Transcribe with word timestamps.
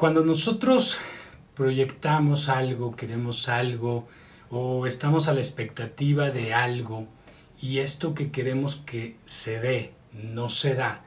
Cuando 0.00 0.24
nosotros 0.24 0.96
proyectamos 1.54 2.48
algo, 2.48 2.96
queremos 2.96 3.50
algo 3.50 4.08
o 4.48 4.86
estamos 4.86 5.28
a 5.28 5.34
la 5.34 5.40
expectativa 5.40 6.30
de 6.30 6.54
algo 6.54 7.06
y 7.60 7.80
esto 7.80 8.14
que 8.14 8.30
queremos 8.30 8.76
que 8.86 9.18
se 9.26 9.60
dé 9.60 9.92
no 10.14 10.48
se 10.48 10.74
da, 10.74 11.04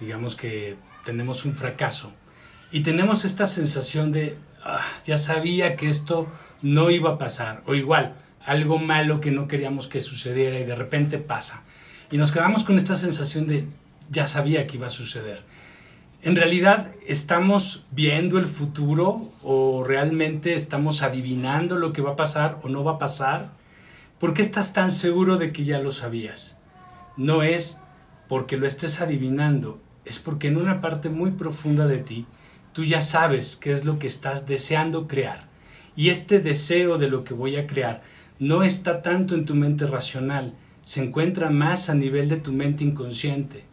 digamos 0.00 0.36
que 0.36 0.76
tenemos 1.04 1.44
un 1.44 1.54
fracaso 1.54 2.14
y 2.72 2.80
tenemos 2.80 3.26
esta 3.26 3.44
sensación 3.44 4.10
de 4.10 4.38
ah, 4.64 4.86
ya 5.04 5.18
sabía 5.18 5.76
que 5.76 5.90
esto 5.90 6.26
no 6.62 6.88
iba 6.88 7.10
a 7.10 7.18
pasar 7.18 7.62
o 7.66 7.74
igual 7.74 8.14
algo 8.46 8.78
malo 8.78 9.20
que 9.20 9.32
no 9.32 9.48
queríamos 9.48 9.86
que 9.86 10.00
sucediera 10.00 10.58
y 10.58 10.64
de 10.64 10.76
repente 10.76 11.18
pasa 11.18 11.62
y 12.10 12.16
nos 12.16 12.32
quedamos 12.32 12.64
con 12.64 12.78
esta 12.78 12.96
sensación 12.96 13.46
de 13.46 13.66
ya 14.08 14.26
sabía 14.26 14.66
que 14.66 14.78
iba 14.78 14.86
a 14.86 14.90
suceder 14.90 15.42
en 16.22 16.36
realidad 16.36 16.92
estamos 17.06 17.86
viendo 17.92 18.38
el 18.38 18.44
futuro 18.44 19.30
o 19.42 19.84
realmente 19.84 20.54
estamos 20.54 21.02
adivinando 21.02 21.76
lo 21.76 21.94
que 21.94 22.02
va 22.02 22.12
a 22.12 22.16
pasar 22.16 22.58
o 22.62 22.68
no 22.68 22.84
va 22.84 22.92
a 22.92 22.98
pasar. 22.98 23.50
¿Por 24.18 24.34
qué 24.34 24.42
estás 24.42 24.74
tan 24.74 24.90
seguro 24.90 25.38
de 25.38 25.50
que 25.50 25.64
ya 25.64 25.78
lo 25.78 25.92
sabías? 25.92 26.58
No 27.16 27.42
es 27.42 27.80
porque 28.28 28.58
lo 28.58 28.66
estés 28.66 29.00
adivinando, 29.00 29.80
es 30.04 30.18
porque 30.18 30.48
en 30.48 30.58
una 30.58 30.82
parte 30.82 31.08
muy 31.08 31.30
profunda 31.30 31.86
de 31.86 31.98
ti 31.98 32.26
tú 32.74 32.84
ya 32.84 33.00
sabes 33.00 33.56
qué 33.56 33.72
es 33.72 33.86
lo 33.86 33.98
que 33.98 34.06
estás 34.06 34.46
deseando 34.46 35.08
crear. 35.08 35.48
Y 35.96 36.10
este 36.10 36.38
deseo 36.38 36.98
de 36.98 37.08
lo 37.08 37.24
que 37.24 37.32
voy 37.32 37.56
a 37.56 37.66
crear 37.66 38.02
no 38.38 38.62
está 38.62 39.00
tanto 39.00 39.34
en 39.34 39.46
tu 39.46 39.54
mente 39.54 39.86
racional, 39.86 40.52
se 40.82 41.02
encuentra 41.02 41.48
más 41.48 41.88
a 41.88 41.94
nivel 41.94 42.28
de 42.28 42.36
tu 42.36 42.52
mente 42.52 42.84
inconsciente. 42.84 43.64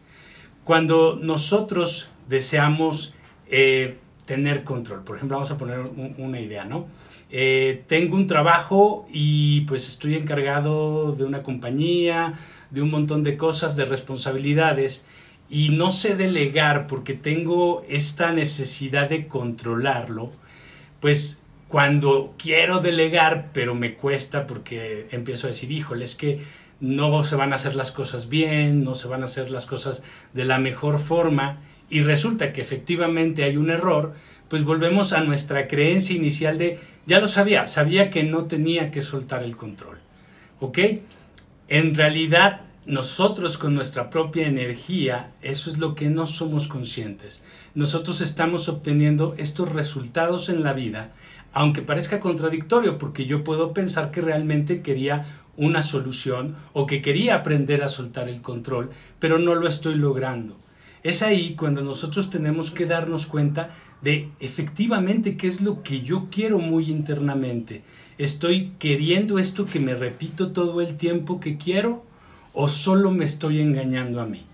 Cuando 0.64 1.18
nosotros 1.22 2.10
deseamos 2.28 3.14
eh, 3.48 3.98
tener 4.26 4.62
control. 4.64 5.04
Por 5.04 5.16
ejemplo, 5.16 5.36
vamos 5.36 5.50
a 5.50 5.56
poner 5.58 5.80
una 6.18 6.40
idea, 6.40 6.64
¿no? 6.64 6.86
Eh, 7.30 7.84
tengo 7.88 8.16
un 8.16 8.26
trabajo 8.26 9.06
y 9.12 9.62
pues 9.62 9.86
estoy 9.88 10.14
encargado 10.14 11.12
de 11.12 11.24
una 11.24 11.42
compañía, 11.42 12.34
de 12.70 12.80
un 12.82 12.90
montón 12.90 13.22
de 13.22 13.36
cosas, 13.36 13.76
de 13.76 13.84
responsabilidades 13.84 15.04
y 15.50 15.70
no 15.70 15.92
sé 15.92 16.16
delegar 16.16 16.86
porque 16.86 17.14
tengo 17.14 17.84
esta 17.88 18.32
necesidad 18.32 19.08
de 19.08 19.28
controlarlo, 19.28 20.30
pues 21.00 21.40
cuando 21.68 22.34
quiero 22.38 22.80
delegar, 22.80 23.50
pero 23.52 23.74
me 23.74 23.94
cuesta 23.94 24.46
porque 24.46 25.06
empiezo 25.10 25.46
a 25.46 25.50
decir, 25.50 25.70
híjole, 25.70 26.04
es 26.04 26.14
que 26.14 26.40
no 26.80 27.22
se 27.24 27.36
van 27.36 27.52
a 27.52 27.56
hacer 27.56 27.74
las 27.74 27.92
cosas 27.92 28.28
bien, 28.28 28.84
no 28.84 28.94
se 28.94 29.08
van 29.08 29.22
a 29.22 29.24
hacer 29.24 29.50
las 29.50 29.66
cosas 29.66 30.02
de 30.32 30.44
la 30.44 30.58
mejor 30.58 30.98
forma 30.98 31.60
y 31.90 32.00
resulta 32.00 32.52
que 32.52 32.60
efectivamente 32.60 33.44
hay 33.44 33.56
un 33.56 33.70
error, 33.70 34.14
pues 34.48 34.64
volvemos 34.64 35.12
a 35.12 35.22
nuestra 35.22 35.68
creencia 35.68 36.16
inicial 36.16 36.58
de, 36.58 36.78
ya 37.06 37.20
lo 37.20 37.28
sabía, 37.28 37.66
sabía 37.66 38.10
que 38.10 38.24
no 38.24 38.44
tenía 38.44 38.90
que 38.90 39.02
soltar 39.02 39.42
el 39.42 39.56
control. 39.56 39.98
¿Ok? 40.60 40.78
En 41.68 41.94
realidad, 41.94 42.62
nosotros 42.86 43.58
con 43.58 43.74
nuestra 43.74 44.08
propia 44.08 44.46
energía, 44.46 45.32
eso 45.42 45.70
es 45.70 45.78
lo 45.78 45.94
que 45.94 46.08
no 46.08 46.26
somos 46.26 46.68
conscientes. 46.68 47.44
Nosotros 47.74 48.22
estamos 48.22 48.68
obteniendo 48.68 49.34
estos 49.36 49.70
resultados 49.70 50.48
en 50.48 50.62
la 50.62 50.72
vida, 50.72 51.12
aunque 51.52 51.82
parezca 51.82 52.20
contradictorio, 52.20 52.96
porque 52.98 53.26
yo 53.26 53.44
puedo 53.44 53.74
pensar 53.74 54.10
que 54.10 54.22
realmente 54.22 54.80
quería 54.80 55.26
una 55.58 55.82
solución 55.82 56.56
o 56.72 56.86
que 56.86 57.02
quería 57.02 57.34
aprender 57.34 57.82
a 57.82 57.88
soltar 57.88 58.28
el 58.28 58.40
control, 58.40 58.90
pero 59.18 59.38
no 59.38 59.54
lo 59.54 59.68
estoy 59.68 59.94
logrando. 59.94 60.56
Es 61.02 61.22
ahí 61.22 61.54
cuando 61.54 61.82
nosotros 61.82 62.30
tenemos 62.30 62.70
que 62.70 62.86
darnos 62.86 63.26
cuenta 63.26 63.70
de 64.02 64.30
efectivamente 64.40 65.36
qué 65.36 65.48
es 65.48 65.60
lo 65.60 65.82
que 65.82 66.02
yo 66.02 66.28
quiero 66.30 66.58
muy 66.58 66.90
internamente. 66.90 67.82
¿Estoy 68.18 68.72
queriendo 68.78 69.38
esto 69.38 69.64
que 69.64 69.78
me 69.78 69.94
repito 69.94 70.50
todo 70.50 70.80
el 70.80 70.96
tiempo 70.96 71.38
que 71.38 71.56
quiero 71.56 72.04
o 72.52 72.68
solo 72.68 73.10
me 73.12 73.24
estoy 73.24 73.60
engañando 73.60 74.20
a 74.20 74.26
mí? 74.26 74.44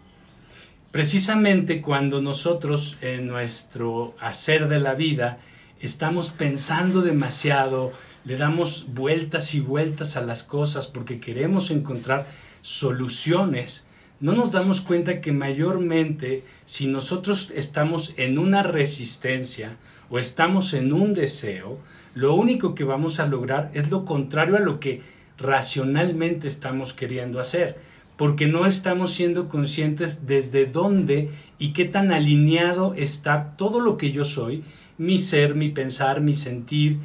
Precisamente 0.90 1.80
cuando 1.80 2.20
nosotros 2.20 2.98
en 3.00 3.26
nuestro 3.26 4.14
hacer 4.20 4.68
de 4.68 4.78
la 4.80 4.94
vida 4.94 5.38
estamos 5.80 6.30
pensando 6.30 7.02
demasiado, 7.02 7.92
le 8.24 8.36
damos 8.36 8.86
vueltas 8.94 9.54
y 9.54 9.60
vueltas 9.60 10.16
a 10.16 10.22
las 10.22 10.42
cosas 10.42 10.86
porque 10.86 11.18
queremos 11.18 11.70
encontrar 11.70 12.26
soluciones, 12.62 13.86
no 14.20 14.32
nos 14.32 14.52
damos 14.52 14.80
cuenta 14.80 15.20
que 15.20 15.32
mayormente 15.32 16.44
si 16.66 16.86
nosotros 16.86 17.52
estamos 17.54 18.14
en 18.16 18.38
una 18.38 18.62
resistencia 18.62 19.76
o 20.08 20.18
estamos 20.18 20.72
en 20.72 20.92
un 20.92 21.14
deseo, 21.14 21.78
lo 22.14 22.34
único 22.34 22.74
que 22.74 22.84
vamos 22.84 23.18
a 23.18 23.26
lograr 23.26 23.70
es 23.74 23.90
lo 23.90 24.04
contrario 24.04 24.56
a 24.56 24.60
lo 24.60 24.78
que 24.78 25.02
racionalmente 25.36 26.46
estamos 26.46 26.92
queriendo 26.92 27.40
hacer, 27.40 27.76
porque 28.16 28.46
no 28.46 28.66
estamos 28.66 29.12
siendo 29.12 29.48
conscientes 29.48 30.26
desde 30.26 30.66
dónde 30.66 31.30
y 31.58 31.72
qué 31.72 31.84
tan 31.84 32.12
alineado 32.12 32.94
está 32.94 33.56
todo 33.56 33.80
lo 33.80 33.96
que 33.96 34.12
yo 34.12 34.24
soy, 34.24 34.62
mi 34.96 35.18
ser, 35.18 35.56
mi 35.56 35.70
pensar, 35.70 36.20
mi 36.20 36.36
sentir, 36.36 36.98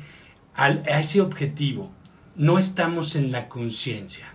a 0.54 0.70
ese 1.00 1.22
objetivo. 1.22 1.90
No 2.36 2.60
estamos 2.60 3.16
en 3.16 3.32
la 3.32 3.50
conciencia. 3.50 4.34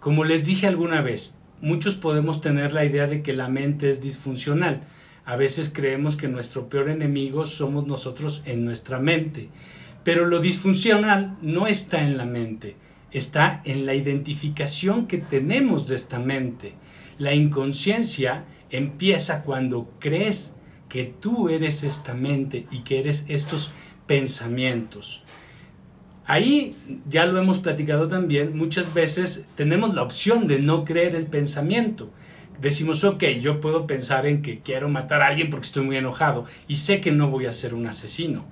Como 0.00 0.24
les 0.24 0.46
dije 0.46 0.66
alguna 0.66 1.02
vez, 1.02 1.39
muchos 1.60 1.94
podemos 1.94 2.40
tener 2.40 2.72
la 2.72 2.84
idea 2.84 3.06
de 3.06 3.22
que 3.22 3.32
la 3.32 3.48
mente 3.48 3.90
es 3.90 4.00
disfuncional. 4.00 4.82
A 5.24 5.36
veces 5.36 5.70
creemos 5.72 6.16
que 6.16 6.28
nuestro 6.28 6.68
peor 6.68 6.90
enemigo 6.90 7.44
somos 7.44 7.86
nosotros 7.86 8.42
en 8.46 8.64
nuestra 8.64 8.98
mente. 8.98 9.48
Pero 10.02 10.26
lo 10.26 10.40
disfuncional 10.40 11.36
no 11.42 11.66
está 11.66 12.02
en 12.02 12.16
la 12.16 12.24
mente, 12.24 12.76
está 13.12 13.60
en 13.64 13.84
la 13.86 13.94
identificación 13.94 15.06
que 15.06 15.18
tenemos 15.18 15.86
de 15.86 15.96
esta 15.96 16.18
mente. 16.18 16.74
La 17.18 17.34
inconsciencia 17.34 18.44
empieza 18.70 19.42
cuando 19.42 19.92
crees 19.98 20.54
que 20.88 21.04
tú 21.04 21.48
eres 21.48 21.82
esta 21.82 22.14
mente 22.14 22.66
y 22.70 22.80
que 22.80 22.98
eres 22.98 23.24
estos 23.28 23.72
pensamientos. 24.06 25.22
Ahí 26.30 26.76
ya 27.08 27.26
lo 27.26 27.40
hemos 27.40 27.58
platicado 27.58 28.06
también, 28.06 28.56
muchas 28.56 28.94
veces 28.94 29.46
tenemos 29.56 29.96
la 29.96 30.04
opción 30.04 30.46
de 30.46 30.60
no 30.60 30.84
creer 30.84 31.16
el 31.16 31.26
pensamiento. 31.26 32.12
Decimos, 32.60 33.02
ok, 33.02 33.24
yo 33.40 33.60
puedo 33.60 33.84
pensar 33.88 34.26
en 34.26 34.40
que 34.40 34.60
quiero 34.60 34.88
matar 34.88 35.22
a 35.22 35.26
alguien 35.26 35.50
porque 35.50 35.66
estoy 35.66 35.82
muy 35.84 35.96
enojado 35.96 36.44
y 36.68 36.76
sé 36.76 37.00
que 37.00 37.10
no 37.10 37.30
voy 37.30 37.46
a 37.46 37.52
ser 37.52 37.74
un 37.74 37.84
asesino. 37.88 38.44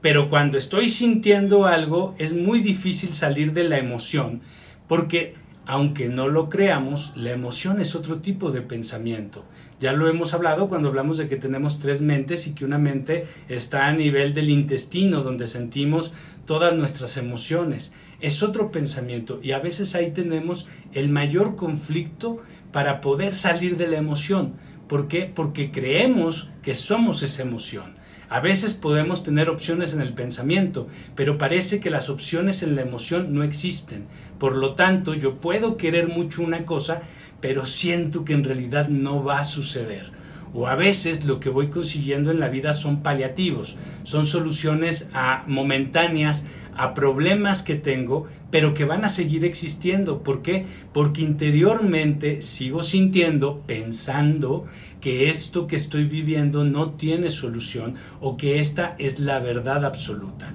Pero 0.00 0.30
cuando 0.30 0.56
estoy 0.56 0.88
sintiendo 0.88 1.66
algo 1.66 2.14
es 2.16 2.32
muy 2.32 2.60
difícil 2.60 3.12
salir 3.12 3.52
de 3.52 3.64
la 3.64 3.76
emoción 3.76 4.40
porque 4.88 5.34
aunque 5.66 6.08
no 6.08 6.28
lo 6.28 6.48
creamos, 6.48 7.12
la 7.16 7.32
emoción 7.32 7.80
es 7.80 7.96
otro 7.96 8.20
tipo 8.20 8.52
de 8.52 8.62
pensamiento. 8.62 9.44
Ya 9.80 9.92
lo 9.92 10.08
hemos 10.08 10.32
hablado 10.32 10.68
cuando 10.68 10.88
hablamos 10.88 11.18
de 11.18 11.28
que 11.28 11.36
tenemos 11.36 11.78
tres 11.80 12.00
mentes 12.00 12.46
y 12.46 12.54
que 12.54 12.64
una 12.64 12.78
mente 12.78 13.24
está 13.48 13.88
a 13.88 13.92
nivel 13.92 14.32
del 14.32 14.48
intestino, 14.48 15.22
donde 15.22 15.48
sentimos 15.48 16.12
todas 16.46 16.74
nuestras 16.74 17.16
emociones. 17.16 17.92
Es 18.20 18.42
otro 18.42 18.70
pensamiento 18.70 19.40
y 19.42 19.50
a 19.50 19.58
veces 19.58 19.94
ahí 19.94 20.12
tenemos 20.12 20.66
el 20.94 21.08
mayor 21.08 21.56
conflicto 21.56 22.40
para 22.72 23.00
poder 23.00 23.34
salir 23.34 23.76
de 23.76 23.88
la 23.88 23.98
emoción. 23.98 24.54
¿Por 24.88 25.08
qué? 25.08 25.30
Porque 25.34 25.72
creemos 25.72 26.48
que 26.62 26.74
somos 26.74 27.22
esa 27.22 27.42
emoción. 27.42 27.96
A 28.28 28.40
veces 28.40 28.74
podemos 28.74 29.22
tener 29.22 29.48
opciones 29.48 29.92
en 29.92 30.00
el 30.00 30.12
pensamiento, 30.12 30.88
pero 31.14 31.38
parece 31.38 31.78
que 31.78 31.90
las 31.90 32.10
opciones 32.10 32.62
en 32.62 32.74
la 32.74 32.82
emoción 32.82 33.32
no 33.34 33.44
existen. 33.44 34.06
Por 34.38 34.56
lo 34.56 34.74
tanto, 34.74 35.14
yo 35.14 35.36
puedo 35.36 35.76
querer 35.76 36.08
mucho 36.08 36.42
una 36.42 36.64
cosa, 36.64 37.02
pero 37.40 37.66
siento 37.66 38.24
que 38.24 38.32
en 38.32 38.42
realidad 38.42 38.88
no 38.88 39.22
va 39.22 39.38
a 39.38 39.44
suceder. 39.44 40.10
O 40.54 40.68
a 40.68 40.74
veces 40.74 41.24
lo 41.24 41.38
que 41.38 41.50
voy 41.50 41.68
consiguiendo 41.68 42.30
en 42.30 42.40
la 42.40 42.48
vida 42.48 42.72
son 42.72 43.02
paliativos, 43.02 43.76
son 44.04 44.26
soluciones 44.26 45.10
momentáneas 45.46 46.46
a 46.74 46.94
problemas 46.94 47.62
que 47.62 47.74
tengo, 47.74 48.26
pero 48.50 48.74
que 48.74 48.84
van 48.84 49.04
a 49.04 49.08
seguir 49.08 49.44
existiendo. 49.44 50.22
¿Por 50.22 50.42
qué? 50.42 50.64
Porque 50.92 51.22
interiormente 51.22 52.42
sigo 52.42 52.82
sintiendo, 52.82 53.62
pensando 53.66 54.64
que 55.06 55.30
esto 55.30 55.68
que 55.68 55.76
estoy 55.76 56.02
viviendo 56.02 56.64
no 56.64 56.94
tiene 56.94 57.30
solución 57.30 57.94
o 58.20 58.36
que 58.36 58.58
esta 58.58 58.96
es 58.98 59.20
la 59.20 59.38
verdad 59.38 59.84
absoluta. 59.84 60.52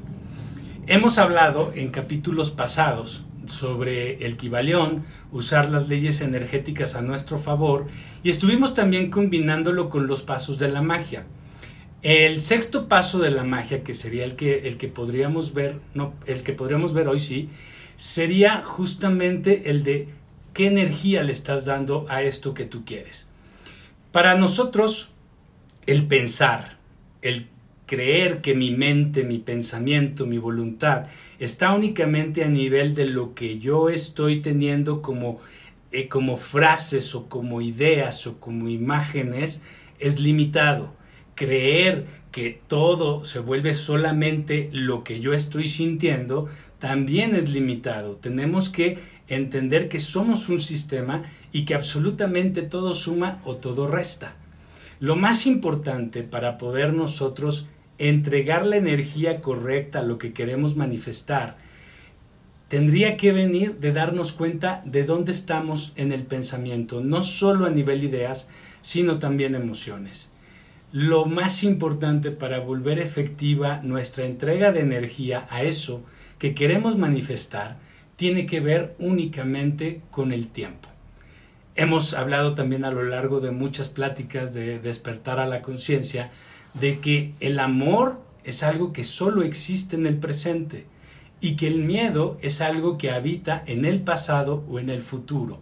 Hemos 0.88 1.20
hablado 1.20 1.72
en 1.74 1.90
capítulos 1.90 2.52
pasados 2.52 3.24
sobre 3.46 4.26
el 4.26 4.36
Kibalión, 4.36 5.06
usar 5.32 5.70
las 5.70 5.88
leyes 5.88 6.20
energéticas 6.20 6.96
a 6.96 7.02
nuestro 7.02 7.38
favor 7.38 7.86
y 8.24 8.30
estuvimos 8.30 8.74
también 8.74 9.10
combinándolo 9.10 9.90
con 9.90 10.06
los 10.06 10.22
pasos 10.22 10.60
de 10.60 10.68
la 10.68 10.82
magia. 10.82 11.24
El 12.02 12.42
sexto 12.42 12.90
paso 12.90 13.20
de 13.20 13.32
la 13.32 13.46
magia, 13.46 13.86
que 13.86 13.94
sería 13.94 14.26
el 14.26 14.36
que, 14.36 14.68
el 14.68 14.76
que 14.76 14.90
podríamos 14.90 15.54
ver, 15.54 15.76
no, 15.94 16.14
el 16.26 16.44
que 16.44 16.52
podríamos 16.52 16.92
ver 16.94 17.08
hoy 17.08 17.22
sí, 17.22 17.48
sería 17.96 18.64
justamente 18.66 19.70
el 19.70 19.86
de 19.86 20.10
qué 20.54 20.68
energía 20.68 21.24
le 21.24 21.32
estás 21.32 21.64
dando 21.64 22.06
a 22.10 22.22
esto 22.24 22.54
que 22.54 22.66
tú 22.66 22.84
quieres. 22.84 23.31
Para 24.12 24.36
nosotros, 24.36 25.10
el 25.86 26.06
pensar, 26.06 26.78
el 27.22 27.48
creer 27.86 28.42
que 28.42 28.56
mi 28.56 28.72
mente, 28.72 29.24
mi 29.24 29.38
pensamiento, 29.38 30.26
mi 30.26 30.38
voluntad 30.38 31.08
está 31.40 31.74
únicamente 31.74 32.44
a 32.44 32.50
nivel 32.50 32.94
de 32.94 33.06
lo 33.06 33.34
que 33.34 33.60
yo 33.60 33.90
estoy 33.90 34.42
teniendo 34.42 35.02
como, 35.02 35.40
eh, 35.94 36.10
como 36.10 36.36
frases 36.36 37.16
o 37.16 37.30
como 37.30 37.62
ideas 37.62 38.28
o 38.28 38.38
como 38.40 38.68
imágenes 38.68 39.62
es 40.00 40.20
limitado. 40.20 40.94
Creer 41.36 42.06
que 42.34 42.60
todo 42.68 43.24
se 43.24 43.40
vuelve 43.40 43.76
solamente 43.76 44.70
lo 44.74 45.06
que 45.06 45.22
yo 45.22 45.34
estoy 45.34 45.68
sintiendo 45.68 46.50
también 46.80 47.36
es 47.36 47.50
limitado. 47.50 48.16
Tenemos 48.18 48.70
que 48.70 49.00
entender 49.36 49.90
que 49.90 50.00
somos 50.00 50.50
un 50.50 50.60
sistema 50.60 51.24
y 51.52 51.66
que 51.66 51.76
absolutamente 51.76 52.62
todo 52.62 52.96
suma 52.96 53.42
o 53.46 53.56
todo 53.56 53.88
resta. 53.88 54.36
Lo 55.00 55.16
más 55.16 55.48
importante 55.48 56.24
para 56.24 56.58
poder 56.58 56.94
nosotros 56.94 57.68
entregar 57.98 58.66
la 58.66 58.78
energía 58.78 59.42
correcta 59.42 60.00
a 60.00 60.04
lo 60.04 60.18
que 60.18 60.34
queremos 60.34 60.76
manifestar, 60.76 61.58
tendría 62.68 63.18
que 63.18 63.32
venir 63.32 63.78
de 63.78 63.94
darnos 63.94 64.32
cuenta 64.32 64.82
de 64.86 65.04
dónde 65.04 65.32
estamos 65.32 65.94
en 65.96 66.12
el 66.12 66.24
pensamiento, 66.24 67.02
no 67.02 67.24
solo 67.24 67.66
a 67.66 67.70
nivel 67.70 68.04
ideas, 68.04 68.50
sino 68.82 69.20
también 69.20 69.56
emociones. 69.56 70.32
Lo 70.92 71.26
más 71.26 71.64
importante 71.64 72.32
para 72.32 72.60
volver 72.60 73.00
efectiva 73.00 73.80
nuestra 73.82 74.26
entrega 74.26 74.72
de 74.72 74.82
energía 74.82 75.48
a 75.50 75.64
eso 75.64 76.04
que 76.38 76.54
queremos 76.54 76.98
manifestar 76.98 77.78
tiene 78.22 78.46
que 78.46 78.60
ver 78.60 78.94
únicamente 79.00 80.04
con 80.12 80.32
el 80.32 80.50
tiempo. 80.50 80.88
Hemos 81.74 82.14
hablado 82.14 82.54
también 82.54 82.86
a 82.86 82.92
lo 82.92 83.02
largo 83.02 83.40
de 83.40 83.50
muchas 83.50 83.90
pláticas 83.90 84.54
de 84.54 84.78
despertar 84.78 85.40
a 85.40 85.48
la 85.48 85.64
conciencia 85.64 86.30
de 86.76 87.00
que 87.00 87.34
el 87.40 87.58
amor 87.58 88.22
es 88.44 88.62
algo 88.62 88.94
que 88.94 89.06
solo 89.06 89.42
existe 89.42 89.96
en 89.96 90.06
el 90.06 90.20
presente 90.20 90.86
y 91.40 91.56
que 91.56 91.66
el 91.66 91.80
miedo 91.80 92.38
es 92.44 92.62
algo 92.62 93.00
que 93.00 93.10
habita 93.10 93.64
en 93.66 93.86
el 93.86 94.02
pasado 94.02 94.64
o 94.70 94.78
en 94.78 94.92
el 94.92 95.02
futuro. 95.02 95.60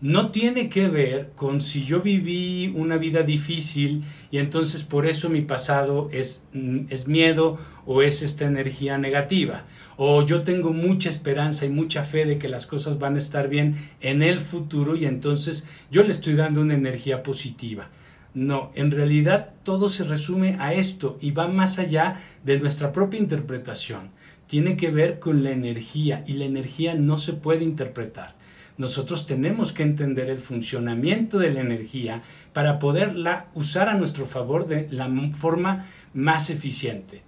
No 0.00 0.30
tiene 0.30 0.68
que 0.68 0.88
ver 0.88 1.32
con 1.34 1.60
si 1.60 1.84
yo 1.84 2.00
viví 2.00 2.72
una 2.76 2.98
vida 2.98 3.22
difícil 3.24 4.04
y 4.30 4.38
entonces 4.38 4.84
por 4.84 5.06
eso 5.06 5.28
mi 5.28 5.42
pasado 5.42 6.08
es, 6.12 6.44
mm, 6.52 6.86
es 6.90 7.08
miedo 7.08 7.58
o 7.84 8.02
es 8.02 8.22
esta 8.22 8.44
energía 8.44 8.96
negativa 8.96 9.64
o 10.00 10.24
yo 10.24 10.42
tengo 10.42 10.72
mucha 10.72 11.08
esperanza 11.08 11.66
y 11.66 11.70
mucha 11.70 12.04
fe 12.04 12.24
de 12.24 12.38
que 12.38 12.48
las 12.48 12.66
cosas 12.66 13.00
van 13.00 13.16
a 13.16 13.18
estar 13.18 13.48
bien 13.48 13.74
en 14.00 14.22
el 14.22 14.38
futuro 14.38 14.94
y 14.94 15.04
entonces 15.04 15.66
yo 15.90 16.04
le 16.04 16.12
estoy 16.12 16.34
dando 16.34 16.60
una 16.60 16.74
energía 16.74 17.24
positiva. 17.24 17.88
No, 18.32 18.70
en 18.76 18.92
realidad 18.92 19.54
todo 19.64 19.88
se 19.88 20.04
resume 20.04 20.56
a 20.60 20.72
esto 20.72 21.18
y 21.20 21.32
va 21.32 21.48
más 21.48 21.80
allá 21.80 22.20
de 22.44 22.60
nuestra 22.60 22.92
propia 22.92 23.18
interpretación. 23.18 24.10
Tiene 24.46 24.76
que 24.76 24.92
ver 24.92 25.18
con 25.18 25.42
la 25.42 25.50
energía 25.50 26.22
y 26.28 26.34
la 26.34 26.44
energía 26.44 26.94
no 26.94 27.18
se 27.18 27.32
puede 27.32 27.64
interpretar. 27.64 28.37
Nosotros 28.78 29.26
tenemos 29.26 29.72
que 29.72 29.82
entender 29.82 30.30
el 30.30 30.38
funcionamiento 30.38 31.38
de 31.38 31.50
la 31.50 31.60
energía 31.60 32.22
para 32.52 32.78
poderla 32.78 33.48
usar 33.54 33.88
a 33.88 33.98
nuestro 33.98 34.24
favor 34.24 34.68
de 34.68 34.88
la 34.92 35.10
forma 35.32 35.86
más 36.14 36.48
eficiente. 36.48 37.22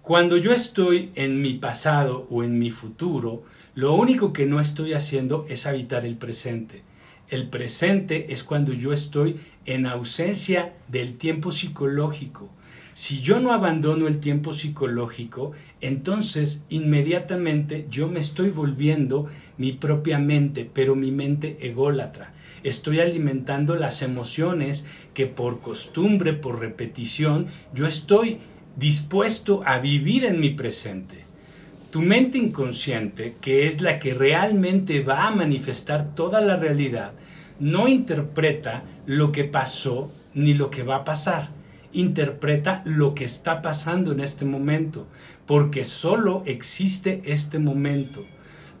Cuando 0.00 0.38
yo 0.38 0.50
estoy 0.50 1.10
en 1.14 1.42
mi 1.42 1.54
pasado 1.54 2.26
o 2.30 2.42
en 2.42 2.58
mi 2.58 2.70
futuro, 2.70 3.44
lo 3.74 3.94
único 3.94 4.32
que 4.32 4.46
no 4.46 4.60
estoy 4.60 4.94
haciendo 4.94 5.44
es 5.50 5.66
habitar 5.66 6.06
el 6.06 6.16
presente. 6.16 6.82
El 7.28 7.48
presente 7.48 8.32
es 8.32 8.42
cuando 8.42 8.72
yo 8.72 8.94
estoy 8.94 9.38
en 9.66 9.84
ausencia 9.84 10.72
del 10.88 11.18
tiempo 11.18 11.52
psicológico. 11.52 12.48
Si 12.94 13.20
yo 13.20 13.38
no 13.38 13.52
abandono 13.52 14.08
el 14.08 14.18
tiempo 14.18 14.54
psicológico, 14.54 15.52
entonces 15.82 16.64
inmediatamente 16.70 17.86
yo 17.90 18.08
me 18.08 18.18
estoy 18.18 18.50
volviendo 18.50 19.28
mi 19.58 19.72
propia 19.72 20.18
mente, 20.18 20.68
pero 20.72 20.94
mi 20.94 21.10
mente 21.10 21.58
ególatra. 21.60 22.32
Estoy 22.62 23.00
alimentando 23.00 23.76
las 23.76 24.02
emociones 24.02 24.86
que 25.14 25.26
por 25.26 25.60
costumbre, 25.60 26.32
por 26.32 26.58
repetición, 26.58 27.46
yo 27.74 27.86
estoy 27.86 28.38
dispuesto 28.76 29.62
a 29.66 29.78
vivir 29.78 30.24
en 30.24 30.40
mi 30.40 30.50
presente. 30.50 31.16
Tu 31.90 32.00
mente 32.00 32.38
inconsciente, 32.38 33.36
que 33.40 33.66
es 33.66 33.80
la 33.80 33.98
que 33.98 34.14
realmente 34.14 35.02
va 35.02 35.26
a 35.26 35.30
manifestar 35.30 36.14
toda 36.14 36.40
la 36.40 36.56
realidad, 36.56 37.12
no 37.60 37.88
interpreta 37.88 38.84
lo 39.06 39.32
que 39.32 39.44
pasó 39.44 40.12
ni 40.34 40.54
lo 40.54 40.70
que 40.70 40.82
va 40.82 40.96
a 40.96 41.04
pasar. 41.04 41.48
Interpreta 41.92 42.82
lo 42.84 43.14
que 43.14 43.24
está 43.24 43.62
pasando 43.62 44.12
en 44.12 44.20
este 44.20 44.44
momento, 44.44 45.06
porque 45.46 45.84
solo 45.84 46.42
existe 46.46 47.22
este 47.24 47.58
momento. 47.58 48.24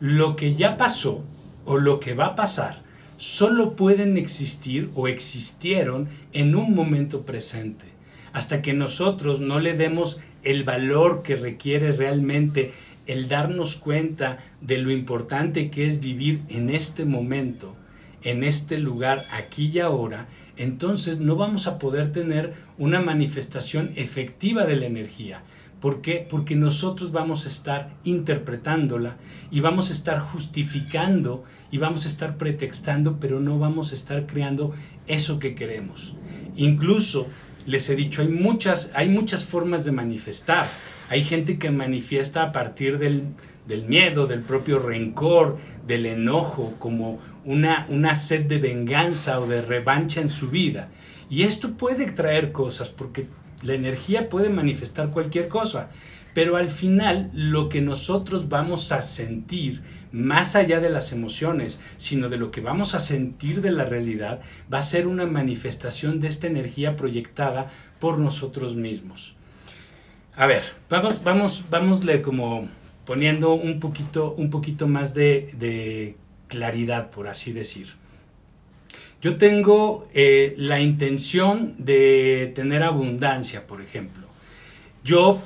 Lo 0.00 0.36
que 0.36 0.54
ya 0.54 0.76
pasó 0.76 1.24
o 1.64 1.78
lo 1.78 2.00
que 2.00 2.14
va 2.14 2.26
a 2.26 2.36
pasar 2.36 2.82
solo 3.16 3.74
pueden 3.74 4.16
existir 4.16 4.90
o 4.94 5.08
existieron 5.08 6.08
en 6.32 6.54
un 6.54 6.74
momento 6.74 7.22
presente 7.22 7.98
hasta 8.32 8.62
que 8.62 8.72
nosotros 8.72 9.40
no 9.40 9.58
le 9.58 9.74
demos 9.74 10.20
el 10.44 10.64
valor 10.64 11.22
que 11.22 11.34
requiere 11.34 11.92
realmente 11.92 12.72
el 13.06 13.28
darnos 13.28 13.76
cuenta 13.76 14.38
de 14.60 14.78
lo 14.78 14.90
importante 14.90 15.70
que 15.70 15.88
es 15.88 16.00
vivir 16.00 16.42
en 16.48 16.70
este 16.70 17.04
momento, 17.04 17.74
en 18.22 18.44
este 18.44 18.78
lugar, 18.78 19.24
aquí 19.32 19.70
y 19.74 19.80
ahora, 19.80 20.28
entonces 20.56 21.18
no 21.18 21.36
vamos 21.36 21.66
a 21.66 21.78
poder 21.78 22.12
tener 22.12 22.52
una 22.76 23.00
manifestación 23.00 23.92
efectiva 23.96 24.64
de 24.66 24.76
la 24.76 24.86
energía. 24.86 25.42
¿Por 25.80 26.00
qué? 26.00 26.26
Porque 26.28 26.56
nosotros 26.56 27.12
vamos 27.12 27.46
a 27.46 27.48
estar 27.48 27.94
interpretándola 28.02 29.16
y 29.50 29.60
vamos 29.60 29.90
a 29.90 29.92
estar 29.92 30.18
justificando 30.18 31.44
y 31.70 31.78
vamos 31.78 32.04
a 32.04 32.08
estar 32.08 32.36
pretextando, 32.36 33.20
pero 33.20 33.38
no 33.38 33.58
vamos 33.58 33.92
a 33.92 33.94
estar 33.94 34.26
creando 34.26 34.72
eso 35.06 35.38
que 35.38 35.54
queremos. 35.54 36.16
Incluso 36.56 37.28
les 37.64 37.88
he 37.90 37.96
dicho, 37.96 38.22
hay 38.22 38.28
muchas, 38.28 38.90
hay 38.94 39.08
muchas 39.08 39.44
formas 39.44 39.84
de 39.84 39.92
manifestar. 39.92 40.68
Hay 41.10 41.22
gente 41.22 41.58
que 41.58 41.70
manifiesta 41.70 42.42
a 42.42 42.52
partir 42.52 42.98
del, 42.98 43.34
miedo, 43.86 44.26
del 44.26 44.40
propio 44.40 44.78
rencor, 44.78 45.58
del 45.86 46.06
enojo, 46.06 46.74
como 46.78 47.18
una, 47.44 47.86
una 47.88 48.14
sed 48.14 48.46
de 48.46 48.58
venganza 48.58 49.38
o 49.38 49.46
de 49.46 49.62
revancha 49.62 50.20
en 50.20 50.28
su 50.28 50.48
vida. 50.50 50.88
Y 51.30 51.42
esto 51.42 51.72
puede 51.72 52.10
traer 52.10 52.52
cosas, 52.52 52.88
porque 52.88 53.26
la 53.62 53.74
energía 53.74 54.28
puede 54.28 54.50
manifestar 54.50 55.10
cualquier 55.10 55.48
cosa. 55.48 55.90
Pero 56.34 56.56
al 56.56 56.70
final 56.70 57.30
lo 57.32 57.68
que 57.68 57.80
nosotros 57.80 58.48
vamos 58.48 58.92
a 58.92 59.02
sentir, 59.02 59.82
más 60.12 60.56
allá 60.56 60.78
de 60.78 60.90
las 60.90 61.12
emociones, 61.12 61.80
sino 61.96 62.28
de 62.28 62.36
lo 62.36 62.50
que 62.50 62.60
vamos 62.60 62.94
a 62.94 63.00
sentir 63.00 63.60
de 63.60 63.72
la 63.72 63.84
realidad, 63.84 64.40
va 64.72 64.78
a 64.78 64.82
ser 64.82 65.06
una 65.06 65.26
manifestación 65.26 66.20
de 66.20 66.28
esta 66.28 66.46
energía 66.46 66.96
proyectada 66.96 67.70
por 67.98 68.18
nosotros 68.18 68.76
mismos. 68.76 69.34
A 70.36 70.46
ver, 70.46 70.62
vamos, 70.88 71.24
vamos, 71.24 71.64
vámosle 71.70 72.22
como 72.22 72.68
poniendo 73.04 73.54
un 73.54 73.80
poquito, 73.80 74.34
un 74.34 74.50
poquito 74.50 74.86
más 74.86 75.14
de, 75.14 75.50
de 75.58 76.16
claridad, 76.46 77.10
por 77.10 77.26
así 77.26 77.52
decir. 77.52 77.94
Yo 79.20 79.36
tengo 79.36 80.08
eh, 80.14 80.54
la 80.56 80.80
intención 80.80 81.74
de 81.78 82.52
tener 82.54 82.82
abundancia, 82.82 83.66
por 83.66 83.80
ejemplo. 83.80 84.26
Yo 85.02 85.42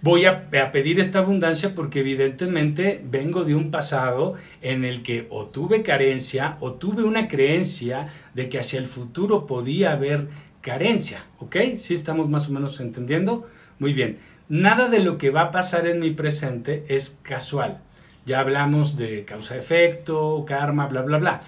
voy 0.00 0.26
a, 0.26 0.50
pedir 0.70 1.00
esta 1.00 1.18
abundancia 1.18 1.74
porque 1.74 2.00
evidentemente 2.00 3.00
vengo 3.04 3.42
de 3.44 3.56
un 3.56 3.72
pasado 3.72 4.34
en 4.62 4.84
el 4.84 5.02
que 5.02 5.26
o 5.30 5.46
tuve 5.46 5.82
carencia 5.82 6.56
o 6.60 6.74
tuve 6.74 7.02
una 7.02 7.26
creencia 7.26 8.08
de 8.34 8.48
que 8.48 8.60
hacia 8.60 8.78
el 8.78 8.86
futuro 8.86 9.46
podía 9.46 9.92
haber 9.92 10.28
carencia, 10.60 11.24
¿ok? 11.40 11.56
¿Sí 11.80 11.94
estamos 11.94 12.28
más 12.28 12.48
o 12.48 12.52
menos 12.52 12.78
entendiendo? 12.78 13.48
Muy 13.80 13.92
bien. 13.92 14.18
Nada 14.48 14.88
de 14.88 15.00
lo 15.00 15.18
que 15.18 15.30
va 15.30 15.42
a 15.42 15.50
pasar 15.50 15.88
en 15.88 15.98
mi 15.98 16.12
presente 16.12 16.84
es 16.88 17.18
casual. 17.22 17.80
Ya 18.26 18.40
hablamos 18.40 18.96
de 18.96 19.24
causa-efecto, 19.24 20.44
karma, 20.46 20.86
bla, 20.86 21.02
bla, 21.02 21.18
bla. 21.18 21.42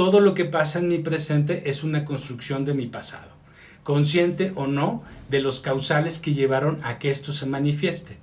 Todo 0.00 0.20
lo 0.20 0.32
que 0.32 0.46
pasa 0.46 0.78
en 0.78 0.88
mi 0.88 0.96
presente 1.00 1.68
es 1.68 1.84
una 1.84 2.06
construcción 2.06 2.64
de 2.64 2.72
mi 2.72 2.86
pasado 2.86 3.32
consciente 3.82 4.50
o 4.54 4.66
no 4.66 5.02
de 5.28 5.42
los 5.42 5.60
causales 5.60 6.18
que 6.18 6.32
llevaron 6.32 6.80
a 6.84 6.98
que 6.98 7.10
esto 7.10 7.32
se 7.32 7.44
manifieste. 7.44 8.16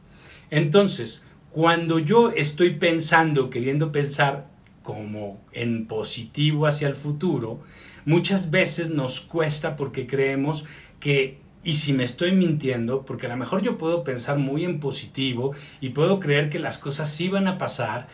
Entonces, 0.50 1.24
cuando 1.52 2.00
yo 2.00 2.32
estoy 2.32 2.72
pensando, 2.72 3.52
queriendo 3.52 3.92
pensar 3.92 4.48
como 4.82 5.40
en 5.54 5.86
positivo 5.86 6.66
hacia 6.66 6.88
el 6.88 6.96
futuro, 6.96 7.60
muchas 8.06 8.50
veces 8.50 8.90
nos 8.90 9.22
cuesta 9.22 9.76
porque 9.76 10.08
creemos 10.08 10.66
que, 11.00 11.42
y 11.64 11.76
si 11.76 11.94
me 11.94 12.06
estoy 12.06 12.32
mintiendo, 12.32 13.06
porque 13.06 13.28
a 13.28 13.30
lo 13.30 13.38
mejor 13.38 13.62
yo 13.62 13.78
puedo 13.78 14.04
pensar 14.04 14.40
muy 14.40 14.66
en 14.66 14.80
positivo 14.80 15.54
y 15.80 15.90
puedo 15.90 16.20
creer 16.20 16.50
que 16.50 16.58
las 16.58 16.80
cosas 16.80 17.08
sí 17.14 17.30
van 17.30 17.48
a 17.48 17.60
pasar, 17.60 18.08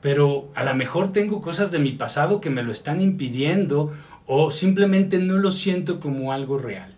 pero 0.00 0.48
a 0.54 0.64
lo 0.64 0.74
mejor 0.74 1.12
tengo 1.12 1.42
cosas 1.42 1.70
de 1.70 1.78
mi 1.78 1.92
pasado 1.92 2.40
que 2.40 2.50
me 2.50 2.62
lo 2.62 2.72
están 2.72 3.00
impidiendo 3.00 3.92
o 4.26 4.50
simplemente 4.50 5.18
no 5.18 5.38
lo 5.38 5.52
siento 5.52 6.00
como 6.00 6.32
algo 6.32 6.58
real. 6.58 6.96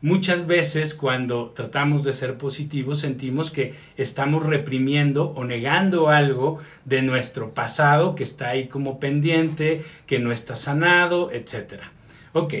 Muchas 0.00 0.48
veces 0.48 0.94
cuando 0.94 1.50
tratamos 1.50 2.04
de 2.04 2.12
ser 2.12 2.36
positivos 2.36 2.98
sentimos 2.98 3.52
que 3.52 3.74
estamos 3.96 4.44
reprimiendo 4.44 5.30
o 5.36 5.44
negando 5.44 6.08
algo 6.08 6.58
de 6.84 7.02
nuestro 7.02 7.54
pasado 7.54 8.16
que 8.16 8.24
está 8.24 8.48
ahí 8.48 8.66
como 8.66 8.98
pendiente, 8.98 9.84
que 10.06 10.18
no 10.18 10.32
está 10.32 10.56
sanado, 10.56 11.30
etc. 11.30 11.82
Ok, 12.32 12.54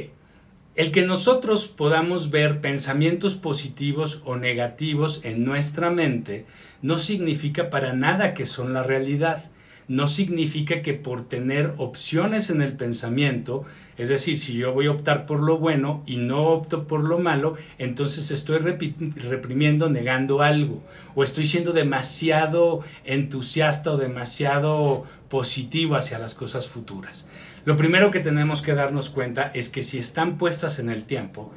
el 0.76 0.92
que 0.92 1.02
nosotros 1.02 1.66
podamos 1.66 2.30
ver 2.30 2.60
pensamientos 2.60 3.34
positivos 3.34 4.22
o 4.24 4.36
negativos 4.36 5.20
en 5.24 5.44
nuestra 5.44 5.90
mente 5.90 6.46
no 6.80 7.00
significa 7.00 7.70
para 7.70 7.92
nada 7.92 8.34
que 8.34 8.46
son 8.46 8.72
la 8.72 8.84
realidad 8.84 9.50
no 9.88 10.06
significa 10.06 10.82
que 10.82 10.94
por 10.94 11.28
tener 11.28 11.74
opciones 11.76 12.50
en 12.50 12.62
el 12.62 12.76
pensamiento, 12.76 13.64
es 13.98 14.08
decir, 14.08 14.38
si 14.38 14.54
yo 14.54 14.72
voy 14.72 14.86
a 14.86 14.92
optar 14.92 15.26
por 15.26 15.40
lo 15.40 15.58
bueno 15.58 16.02
y 16.06 16.16
no 16.16 16.44
opto 16.48 16.86
por 16.86 17.02
lo 17.02 17.18
malo, 17.18 17.56
entonces 17.78 18.30
estoy 18.30 18.58
reprimiendo, 18.58 19.90
negando 19.90 20.42
algo, 20.42 20.82
o 21.14 21.24
estoy 21.24 21.46
siendo 21.46 21.72
demasiado 21.72 22.80
entusiasta 23.04 23.92
o 23.92 23.96
demasiado 23.96 25.04
positivo 25.28 25.96
hacia 25.96 26.18
las 26.18 26.34
cosas 26.34 26.68
futuras. 26.68 27.26
Lo 27.64 27.76
primero 27.76 28.10
que 28.10 28.20
tenemos 28.20 28.60
que 28.62 28.74
darnos 28.74 29.10
cuenta 29.10 29.50
es 29.54 29.68
que 29.68 29.82
si 29.82 29.98
están 29.98 30.36
puestas 30.36 30.78
en 30.78 30.90
el 30.90 31.04
tiempo, 31.04 31.52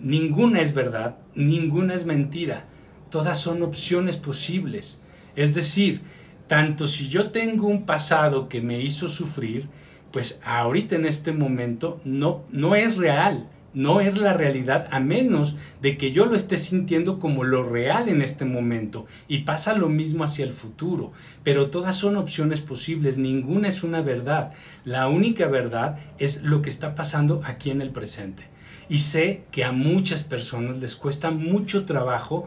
ninguna 0.00 0.60
es 0.60 0.74
verdad, 0.74 1.18
ninguna 1.34 1.94
es 1.94 2.04
mentira, 2.04 2.64
todas 3.10 3.38
son 3.38 3.62
opciones 3.62 4.16
posibles. 4.16 5.02
Es 5.36 5.54
decir, 5.54 6.02
tanto 6.46 6.88
si 6.88 7.08
yo 7.08 7.30
tengo 7.30 7.68
un 7.68 7.86
pasado 7.86 8.48
que 8.48 8.60
me 8.60 8.80
hizo 8.80 9.08
sufrir, 9.08 9.68
pues 10.12 10.40
ahorita 10.44 10.94
en 10.96 11.06
este 11.06 11.32
momento 11.32 12.00
no, 12.04 12.44
no 12.50 12.74
es 12.74 12.96
real, 12.96 13.48
no 13.74 14.00
es 14.00 14.16
la 14.16 14.32
realidad 14.32 14.86
a 14.92 15.00
menos 15.00 15.56
de 15.82 15.98
que 15.98 16.12
yo 16.12 16.26
lo 16.26 16.36
esté 16.36 16.58
sintiendo 16.58 17.18
como 17.18 17.42
lo 17.44 17.64
real 17.64 18.08
en 18.08 18.22
este 18.22 18.44
momento 18.44 19.06
y 19.26 19.38
pasa 19.38 19.76
lo 19.76 19.88
mismo 19.88 20.22
hacia 20.24 20.44
el 20.44 20.52
futuro, 20.52 21.12
pero 21.42 21.70
todas 21.70 21.96
son 21.96 22.16
opciones 22.16 22.60
posibles, 22.60 23.18
ninguna 23.18 23.68
es 23.68 23.82
una 23.82 24.00
verdad, 24.00 24.52
la 24.84 25.08
única 25.08 25.48
verdad 25.48 25.98
es 26.18 26.42
lo 26.42 26.62
que 26.62 26.70
está 26.70 26.94
pasando 26.94 27.42
aquí 27.44 27.70
en 27.70 27.80
el 27.80 27.90
presente. 27.90 28.44
Y 28.88 28.98
sé 28.98 29.44
que 29.50 29.64
a 29.64 29.72
muchas 29.72 30.24
personas 30.24 30.78
les 30.78 30.94
cuesta 30.94 31.30
mucho 31.30 31.86
trabajo 31.86 32.44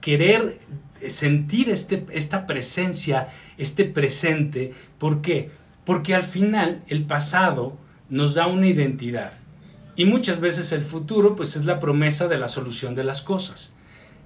querer 0.00 0.58
sentir 1.10 1.70
este, 1.70 2.06
esta 2.10 2.46
presencia, 2.46 3.28
este 3.58 3.84
presente. 3.84 4.72
¿Por 4.98 5.22
qué? 5.22 5.50
Porque 5.84 6.14
al 6.14 6.24
final 6.24 6.82
el 6.88 7.04
pasado 7.04 7.76
nos 8.08 8.34
da 8.34 8.46
una 8.46 8.66
identidad 8.66 9.32
y 9.96 10.04
muchas 10.04 10.40
veces 10.40 10.72
el 10.72 10.84
futuro 10.84 11.34
pues 11.34 11.56
es 11.56 11.64
la 11.64 11.80
promesa 11.80 12.28
de 12.28 12.38
la 12.38 12.48
solución 12.48 12.94
de 12.94 13.04
las 13.04 13.22
cosas. 13.22 13.72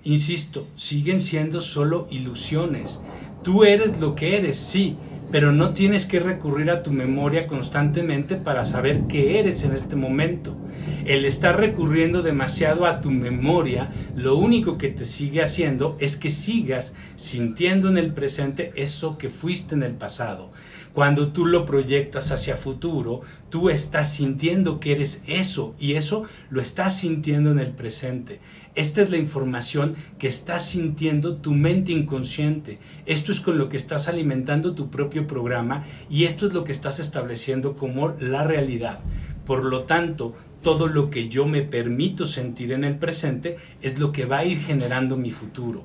Insisto, 0.03 0.67
siguen 0.77 1.21
siendo 1.21 1.61
solo 1.61 2.09
ilusiones. 2.11 3.01
Tú 3.45 3.65
eres 3.65 4.01
lo 4.01 4.15
que 4.15 4.37
eres, 4.37 4.59
sí, 4.59 4.97
pero 5.31 5.53
no 5.53 5.73
tienes 5.73 6.07
que 6.07 6.21
recurrir 6.21 6.71
a 6.71 6.83
tu 6.83 6.91
memoria 6.91 7.47
constantemente 7.47 8.37
para 8.37 8.65
saber 8.65 9.03
qué 9.09 9.39
eres 9.39 9.63
en 9.63 9.73
este 9.73 9.97
momento. 9.97 10.57
El 11.05 11.25
estar 11.25 11.59
recurriendo 11.59 12.23
demasiado 12.23 12.87
a 12.87 13.01
tu 13.01 13.11
memoria, 13.11 13.91
lo 14.15 14.37
único 14.37 14.79
que 14.79 14.89
te 14.89 15.05
sigue 15.05 15.43
haciendo 15.43 15.97
es 16.01 16.17
que 16.17 16.31
sigas 16.31 16.95
sintiendo 17.17 17.89
en 17.89 17.99
el 17.99 18.13
presente 18.13 18.73
eso 18.75 19.19
que 19.19 19.31
fuiste 19.31 19.75
en 19.75 19.83
el 19.83 19.95
pasado. 19.95 20.53
Cuando 20.93 21.29
tú 21.29 21.47
lo 21.47 21.65
proyectas 21.67 22.33
hacia 22.33 22.57
futuro, 22.57 23.21
tú 23.49 23.71
estás 23.71 24.13
sintiendo 24.13 24.81
que 24.81 24.93
eres 24.93 25.23
eso 25.27 25.77
y 25.79 25.95
eso 25.95 26.25
lo 26.51 26.61
estás 26.61 26.99
sintiendo 26.99 27.53
en 27.53 27.61
el 27.61 27.71
presente. 27.71 28.41
Esta 28.75 29.03
es 29.03 29.11
la 29.11 29.17
información 29.17 29.97
que 30.19 30.29
estás 30.29 30.69
sintiendo 30.69 31.37
tu 31.37 31.53
mente 31.53 31.91
inconsciente. 31.91 32.79
Esto 33.05 33.33
es 33.33 33.41
con 33.41 33.59
lo 33.59 33.69
que 33.69 33.77
estás 33.77 34.07
alimentando 34.07 34.75
tu 34.75 34.91
propio 34.91 35.27
programa 35.27 35.85
y 36.09 36.25
esto 36.25 36.47
es 36.47 36.53
lo 36.53 36.63
que 36.63 36.73
estás 36.73 37.01
estableciendo 37.01 37.77
como 37.77 38.15
la 38.21 38.45
realidad. 38.45 39.01
Por 39.45 39.65
lo 39.65 39.83
tanto, 39.83 40.37
todo 40.63 40.87
lo 40.87 41.11
que 41.11 41.29
yo 41.29 41.47
me 41.47 41.63
permito 41.63 42.27
sentir 42.27 42.73
en 42.73 42.85
el 42.85 42.97
presente 42.97 43.57
es 43.83 43.99
lo 43.99 44.13
que 44.13 44.27
va 44.27 44.39
a 44.39 44.45
ir 44.45 44.61
generando 44.61 45.17
mi 45.17 45.33
futuro. 45.33 45.85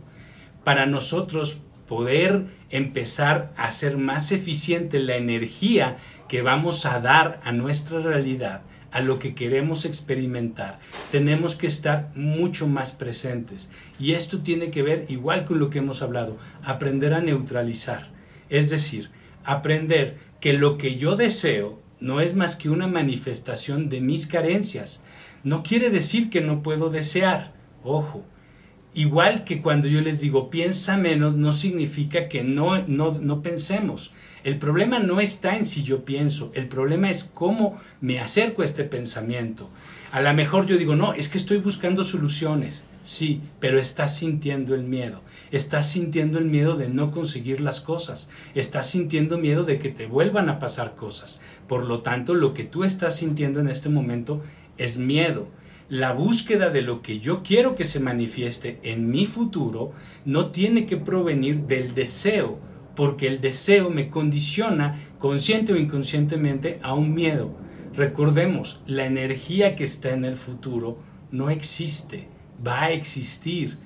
Para 0.64 0.86
nosotros 0.86 1.58
poder 1.88 2.46
empezar 2.70 3.54
a 3.58 3.72
ser 3.72 3.98
más 3.98 4.32
eficiente 4.32 5.00
la 5.00 5.16
energía 5.16 5.98
que 6.28 6.42
vamos 6.42 6.86
a 6.86 7.00
dar 7.00 7.40
a 7.44 7.52
nuestra 7.52 8.00
realidad, 8.00 8.62
a 8.96 9.02
lo 9.02 9.20
que 9.20 9.36
queremos 9.36 9.84
experimentar, 9.84 10.80
tenemos 11.12 11.58
que 11.58 11.68
estar 11.68 12.12
mucho 12.16 12.66
más 12.66 12.94
presentes. 12.94 13.70
Y 14.00 14.14
esto 14.14 14.40
tiene 14.40 14.72
que 14.72 14.84
ver, 14.84 15.08
igual 15.10 15.44
con 15.44 15.60
lo 15.60 15.70
que 15.70 15.80
hemos 15.80 16.02
hablado, 16.02 16.38
aprender 16.64 17.14
a 17.14 17.20
neutralizar. 17.20 18.08
Es 18.50 18.70
decir, 18.70 19.10
aprender 19.44 20.18
que 20.40 20.54
lo 20.54 20.78
que 20.78 20.96
yo 20.96 21.18
deseo 21.18 21.82
no 22.00 22.22
es 22.22 22.36
más 22.36 22.56
que 22.56 22.70
una 22.70 22.88
manifestación 22.88 23.90
de 23.90 24.00
mis 24.00 24.28
carencias. 24.28 25.04
No 25.44 25.62
quiere 25.62 25.90
decir 25.90 26.30
que 26.30 26.40
no 26.40 26.64
puedo 26.64 26.90
desear. 26.90 27.52
Ojo, 27.84 28.24
Igual 28.98 29.44
que 29.44 29.62
cuando 29.62 29.90
yo 29.90 30.00
les 30.00 30.22
digo 30.22 30.50
piensa 30.50 30.96
menos, 30.96 31.36
no 31.36 31.52
significa 31.52 32.30
que 32.30 32.46
no, 32.46 32.82
no, 32.88 33.12
no, 33.12 33.42
pensemos. 33.42 34.14
El 34.46 34.58
problema 34.58 35.00
no 35.00 35.20
está 35.20 35.58
en 35.58 35.66
si 35.66 35.84
yo 35.84 36.06
pienso, 36.06 36.50
el 36.56 36.70
problema 36.70 37.10
es 37.10 37.26
cómo 37.26 37.78
me 38.00 38.22
acerco 38.22 38.62
a 38.62 38.66
este 38.66 38.86
pensamiento. 38.86 39.70
A 40.14 40.22
lo 40.22 40.34
mejor 40.34 40.66
yo 40.66 40.78
digo, 40.78 40.96
no, 40.96 41.12
es 41.12 41.28
que 41.28 41.38
estoy 41.38 41.58
buscando 41.58 42.06
soluciones. 42.06 42.86
Sí, 43.04 43.42
pero 43.60 43.82
estás 43.82 44.16
sintiendo 44.16 44.74
el 44.74 44.84
miedo. 44.84 45.22
Estás 45.52 45.92
sintiendo 45.92 46.40
el 46.40 46.46
miedo 46.46 46.78
de 46.78 46.88
no 46.88 47.12
conseguir 47.12 47.60
las 47.60 47.82
cosas. 47.82 48.30
Estás 48.56 48.90
sintiendo 48.90 49.38
miedo 49.38 49.66
de 49.66 49.78
que 49.78 49.90
te 49.90 50.08
vuelvan 50.08 50.48
a 50.48 50.58
pasar 50.58 50.96
cosas. 50.96 51.42
Por 51.68 51.84
lo 51.84 52.00
tanto, 52.00 52.34
lo 52.34 52.54
que 52.54 52.64
tú 52.64 52.86
estás 52.86 53.18
sintiendo 53.18 53.60
en 53.60 53.68
este 53.68 53.90
momento 53.90 54.42
es 54.78 54.98
miedo 54.98 55.50
la 55.90 56.14
búsqueda 56.14 56.70
de 56.70 56.82
lo 56.82 57.02
que 57.02 57.20
yo 57.20 57.44
quiero 57.44 57.76
que 57.76 57.86
se 57.86 58.00
manifieste 58.00 58.80
en 58.84 59.10
mi 59.12 59.28
futuro 59.28 59.92
no 60.26 60.52
tiene 60.52 60.88
que 60.88 60.98
provenir 60.98 61.68
del 61.68 61.94
deseo, 61.94 62.60
porque 62.96 63.28
el 63.28 63.40
deseo 63.40 63.90
me 63.90 64.10
condiciona 64.10 65.00
consciente 65.20 65.74
o 65.74 65.78
inconscientemente 65.78 66.80
a 66.82 66.94
un 66.94 67.14
miedo. 67.14 67.56
Recordemos, 67.96 68.82
la 68.88 69.06
energía 69.06 69.76
que 69.76 69.84
está 69.84 70.12
en 70.12 70.26
el 70.26 70.38
futuro 70.38 70.98
no 71.32 71.50
existe, 71.50 72.28
va 72.66 72.84
a 72.84 72.92
existir. 72.92 73.78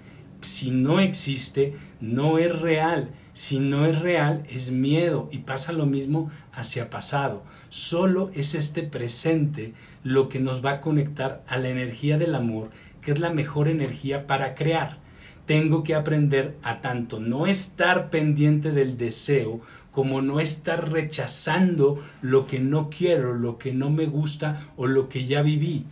Si 0.41 0.71
no 0.71 1.01
existe, 1.01 1.73
no 1.99 2.37
es 2.37 2.59
real. 2.59 3.11
Si 3.33 3.59
no 3.59 3.85
es 3.85 3.99
real, 4.01 4.43
es 4.49 4.71
miedo 4.71 5.29
y 5.31 5.39
pasa 5.39 5.73
lo 5.73 5.85
mismo 5.85 6.31
hacia 6.53 6.89
pasado. 6.89 7.43
Solo 7.69 8.31
es 8.33 8.55
este 8.55 8.81
presente 8.81 9.73
lo 10.03 10.27
que 10.27 10.39
nos 10.39 10.65
va 10.65 10.71
a 10.71 10.81
conectar 10.81 11.43
a 11.47 11.59
la 11.59 11.69
energía 11.69 12.17
del 12.17 12.33
amor, 12.33 12.71
que 12.99 13.11
es 13.11 13.19
la 13.19 13.29
mejor 13.29 13.67
energía 13.67 14.25
para 14.25 14.55
crear. 14.55 14.97
Tengo 15.45 15.83
que 15.83 15.93
aprender 15.93 16.57
a 16.63 16.81
tanto 16.81 17.19
no 17.19 17.45
estar 17.45 18.09
pendiente 18.09 18.71
del 18.71 18.97
deseo 18.97 19.61
como 19.91 20.23
no 20.23 20.39
estar 20.39 20.91
rechazando 20.91 22.03
lo 22.23 22.47
que 22.47 22.59
no 22.59 22.89
quiero, 22.89 23.33
lo 23.33 23.59
que 23.59 23.71
no 23.71 23.91
me 23.91 24.07
gusta 24.07 24.67
o 24.75 24.87
lo 24.87 25.07
que 25.07 25.25
ya 25.25 25.43
viví. 25.43 25.85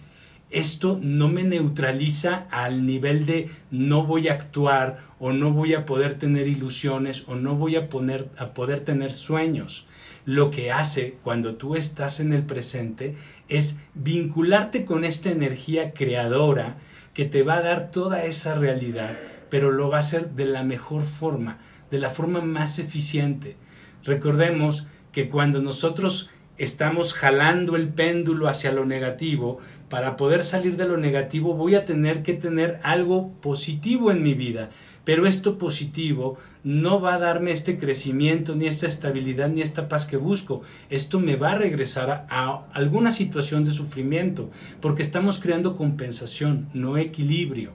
Esto 0.49 0.99
no 1.01 1.27
me 1.27 1.43
neutraliza 1.43 2.47
al 2.49 2.85
nivel 2.85 3.25
de 3.27 3.49
no 3.69 4.03
voy 4.03 4.29
a 4.29 4.33
actuar 4.33 5.05
o 5.19 5.31
no 5.31 5.51
voy 5.51 5.75
a 5.75 5.85
poder 5.85 6.17
tener 6.17 6.47
ilusiones 6.47 7.25
o 7.27 7.35
no 7.35 7.55
voy 7.55 7.75
a, 7.75 7.89
poner, 7.89 8.29
a 8.37 8.53
poder 8.53 8.79
tener 8.79 9.13
sueños 9.13 9.85
lo 10.27 10.51
que 10.51 10.73
hace 10.73 11.15
cuando 11.23 11.55
tú 11.55 11.77
estás 11.77 12.19
en 12.19 12.33
el 12.33 12.43
presente 12.43 13.15
es 13.47 13.79
vincularte 13.93 14.83
con 14.83 15.05
esta 15.05 15.31
energía 15.31 15.93
creadora 15.93 16.75
que 17.13 17.23
te 17.23 17.43
va 17.43 17.55
a 17.55 17.61
dar 17.61 17.91
toda 17.91 18.25
esa 18.25 18.53
realidad, 18.53 19.17
pero 19.49 19.71
lo 19.71 19.87
va 19.87 19.95
a 19.95 19.99
hacer 20.01 20.31
de 20.31 20.45
la 20.45 20.63
mejor 20.63 21.03
forma, 21.03 21.59
de 21.91 21.99
la 21.99 22.09
forma 22.09 22.41
más 22.41 22.77
eficiente. 22.77 23.55
Recordemos 24.03 24.87
que 25.13 25.29
cuando 25.29 25.61
nosotros 25.61 26.29
estamos 26.57 27.13
jalando 27.13 27.77
el 27.77 27.87
péndulo 27.87 28.49
hacia 28.49 28.73
lo 28.73 28.85
negativo, 28.85 29.59
para 29.87 30.17
poder 30.17 30.43
salir 30.43 30.75
de 30.75 30.89
lo 30.89 30.97
negativo 30.97 31.53
voy 31.53 31.75
a 31.75 31.85
tener 31.85 32.21
que 32.21 32.33
tener 32.33 32.81
algo 32.83 33.31
positivo 33.39 34.11
en 34.11 34.23
mi 34.23 34.33
vida, 34.33 34.71
pero 35.07 35.25
esto 35.25 35.57
positivo 35.57 36.37
no 36.65 36.99
va 36.99 37.13
a 37.13 37.17
darme 37.17 37.53
este 37.53 37.77
crecimiento, 37.77 38.57
ni 38.57 38.67
esta 38.67 38.87
estabilidad, 38.87 39.47
ni 39.47 39.61
esta 39.61 39.87
paz 39.87 40.05
que 40.05 40.17
busco. 40.17 40.63
Esto 40.89 41.21
me 41.21 41.37
va 41.37 41.51
a 41.51 41.57
regresar 41.57 42.27
a, 42.29 42.65
alguna 42.73 43.13
situación 43.13 43.63
de 43.63 43.71
sufrimiento, 43.71 44.49
porque 44.81 45.03
estamos 45.03 45.39
creando 45.39 45.77
compensación, 45.77 46.67
no 46.73 46.97
equilibrio. 46.97 47.71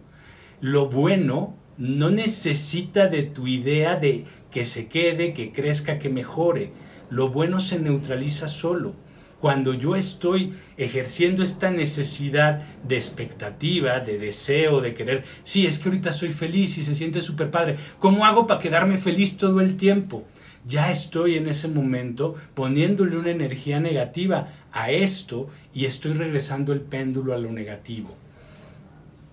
Lo 0.60 0.90
bueno 0.90 1.56
no 1.78 2.10
necesita 2.10 3.08
de 3.08 3.22
tu 3.22 3.46
idea 3.46 3.96
de 3.96 4.26
que 4.50 4.66
se 4.66 4.88
quede, 4.88 5.32
que 5.32 5.52
crezca, 5.52 5.98
que 5.98 6.10
mejore. 6.10 6.74
Lo 7.08 7.30
bueno 7.30 7.60
se 7.60 7.80
neutraliza 7.80 8.46
solo. 8.46 8.94
Cuando 9.42 9.74
yo 9.74 9.96
estoy 9.96 10.52
ejerciendo 10.76 11.42
esta 11.42 11.68
necesidad 11.68 12.62
de 12.86 12.96
expectativa, 12.96 13.98
de 13.98 14.20
deseo, 14.20 14.80
de 14.80 14.94
querer, 14.94 15.24
sí, 15.42 15.66
es 15.66 15.80
que 15.80 15.88
ahorita 15.88 16.12
soy 16.12 16.28
feliz 16.28 16.78
y 16.78 16.84
se 16.84 16.94
siente 16.94 17.20
súper 17.22 17.50
padre, 17.50 17.76
¿cómo 17.98 18.24
hago 18.24 18.46
para 18.46 18.60
quedarme 18.60 18.98
feliz 18.98 19.36
todo 19.36 19.60
el 19.60 19.76
tiempo? 19.76 20.22
Ya 20.64 20.92
estoy 20.92 21.34
en 21.34 21.48
ese 21.48 21.66
momento 21.66 22.36
poniéndole 22.54 23.18
una 23.18 23.32
energía 23.32 23.80
negativa 23.80 24.46
a 24.70 24.92
esto 24.92 25.48
y 25.74 25.86
estoy 25.86 26.12
regresando 26.12 26.72
el 26.72 26.80
péndulo 26.80 27.34
a 27.34 27.38
lo 27.38 27.50
negativo. 27.50 28.14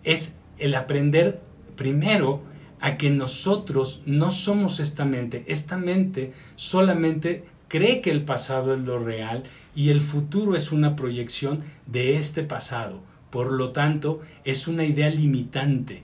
Es 0.03 0.37
el 0.57 0.73
aprender 0.73 1.39
primero 1.75 2.41
a 2.81 2.97
que 2.97 3.11
nosotros 3.11 4.01
no 4.07 4.31
somos 4.31 4.79
esta 4.79 5.05
mente. 5.05 5.43
Esta 5.45 5.77
mente 5.77 6.33
solamente 6.55 7.45
cree 7.67 8.01
que 8.01 8.09
el 8.09 8.23
pasado 8.23 8.73
es 8.73 8.79
lo 8.79 8.97
real 8.97 9.43
y 9.75 9.89
el 9.89 10.01
futuro 10.01 10.55
es 10.55 10.71
una 10.71 10.95
proyección 10.95 11.63
de 11.85 12.17
este 12.17 12.43
pasado. 12.43 13.01
Por 13.29 13.51
lo 13.51 13.71
tanto, 13.71 14.21
es 14.43 14.67
una 14.67 14.85
idea 14.85 15.09
limitante. 15.09 16.03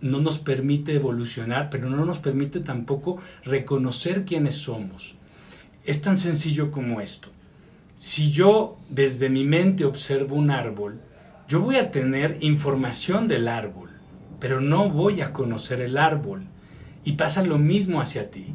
No 0.00 0.20
nos 0.20 0.38
permite 0.38 0.94
evolucionar, 0.94 1.70
pero 1.70 1.88
no 1.88 2.04
nos 2.04 2.18
permite 2.18 2.60
tampoco 2.60 3.18
reconocer 3.44 4.24
quiénes 4.24 4.56
somos. 4.56 5.16
Es 5.84 6.02
tan 6.02 6.18
sencillo 6.18 6.70
como 6.70 7.00
esto. 7.00 7.28
Si 7.96 8.32
yo 8.32 8.78
desde 8.88 9.28
mi 9.28 9.44
mente 9.44 9.84
observo 9.84 10.36
un 10.36 10.50
árbol, 10.50 11.00
yo 11.48 11.60
voy 11.60 11.76
a 11.76 11.90
tener 11.90 12.38
información 12.40 13.28
del 13.28 13.48
árbol, 13.48 13.90
pero 14.38 14.60
no 14.60 14.88
voy 14.88 15.20
a 15.20 15.32
conocer 15.32 15.80
el 15.80 15.98
árbol. 15.98 16.44
Y 17.04 17.12
pasa 17.12 17.42
lo 17.42 17.58
mismo 17.58 18.00
hacia 18.00 18.30
ti. 18.30 18.54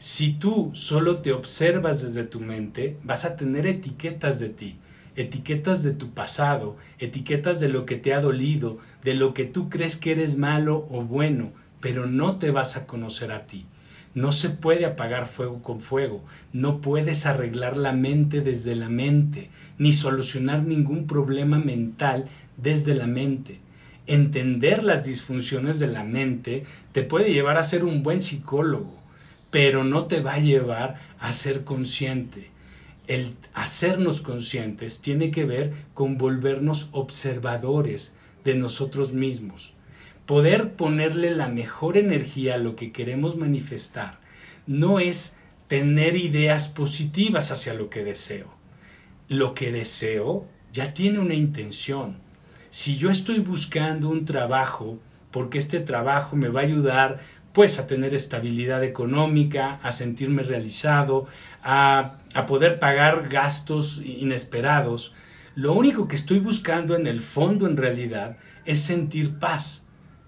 Si 0.00 0.32
tú 0.32 0.70
solo 0.74 1.18
te 1.22 1.32
observas 1.32 2.00
desde 2.00 2.22
tu 2.22 2.38
mente, 2.38 2.96
vas 3.02 3.24
a 3.24 3.34
tener 3.34 3.66
etiquetas 3.66 4.38
de 4.38 4.48
ti, 4.48 4.76
etiquetas 5.16 5.82
de 5.82 5.90
tu 5.90 6.10
pasado, 6.10 6.76
etiquetas 7.00 7.58
de 7.58 7.68
lo 7.68 7.84
que 7.84 7.96
te 7.96 8.14
ha 8.14 8.20
dolido, 8.20 8.78
de 9.02 9.14
lo 9.14 9.34
que 9.34 9.44
tú 9.44 9.68
crees 9.68 9.96
que 9.96 10.12
eres 10.12 10.38
malo 10.38 10.86
o 10.88 11.02
bueno, 11.02 11.50
pero 11.80 12.06
no 12.06 12.36
te 12.36 12.52
vas 12.52 12.76
a 12.76 12.86
conocer 12.86 13.32
a 13.32 13.46
ti. 13.48 13.66
No 14.14 14.30
se 14.30 14.50
puede 14.50 14.86
apagar 14.86 15.26
fuego 15.26 15.64
con 15.64 15.80
fuego, 15.80 16.22
no 16.52 16.80
puedes 16.80 17.26
arreglar 17.26 17.76
la 17.76 17.92
mente 17.92 18.40
desde 18.40 18.76
la 18.76 18.88
mente, 18.88 19.50
ni 19.78 19.92
solucionar 19.92 20.62
ningún 20.62 21.08
problema 21.08 21.58
mental 21.58 22.26
desde 22.56 22.94
la 22.94 23.08
mente. 23.08 23.58
Entender 24.06 24.84
las 24.84 25.04
disfunciones 25.04 25.80
de 25.80 25.88
la 25.88 26.04
mente 26.04 26.64
te 26.92 27.02
puede 27.02 27.32
llevar 27.32 27.58
a 27.58 27.64
ser 27.64 27.84
un 27.84 28.04
buen 28.04 28.22
psicólogo, 28.22 28.97
pero 29.50 29.84
no 29.84 30.06
te 30.06 30.20
va 30.20 30.34
a 30.34 30.40
llevar 30.40 31.00
a 31.18 31.32
ser 31.32 31.64
consciente. 31.64 32.50
El 33.06 33.34
hacernos 33.54 34.20
conscientes 34.20 35.00
tiene 35.00 35.30
que 35.30 35.44
ver 35.44 35.72
con 35.94 36.18
volvernos 36.18 36.88
observadores 36.92 38.14
de 38.44 38.54
nosotros 38.54 39.12
mismos. 39.12 39.74
Poder 40.26 40.74
ponerle 40.74 41.30
la 41.30 41.48
mejor 41.48 41.96
energía 41.96 42.54
a 42.54 42.58
lo 42.58 42.76
que 42.76 42.92
queremos 42.92 43.36
manifestar 43.36 44.20
no 44.66 45.00
es 45.00 45.36
tener 45.68 46.16
ideas 46.16 46.68
positivas 46.68 47.50
hacia 47.50 47.72
lo 47.72 47.88
que 47.88 48.04
deseo. 48.04 48.48
Lo 49.28 49.54
que 49.54 49.72
deseo 49.72 50.46
ya 50.72 50.92
tiene 50.92 51.18
una 51.18 51.34
intención. 51.34 52.16
Si 52.70 52.98
yo 52.98 53.10
estoy 53.10 53.38
buscando 53.38 54.10
un 54.10 54.26
trabajo 54.26 54.98
porque 55.30 55.58
este 55.58 55.80
trabajo 55.80 56.36
me 56.36 56.48
va 56.48 56.60
a 56.60 56.64
ayudar 56.64 57.20
pues 57.58 57.80
a 57.80 57.88
tener 57.88 58.14
estabilidad 58.14 58.84
económica, 58.84 59.80
a 59.82 59.90
sentirme 59.90 60.44
realizado, 60.44 61.26
a, 61.64 62.18
a 62.32 62.46
poder 62.46 62.78
pagar 62.78 63.28
gastos 63.28 64.00
inesperados. 64.04 65.12
Lo 65.56 65.72
único 65.72 66.06
que 66.06 66.14
estoy 66.14 66.38
buscando 66.38 66.94
en 66.94 67.08
el 67.08 67.20
fondo 67.20 67.66
en 67.66 67.76
realidad 67.76 68.36
es 68.64 68.78
sentir 68.78 69.40
paz. 69.40 69.84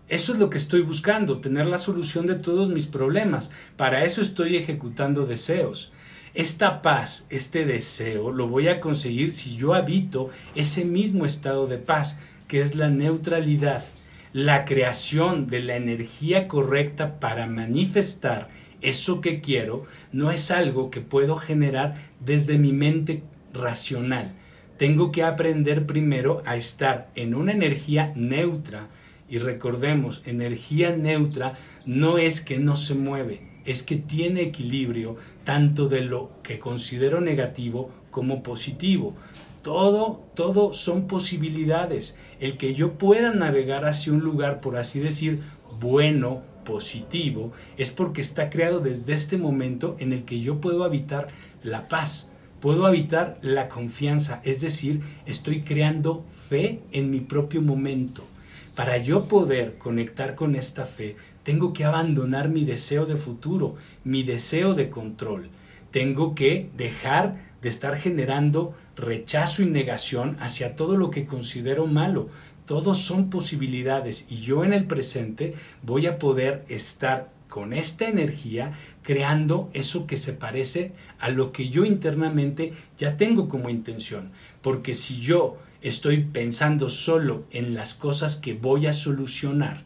Eso 0.08 0.32
es 0.32 0.40
lo 0.40 0.50
que 0.50 0.58
estoy 0.58 0.82
buscando, 0.82 1.40
tener 1.40 1.66
la 1.66 1.78
solución 1.78 2.26
de 2.26 2.34
todos 2.34 2.68
mis 2.68 2.87
problemas. 2.87 3.52
Para 3.76 4.04
eso 4.04 4.23
estoy 4.23 4.56
ejecutando 4.56 5.25
deseos. 5.25 5.93
Esta 6.34 6.82
paz, 6.82 7.28
este 7.30 7.64
deseo, 7.64 8.32
lo 8.32 8.49
voy 8.49 8.66
a 8.66 8.80
conseguir 8.80 9.30
si 9.30 9.54
yo 9.54 9.75
habito 9.75 10.30
ese 10.56 10.84
mismo 10.84 11.25
estado 11.26 11.69
de 11.69 11.78
paz, 11.78 12.19
que 12.49 12.60
es 12.60 12.75
la 12.75 12.90
neutralidad 12.90 13.84
la 14.32 14.64
creación 14.64 15.49
de 15.49 15.60
la 15.60 15.76
energía 15.76 16.47
correcta 16.47 17.19
para 17.19 17.47
manifestar 17.47 18.49
eso 18.80 19.21
que 19.21 19.40
quiero 19.40 19.84
no 20.12 20.30
es 20.30 20.50
algo 20.50 20.90
que 20.90 21.00
puedo 21.00 21.36
generar 21.36 21.97
desde 22.21 22.58
mi 22.58 22.73
mente 22.73 23.23
racional. 23.52 24.32
Tengo 24.78 25.12
que 25.12 25.23
aprender 25.23 25.84
primero 25.84 26.43
a 26.47 26.56
estar 26.56 27.10
en 27.14 27.34
una 27.34 27.52
energía 27.52 28.12
neutra. 28.14 28.88
Y 29.28 29.38
recordemos, 29.38 30.23
energía 30.25 30.97
neutra 30.97 31.58
no 31.84 32.19
es 32.19 32.40
que 32.40 32.58
no 32.58 32.76
se 32.76 32.95
mueve, 32.95 33.43
es 33.64 33.82
que 33.82 33.97
tiene 33.97 34.43
equilibrio 34.43 35.16
tanto 35.45 35.88
de 35.88 36.00
lo 36.00 36.30
que 36.43 36.58
considero 36.58 37.21
negativo 37.21 37.90
como 38.10 38.43
positivo. 38.43 39.14
Todo, 39.62 40.25
todo 40.34 40.73
son 40.75 41.06
posibilidades. 41.06 42.16
El 42.38 42.56
que 42.56 42.75
yo 42.75 42.94
pueda 42.94 43.32
navegar 43.32 43.84
hacia 43.84 44.12
un 44.12 44.20
lugar, 44.20 44.60
por 44.60 44.76
así 44.76 45.00
decir, 45.00 45.42
bueno, 45.80 46.42
positivo, 46.64 47.52
es 47.76 47.90
porque 47.90 48.20
está 48.20 48.49
creado 48.49 48.80
desde 48.80 49.12
este 49.12 49.36
momento 49.36 49.96
en 49.99 50.12
el 50.12 50.25
que 50.25 50.40
yo 50.40 50.60
puedo 50.60 50.84
habitar 50.84 51.28
la 51.62 51.88
paz, 51.88 52.30
puedo 52.60 52.86
habitar 52.86 53.38
la 53.42 53.68
confianza, 53.68 54.40
es 54.44 54.60
decir, 54.60 55.00
estoy 55.26 55.62
creando 55.62 56.25
fe 56.49 56.80
en 56.92 57.10
mi 57.10 57.20
propio 57.20 57.60
momento. 57.60 58.25
Para 58.75 58.99
yo 58.99 59.28
poder 59.28 59.76
conectar 59.78 60.34
con 60.34 60.54
esta 60.54 60.86
fe, 60.86 61.16
tengo 61.42 61.73
que 61.73 61.84
abandonar 61.84 62.49
mi 62.49 62.64
deseo 62.64 63.06
de 63.06 63.16
futuro, 63.16 63.75
mi 64.04 64.23
deseo 64.23 64.75
de 64.75 64.90
control. 64.90 65.50
Tengo 65.90 66.34
que 66.34 66.70
dejar 66.76 67.50
de 67.62 67.68
estar 67.68 67.96
generando 67.96 68.75
rechazo 69.00 69.63
y 69.63 69.67
negación 69.67 70.36
hacia 70.41 70.76
todo 70.76 70.97
lo 70.97 71.10
que 71.10 71.26
considero 71.26 71.86
malo. 71.86 72.28
Todos 72.67 72.99
son 72.99 73.30
posibilidades 73.30 74.26
y 74.28 74.41
yo 74.41 74.65
en 74.65 74.73
el 74.73 74.86
presente 74.86 75.54
voy 75.82 76.06
a 76.06 76.19
poder 76.19 76.65
estar 76.69 77.30
con 77.49 77.73
esta 77.73 78.08
energía 78.08 78.73
creando 79.02 79.69
eso 79.73 80.06
que 80.06 80.17
se 80.17 80.32
parece 80.32 80.93
a 81.19 81.30
lo 81.30 81.50
que 81.50 81.69
yo 81.69 81.84
internamente 81.84 82.73
ya 82.97 83.17
tengo 83.17 83.49
como 83.49 83.69
intención. 83.69 84.30
Porque 84.63 84.95
si 84.95 85.21
yo 85.21 85.58
estoy 85.82 86.25
pensando 86.25 86.91
solo 86.91 87.45
en 87.50 87.75
las 87.75 87.95
cosas 87.95 88.36
que 88.36 88.54
voy 88.54 88.86
a 88.86 88.93
solucionar, 88.93 89.82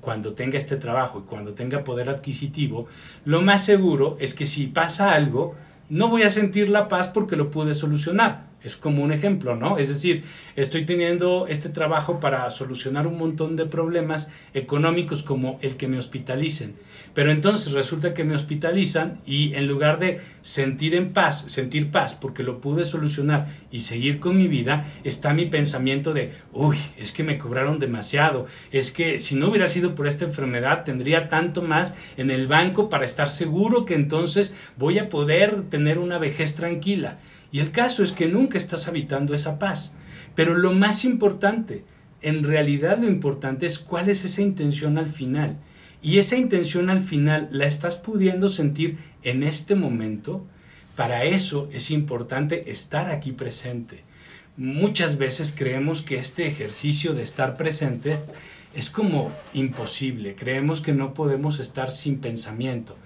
cuando 0.00 0.34
tenga 0.34 0.56
este 0.56 0.76
trabajo 0.76 1.18
y 1.20 1.28
cuando 1.28 1.54
tenga 1.54 1.82
poder 1.82 2.10
adquisitivo, 2.10 2.86
lo 3.24 3.42
más 3.42 3.64
seguro 3.64 4.16
es 4.20 4.34
que 4.34 4.46
si 4.46 4.68
pasa 4.68 5.14
algo, 5.14 5.56
no 5.88 6.08
voy 6.08 6.22
a 6.22 6.30
sentir 6.30 6.68
la 6.68 6.86
paz 6.86 7.08
porque 7.08 7.34
lo 7.34 7.50
pude 7.50 7.74
solucionar. 7.74 8.49
Es 8.62 8.76
como 8.76 9.02
un 9.02 9.12
ejemplo, 9.12 9.56
¿no? 9.56 9.78
Es 9.78 9.88
decir, 9.88 10.24
estoy 10.54 10.84
teniendo 10.84 11.46
este 11.48 11.70
trabajo 11.70 12.20
para 12.20 12.48
solucionar 12.50 13.06
un 13.06 13.16
montón 13.16 13.56
de 13.56 13.64
problemas 13.64 14.30
económicos 14.52 15.22
como 15.22 15.58
el 15.62 15.76
que 15.76 15.88
me 15.88 15.98
hospitalicen. 15.98 16.74
Pero 17.14 17.32
entonces 17.32 17.72
resulta 17.72 18.14
que 18.14 18.24
me 18.24 18.34
hospitalizan 18.34 19.20
y 19.24 19.54
en 19.54 19.66
lugar 19.66 19.98
de 19.98 20.20
sentir 20.42 20.94
en 20.94 21.12
paz, 21.12 21.44
sentir 21.48 21.90
paz 21.90 22.14
porque 22.14 22.42
lo 22.42 22.60
pude 22.60 22.84
solucionar 22.84 23.48
y 23.70 23.80
seguir 23.80 24.20
con 24.20 24.36
mi 24.36 24.46
vida, 24.46 24.86
está 25.04 25.32
mi 25.32 25.46
pensamiento 25.46 26.12
de, 26.12 26.32
uy, 26.52 26.76
es 26.98 27.12
que 27.12 27.24
me 27.24 27.38
cobraron 27.38 27.78
demasiado, 27.78 28.46
es 28.72 28.90
que 28.92 29.18
si 29.18 29.34
no 29.34 29.48
hubiera 29.48 29.68
sido 29.68 29.94
por 29.94 30.06
esta 30.06 30.24
enfermedad 30.24 30.84
tendría 30.84 31.28
tanto 31.28 31.62
más 31.62 31.96
en 32.16 32.30
el 32.30 32.46
banco 32.46 32.88
para 32.88 33.04
estar 33.04 33.28
seguro 33.28 33.84
que 33.84 33.94
entonces 33.94 34.54
voy 34.76 34.98
a 34.98 35.08
poder 35.08 35.64
tener 35.70 35.98
una 35.98 36.18
vejez 36.18 36.54
tranquila. 36.54 37.18
Y 37.52 37.60
el 37.60 37.72
caso 37.72 38.02
es 38.02 38.12
que 38.12 38.28
nunca 38.28 38.58
estás 38.58 38.88
habitando 38.88 39.34
esa 39.34 39.58
paz. 39.58 39.94
Pero 40.34 40.56
lo 40.56 40.72
más 40.72 41.04
importante, 41.04 41.84
en 42.22 42.44
realidad 42.44 42.98
lo 42.98 43.08
importante 43.08 43.66
es 43.66 43.78
cuál 43.78 44.08
es 44.08 44.24
esa 44.24 44.42
intención 44.42 44.98
al 44.98 45.08
final. 45.08 45.56
Y 46.02 46.18
esa 46.18 46.36
intención 46.36 46.90
al 46.90 47.00
final 47.00 47.48
la 47.50 47.66
estás 47.66 47.96
pudiendo 47.96 48.48
sentir 48.48 48.98
en 49.22 49.42
este 49.42 49.74
momento. 49.74 50.46
Para 50.96 51.24
eso 51.24 51.68
es 51.72 51.90
importante 51.90 52.70
estar 52.70 53.10
aquí 53.10 53.32
presente. 53.32 54.04
Muchas 54.56 55.18
veces 55.18 55.54
creemos 55.56 56.02
que 56.02 56.18
este 56.18 56.46
ejercicio 56.46 57.14
de 57.14 57.22
estar 57.22 57.56
presente 57.56 58.18
es 58.74 58.90
como 58.90 59.32
imposible. 59.54 60.34
Creemos 60.34 60.80
que 60.80 60.92
no 60.92 61.14
podemos 61.14 61.58
estar 61.58 61.90
sin 61.90 62.18
pensamiento. 62.18 62.96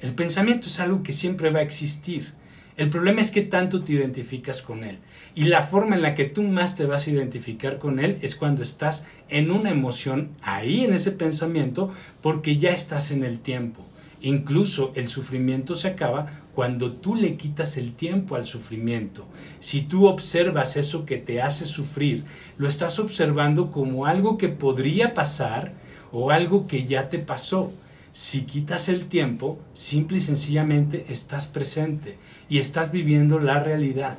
El 0.00 0.14
pensamiento 0.14 0.68
es 0.68 0.78
algo 0.80 1.02
que 1.02 1.12
siempre 1.12 1.50
va 1.50 1.60
a 1.60 1.62
existir. 1.62 2.32
El 2.78 2.90
problema 2.90 3.20
es 3.20 3.32
que 3.32 3.42
tanto 3.42 3.82
te 3.82 3.92
identificas 3.94 4.62
con 4.62 4.84
él. 4.84 4.98
Y 5.34 5.44
la 5.46 5.64
forma 5.64 5.96
en 5.96 6.02
la 6.02 6.14
que 6.14 6.26
tú 6.26 6.44
más 6.44 6.76
te 6.76 6.86
vas 6.86 7.06
a 7.06 7.10
identificar 7.10 7.78
con 7.78 7.98
él 7.98 8.18
es 8.22 8.36
cuando 8.36 8.62
estás 8.62 9.04
en 9.28 9.50
una 9.50 9.70
emoción, 9.70 10.28
ahí 10.42 10.84
en 10.84 10.92
ese 10.92 11.10
pensamiento, 11.10 11.90
porque 12.22 12.56
ya 12.56 12.70
estás 12.70 13.10
en 13.10 13.24
el 13.24 13.40
tiempo. 13.40 13.84
Incluso 14.20 14.92
el 14.94 15.08
sufrimiento 15.08 15.74
se 15.74 15.88
acaba 15.88 16.28
cuando 16.54 16.92
tú 16.92 17.16
le 17.16 17.36
quitas 17.36 17.76
el 17.78 17.94
tiempo 17.94 18.36
al 18.36 18.46
sufrimiento. 18.46 19.26
Si 19.58 19.82
tú 19.82 20.06
observas 20.06 20.76
eso 20.76 21.04
que 21.04 21.16
te 21.16 21.42
hace 21.42 21.66
sufrir, 21.66 22.22
lo 22.58 22.68
estás 22.68 23.00
observando 23.00 23.72
como 23.72 24.06
algo 24.06 24.38
que 24.38 24.48
podría 24.48 25.14
pasar 25.14 25.72
o 26.12 26.30
algo 26.30 26.68
que 26.68 26.86
ya 26.86 27.08
te 27.08 27.18
pasó. 27.18 27.72
Si 28.12 28.42
quitas 28.42 28.88
el 28.88 29.06
tiempo, 29.06 29.58
simple 29.74 30.18
y 30.18 30.20
sencillamente 30.20 31.06
estás 31.08 31.48
presente 31.48 32.18
y 32.48 32.58
estás 32.58 32.92
viviendo 32.92 33.38
la 33.38 33.62
realidad. 33.62 34.18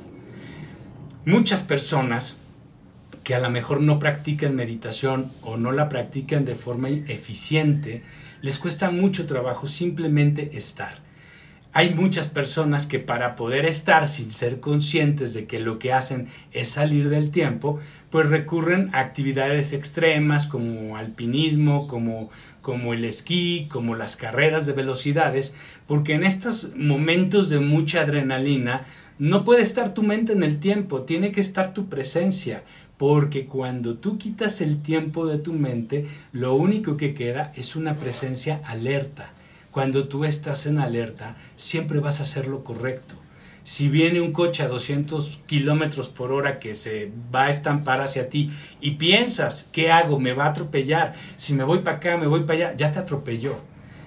Muchas 1.24 1.62
personas 1.62 2.36
que 3.24 3.34
a 3.34 3.40
lo 3.40 3.50
mejor 3.50 3.80
no 3.80 3.98
practican 3.98 4.56
meditación 4.56 5.30
o 5.42 5.56
no 5.56 5.72
la 5.72 5.88
practican 5.88 6.44
de 6.44 6.54
forma 6.54 6.88
eficiente, 6.88 8.02
les 8.40 8.58
cuesta 8.58 8.90
mucho 8.90 9.26
trabajo 9.26 9.66
simplemente 9.66 10.56
estar. 10.56 11.09
Hay 11.72 11.94
muchas 11.94 12.26
personas 12.26 12.88
que 12.88 12.98
para 12.98 13.36
poder 13.36 13.64
estar 13.64 14.08
sin 14.08 14.32
ser 14.32 14.58
conscientes 14.58 15.34
de 15.34 15.46
que 15.46 15.60
lo 15.60 15.78
que 15.78 15.92
hacen 15.92 16.26
es 16.50 16.70
salir 16.70 17.08
del 17.08 17.30
tiempo, 17.30 17.78
pues 18.10 18.28
recurren 18.28 18.92
a 18.92 18.98
actividades 18.98 19.72
extremas 19.72 20.48
como 20.48 20.96
alpinismo, 20.96 21.86
como, 21.86 22.30
como 22.60 22.92
el 22.92 23.04
esquí, 23.04 23.68
como 23.70 23.94
las 23.94 24.16
carreras 24.16 24.66
de 24.66 24.72
velocidades, 24.72 25.54
porque 25.86 26.14
en 26.14 26.24
estos 26.24 26.74
momentos 26.74 27.48
de 27.50 27.60
mucha 27.60 28.00
adrenalina 28.00 28.84
no 29.20 29.44
puede 29.44 29.62
estar 29.62 29.94
tu 29.94 30.02
mente 30.02 30.32
en 30.32 30.42
el 30.42 30.58
tiempo, 30.58 31.02
tiene 31.02 31.30
que 31.30 31.40
estar 31.40 31.72
tu 31.72 31.88
presencia, 31.88 32.64
porque 32.96 33.46
cuando 33.46 33.94
tú 33.94 34.18
quitas 34.18 34.60
el 34.60 34.82
tiempo 34.82 35.24
de 35.26 35.38
tu 35.38 35.52
mente, 35.52 36.06
lo 36.32 36.54
único 36.54 36.96
que 36.96 37.14
queda 37.14 37.52
es 37.54 37.76
una 37.76 37.94
presencia 37.94 38.60
alerta. 38.64 39.34
Cuando 39.70 40.08
tú 40.08 40.24
estás 40.24 40.66
en 40.66 40.78
alerta, 40.78 41.36
siempre 41.56 42.00
vas 42.00 42.20
a 42.20 42.24
hacer 42.24 42.48
lo 42.48 42.64
correcto. 42.64 43.14
Si 43.62 43.88
viene 43.88 44.20
un 44.20 44.32
coche 44.32 44.62
a 44.62 44.68
200 44.68 45.42
kilómetros 45.46 46.08
por 46.08 46.32
hora 46.32 46.58
que 46.58 46.74
se 46.74 47.12
va 47.32 47.44
a 47.44 47.50
estampar 47.50 48.00
hacia 48.00 48.28
ti 48.28 48.50
y 48.80 48.92
piensas, 48.92 49.68
¿qué 49.70 49.92
hago? 49.92 50.18
¿Me 50.18 50.32
va 50.32 50.46
a 50.46 50.50
atropellar? 50.50 51.14
Si 51.36 51.54
me 51.54 51.62
voy 51.62 51.80
para 51.80 51.98
acá, 51.98 52.16
me 52.16 52.26
voy 52.26 52.40
para 52.44 52.54
allá, 52.54 52.76
ya 52.76 52.90
te 52.90 52.98
atropelló. 52.98 53.60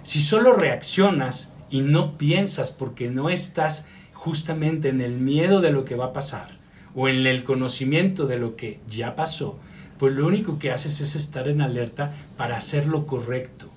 Si 0.04 0.22
solo 0.22 0.54
reaccionas 0.54 1.54
y 1.70 1.82
no 1.82 2.18
piensas 2.18 2.72
porque 2.72 3.10
no 3.10 3.30
estás 3.30 3.88
justamente 4.12 4.90
en 4.90 5.02
el 5.02 5.14
miedo 5.14 5.62
de 5.62 5.72
lo 5.72 5.86
que 5.86 5.96
va 5.96 6.06
a 6.06 6.14
pasar, 6.14 6.60
o 6.96 7.08
en 7.08 7.26
el 7.26 7.44
conocimiento 7.44 8.28
de 8.28 8.38
lo 8.38 8.56
que 8.56 8.80
ya 8.88 9.16
pasó, 9.16 9.58
pues 9.98 10.14
lo 10.14 10.28
único 10.28 10.60
que 10.60 10.72
haces 10.72 11.02
es 11.02 11.16
estar 11.16 11.48
en 11.48 11.62
alerta 11.62 12.14
para 12.38 12.58
hacer 12.58 12.88
lo 12.88 13.08
correcto. 13.08 13.73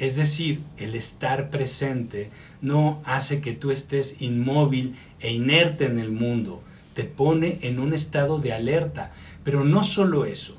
Es 0.00 0.16
decir, 0.16 0.60
el 0.78 0.94
estar 0.94 1.50
presente 1.50 2.30
no 2.62 3.02
hace 3.04 3.42
que 3.42 3.52
tú 3.52 3.70
estés 3.70 4.16
inmóvil 4.22 4.96
e 5.20 5.30
inerte 5.30 5.84
en 5.84 5.98
el 5.98 6.10
mundo, 6.10 6.62
te 6.94 7.04
pone 7.04 7.58
en 7.60 7.78
un 7.78 7.92
estado 7.92 8.38
de 8.38 8.54
alerta. 8.54 9.12
Pero 9.44 9.62
no 9.62 9.84
solo 9.84 10.24
eso, 10.24 10.56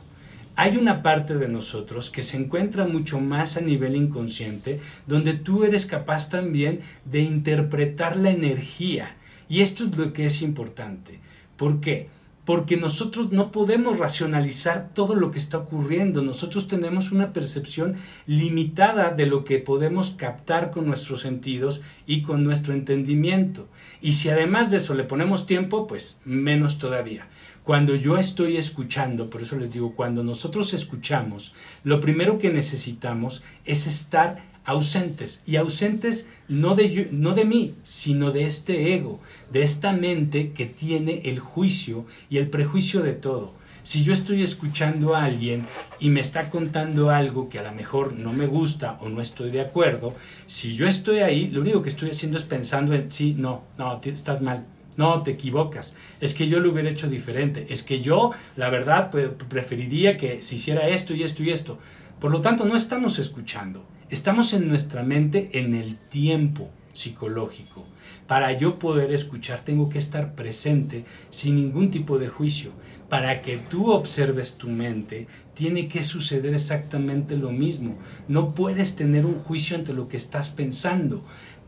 hay 0.56 0.78
una 0.78 1.02
parte 1.02 1.34
de 1.40 1.48
nosotros 1.48 2.12
que 2.12 2.22
se 2.22 2.38
encuentra 2.38 2.86
mucho 2.86 3.20
más 3.20 3.58
a 3.58 3.62
nivel 3.62 3.96
inconsciente, 3.96 4.80
donde 5.08 5.34
tú 5.34 5.64
eres 5.64 5.88
capaz 5.88 6.30
también 6.30 6.82
de 7.06 7.22
interpretar 7.22 8.18
la 8.18 8.30
energía. 8.30 9.16
Y 9.50 9.62
esto 9.62 9.86
es 9.86 9.98
lo 9.98 10.14
que 10.14 10.28
es 10.28 10.44
importante. 10.44 11.20
¿Por 11.58 11.82
qué? 11.82 12.10
Porque 12.52 12.76
nosotros 12.76 13.32
no 13.32 13.50
podemos 13.50 13.98
racionalizar 13.98 14.90
todo 14.94 15.16
lo 15.16 15.32
que 15.32 15.40
está 15.40 15.58
ocurriendo. 15.60 16.22
Nosotros 16.22 16.68
tenemos 16.68 17.14
una 17.14 17.32
percepción 17.32 17.96
limitada 18.28 19.12
de 19.12 19.26
lo 19.26 19.46
que 19.46 19.60
podemos 19.60 20.12
captar 20.12 20.70
con 20.70 20.86
nuestros 20.86 21.22
sentidos 21.22 21.82
y 22.06 22.24
con 22.24 22.44
nuestro 22.44 22.74
entendimiento. 22.74 23.70
Y 24.02 24.12
si 24.12 24.28
además 24.28 24.70
de 24.70 24.80
eso 24.80 24.96
le 24.96 25.06
ponemos 25.06 25.46
tiempo, 25.46 25.88
pues 25.88 26.20
menos 26.26 26.78
todavía. 26.78 27.30
Cuando 27.64 27.96
yo 27.96 28.18
estoy 28.18 28.58
escuchando, 28.58 29.30
por 29.30 29.44
eso 29.44 29.56
les 29.56 29.72
digo, 29.72 29.94
cuando 29.96 30.22
nosotros 30.22 30.74
escuchamos, 30.74 31.54
lo 31.86 32.02
primero 32.02 32.38
que 32.38 32.50
necesitamos 32.50 33.44
es 33.64 33.88
estar 33.88 34.51
ausentes 34.66 35.42
y 35.46 35.56
ausentes 35.56 36.30
no 36.48 36.76
de, 36.76 37.10
no 37.12 37.34
de 37.34 37.46
mí, 37.46 37.76
sino 37.84 38.32
de 38.32 38.46
este 38.46 38.94
ego, 38.94 39.20
de 39.52 39.64
esta 39.64 39.94
mente 39.94 40.52
que 40.52 40.66
tiene 40.66 41.22
el 41.26 41.40
juicio 41.40 42.06
y 42.30 42.38
el 42.38 42.50
prejuicio 42.50 43.02
de 43.02 43.14
todo. 43.14 43.54
Si 43.84 44.04
yo 44.04 44.14
estoy 44.14 44.44
escuchando 44.44 45.16
a 45.16 45.24
alguien 45.24 45.66
y 46.00 46.12
me 46.12 46.20
está 46.20 46.52
contando 46.52 47.10
algo 47.10 47.50
que 47.50 47.58
a 47.58 47.64
lo 47.64 47.72
mejor 47.72 48.14
no 48.14 48.32
me 48.32 48.46
gusta 48.46 48.98
o 49.02 49.10
no 49.10 49.22
estoy 49.22 49.50
de 49.50 49.62
acuerdo, 49.62 50.14
si 50.46 50.76
yo 50.76 50.86
estoy 50.86 51.20
ahí, 51.20 51.50
lo 51.50 51.62
único 51.62 51.82
que 51.82 51.90
estoy 51.90 52.12
haciendo 52.12 52.38
es 52.38 52.44
pensando 52.44 52.94
en, 52.94 53.12
sí, 53.12 53.34
no, 53.36 53.64
no, 53.80 54.00
estás 54.04 54.40
mal, 54.42 54.68
no, 54.98 55.24
te 55.24 55.32
equivocas. 55.32 55.96
Es 56.20 56.36
que 56.36 56.48
yo 56.48 56.60
lo 56.60 56.72
hubiera 56.72 56.92
hecho 56.92 57.10
diferente. 57.10 57.66
Es 57.70 57.82
que 57.82 58.02
yo, 58.02 58.32
la 58.56 58.70
verdad, 58.70 59.10
preferiría 59.10 60.16
que 60.16 60.44
se 60.44 60.56
hiciera 60.56 60.88
esto 60.88 61.16
y 61.16 61.24
esto 61.24 61.42
y 61.42 61.50
esto. 61.50 61.80
Por 62.20 62.30
lo 62.30 62.42
tanto, 62.42 62.66
no 62.66 62.76
estamos 62.76 63.18
escuchando. 63.18 63.84
Estamos 64.12 64.52
en 64.52 64.68
nuestra 64.68 65.04
mente 65.04 65.52
en 65.54 65.74
el 65.74 65.96
tiempo 65.96 66.70
psicológico. 66.92 67.86
Para 68.28 68.52
yo 68.52 68.78
poder 68.78 69.14
escuchar 69.14 69.62
tengo 69.62 69.88
que 69.88 70.00
estar 70.00 70.36
presente 70.36 71.06
sin 71.30 71.56
ningún 71.56 71.92
tipo 71.92 72.20
de 72.20 72.28
juicio. 72.28 72.72
Para 73.08 73.40
que 73.40 73.56
tú 73.56 73.90
observes 73.90 74.58
tu 74.58 74.68
mente 74.68 75.28
tiene 75.54 75.88
que 75.88 76.04
suceder 76.04 76.54
exactamente 76.54 77.38
lo 77.38 77.52
mismo. 77.52 77.98
No 78.28 78.54
puedes 78.54 78.98
tener 78.98 79.26
un 79.26 79.36
juicio 79.36 79.78
ante 79.78 79.94
lo 79.94 80.10
que 80.10 80.18
estás 80.18 80.50
pensando. 80.50 81.24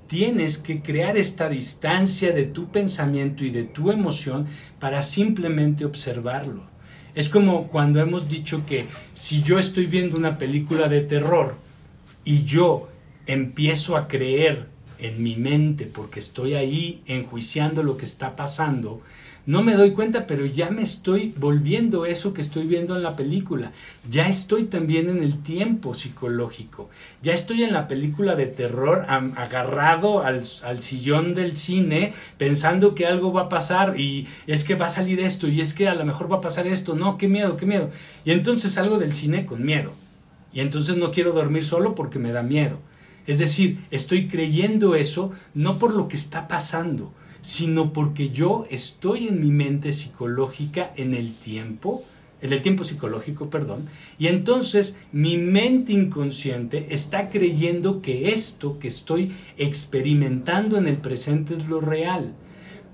Tienes 0.08 0.58
que 0.58 0.82
crear 0.82 1.16
esta 1.16 1.48
distancia 1.48 2.34
de 2.34 2.44
tu 2.44 2.74
pensamiento 2.74 3.46
y 3.46 3.52
de 3.52 3.64
tu 3.64 3.90
emoción 3.90 4.48
para 4.82 5.02
simplemente 5.02 5.86
observarlo. 5.86 6.66
Es 7.16 7.30
como 7.30 7.70
cuando 7.70 8.02
hemos 8.02 8.28
dicho 8.28 8.66
que 8.66 8.88
si 9.14 9.44
yo 9.44 9.60
estoy 9.60 9.86
viendo 9.86 10.18
una 10.18 10.38
película 10.38 10.90
de 10.90 11.00
terror, 11.00 11.63
y 12.24 12.44
yo 12.44 12.90
empiezo 13.26 13.98
a 13.98 14.08
creer 14.08 14.68
en 15.00 15.22
mi 15.22 15.36
mente 15.36 15.86
porque 15.86 16.20
estoy 16.20 16.54
ahí 16.54 17.02
enjuiciando 17.06 17.84
lo 17.84 17.98
que 17.98 18.06
está 18.06 18.36
pasando, 18.36 19.02
no 19.46 19.62
me 19.62 19.76
doy 19.76 19.92
cuenta, 19.92 20.26
pero 20.26 20.46
ya 20.46 20.70
me 20.70 20.84
estoy 20.84 21.34
volviendo 21.38 22.06
eso 22.06 22.34
que 22.34 22.40
estoy 22.40 22.66
viendo 22.66 22.96
en 22.96 23.04
la 23.04 23.18
película. 23.18 23.74
Ya 24.10 24.30
estoy 24.30 24.64
también 24.64 25.10
en 25.10 25.22
el 25.22 25.44
tiempo 25.44 25.94
psicológico. 25.96 26.90
Ya 27.22 27.34
estoy 27.34 27.64
en 27.64 27.74
la 27.74 27.90
película 27.90 28.36
de 28.36 28.46
terror 28.46 29.06
agarrado 29.10 30.24
al, 30.24 30.44
al, 30.64 30.82
sillón 30.82 31.34
del 31.34 31.58
cine 31.58 32.14
pensando 32.38 32.96
que 32.96 33.06
algo 33.06 33.34
va 33.34 33.44
a 33.44 33.50
pasar 33.50 34.00
y 34.00 34.28
es 34.48 34.64
que 34.64 34.76
va 34.76 34.86
a 34.86 34.90
salir 34.90 35.20
esto 35.20 35.50
y 35.50 35.60
es 35.60 35.74
que 35.74 35.90
a 35.90 35.96
lo 35.96 36.06
mejor 36.06 36.32
va 36.32 36.38
a 36.38 36.42
pasar 36.42 36.66
esto. 36.66 36.96
No, 36.96 37.18
qué 37.18 37.28
miedo, 37.28 37.58
qué 37.58 37.66
miedo. 37.66 37.90
Y 38.24 38.32
entonces 38.32 38.72
salgo 38.72 38.98
del 38.98 39.14
cine 39.14 39.46
con 39.46 39.66
miedo. 39.66 39.92
Y 40.54 40.60
entonces 40.60 40.98
no 40.98 41.12
quiero 41.12 41.32
dormir 41.32 41.66
solo 41.66 41.96
porque 41.96 42.20
me 42.20 42.32
da 42.32 42.44
miedo. 42.44 42.80
Es 43.26 43.40
decir, 43.40 43.86
estoy 43.90 44.28
creyendo 44.28 44.96
eso 44.96 45.32
no 45.54 45.80
por 45.80 45.94
lo 45.96 46.08
que 46.08 46.16
está 46.16 46.48
pasando, 46.48 47.12
sino 47.42 47.94
porque 47.94 48.30
yo 48.30 48.66
estoy 48.70 49.28
en 49.28 49.42
mi 49.42 49.52
mente 49.52 49.92
psicológica 49.92 50.92
en 50.96 51.14
el 51.14 51.34
tiempo, 51.34 52.04
en 52.42 52.52
el 52.52 52.62
tiempo 52.62 52.84
psicológico, 52.84 53.50
perdón, 53.50 53.88
y 54.20 54.28
entonces 54.28 55.00
mi 55.14 55.38
mente 55.38 55.94
inconsciente 55.94 56.88
está 56.94 57.30
creyendo 57.30 58.02
que 58.02 58.34
esto 58.34 58.80
que 58.80 58.90
estoy 58.90 59.32
experimentando 59.58 60.78
en 60.78 60.88
el 60.88 60.98
presente 60.98 61.54
es 61.54 61.68
lo 61.68 61.80
real. 61.80 62.34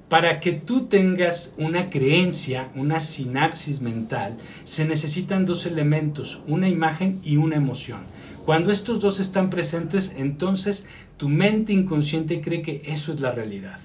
Para 0.09 0.39
que 0.39 0.53
tú 0.53 0.87
tengas 0.87 1.53
una 1.55 1.91
creencia, 1.91 2.69
una 2.73 2.99
sinapsis 2.99 3.79
mental, 3.79 4.39
se 4.63 4.85
necesitan 4.85 5.45
dos 5.45 5.67
elementos, 5.67 6.41
una 6.47 6.67
imagen 6.67 7.19
y 7.23 7.37
una 7.37 7.57
emoción. 7.57 8.01
Cuando 8.43 8.71
estos 8.71 8.99
dos 8.99 9.19
están 9.19 9.51
presentes, 9.51 10.15
entonces 10.17 10.87
tu 11.17 11.29
mente 11.29 11.73
inconsciente 11.73 12.41
cree 12.41 12.63
que 12.63 12.81
eso 12.85 13.13
es 13.13 13.19
la 13.19 13.31
realidad. 13.31 13.79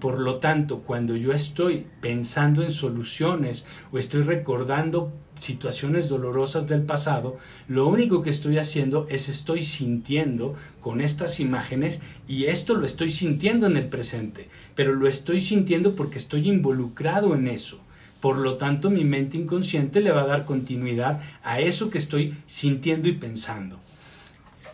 Por 0.00 0.18
lo 0.18 0.36
tanto, 0.36 0.80
cuando 0.80 1.14
yo 1.14 1.32
estoy 1.32 1.86
pensando 2.00 2.62
en 2.62 2.72
soluciones 2.72 3.66
o 3.92 3.98
estoy 3.98 4.22
recordando 4.22 5.12
situaciones 5.38 6.08
dolorosas 6.08 6.68
del 6.68 6.82
pasado, 6.82 7.38
lo 7.68 7.86
único 7.86 8.22
que 8.22 8.30
estoy 8.30 8.58
haciendo 8.58 9.06
es 9.08 9.28
estoy 9.28 9.62
sintiendo 9.62 10.54
con 10.80 11.00
estas 11.00 11.40
imágenes 11.40 12.00
y 12.26 12.44
esto 12.46 12.74
lo 12.74 12.86
estoy 12.86 13.10
sintiendo 13.10 13.66
en 13.66 13.76
el 13.76 13.86
presente, 13.86 14.48
pero 14.74 14.94
lo 14.94 15.08
estoy 15.08 15.40
sintiendo 15.40 15.94
porque 15.94 16.18
estoy 16.18 16.48
involucrado 16.48 17.34
en 17.34 17.48
eso. 17.48 17.78
Por 18.20 18.38
lo 18.38 18.56
tanto, 18.56 18.90
mi 18.90 19.04
mente 19.04 19.36
inconsciente 19.36 20.00
le 20.00 20.10
va 20.10 20.22
a 20.22 20.26
dar 20.26 20.44
continuidad 20.46 21.20
a 21.42 21.60
eso 21.60 21.90
que 21.90 21.98
estoy 21.98 22.36
sintiendo 22.46 23.08
y 23.08 23.12
pensando. 23.12 23.78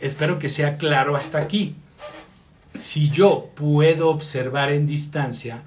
Espero 0.00 0.38
que 0.38 0.48
sea 0.48 0.78
claro 0.78 1.16
hasta 1.16 1.38
aquí. 1.38 1.74
Si 2.74 3.10
yo 3.10 3.50
puedo 3.54 4.08
observar 4.08 4.72
en 4.72 4.86
distancia 4.86 5.62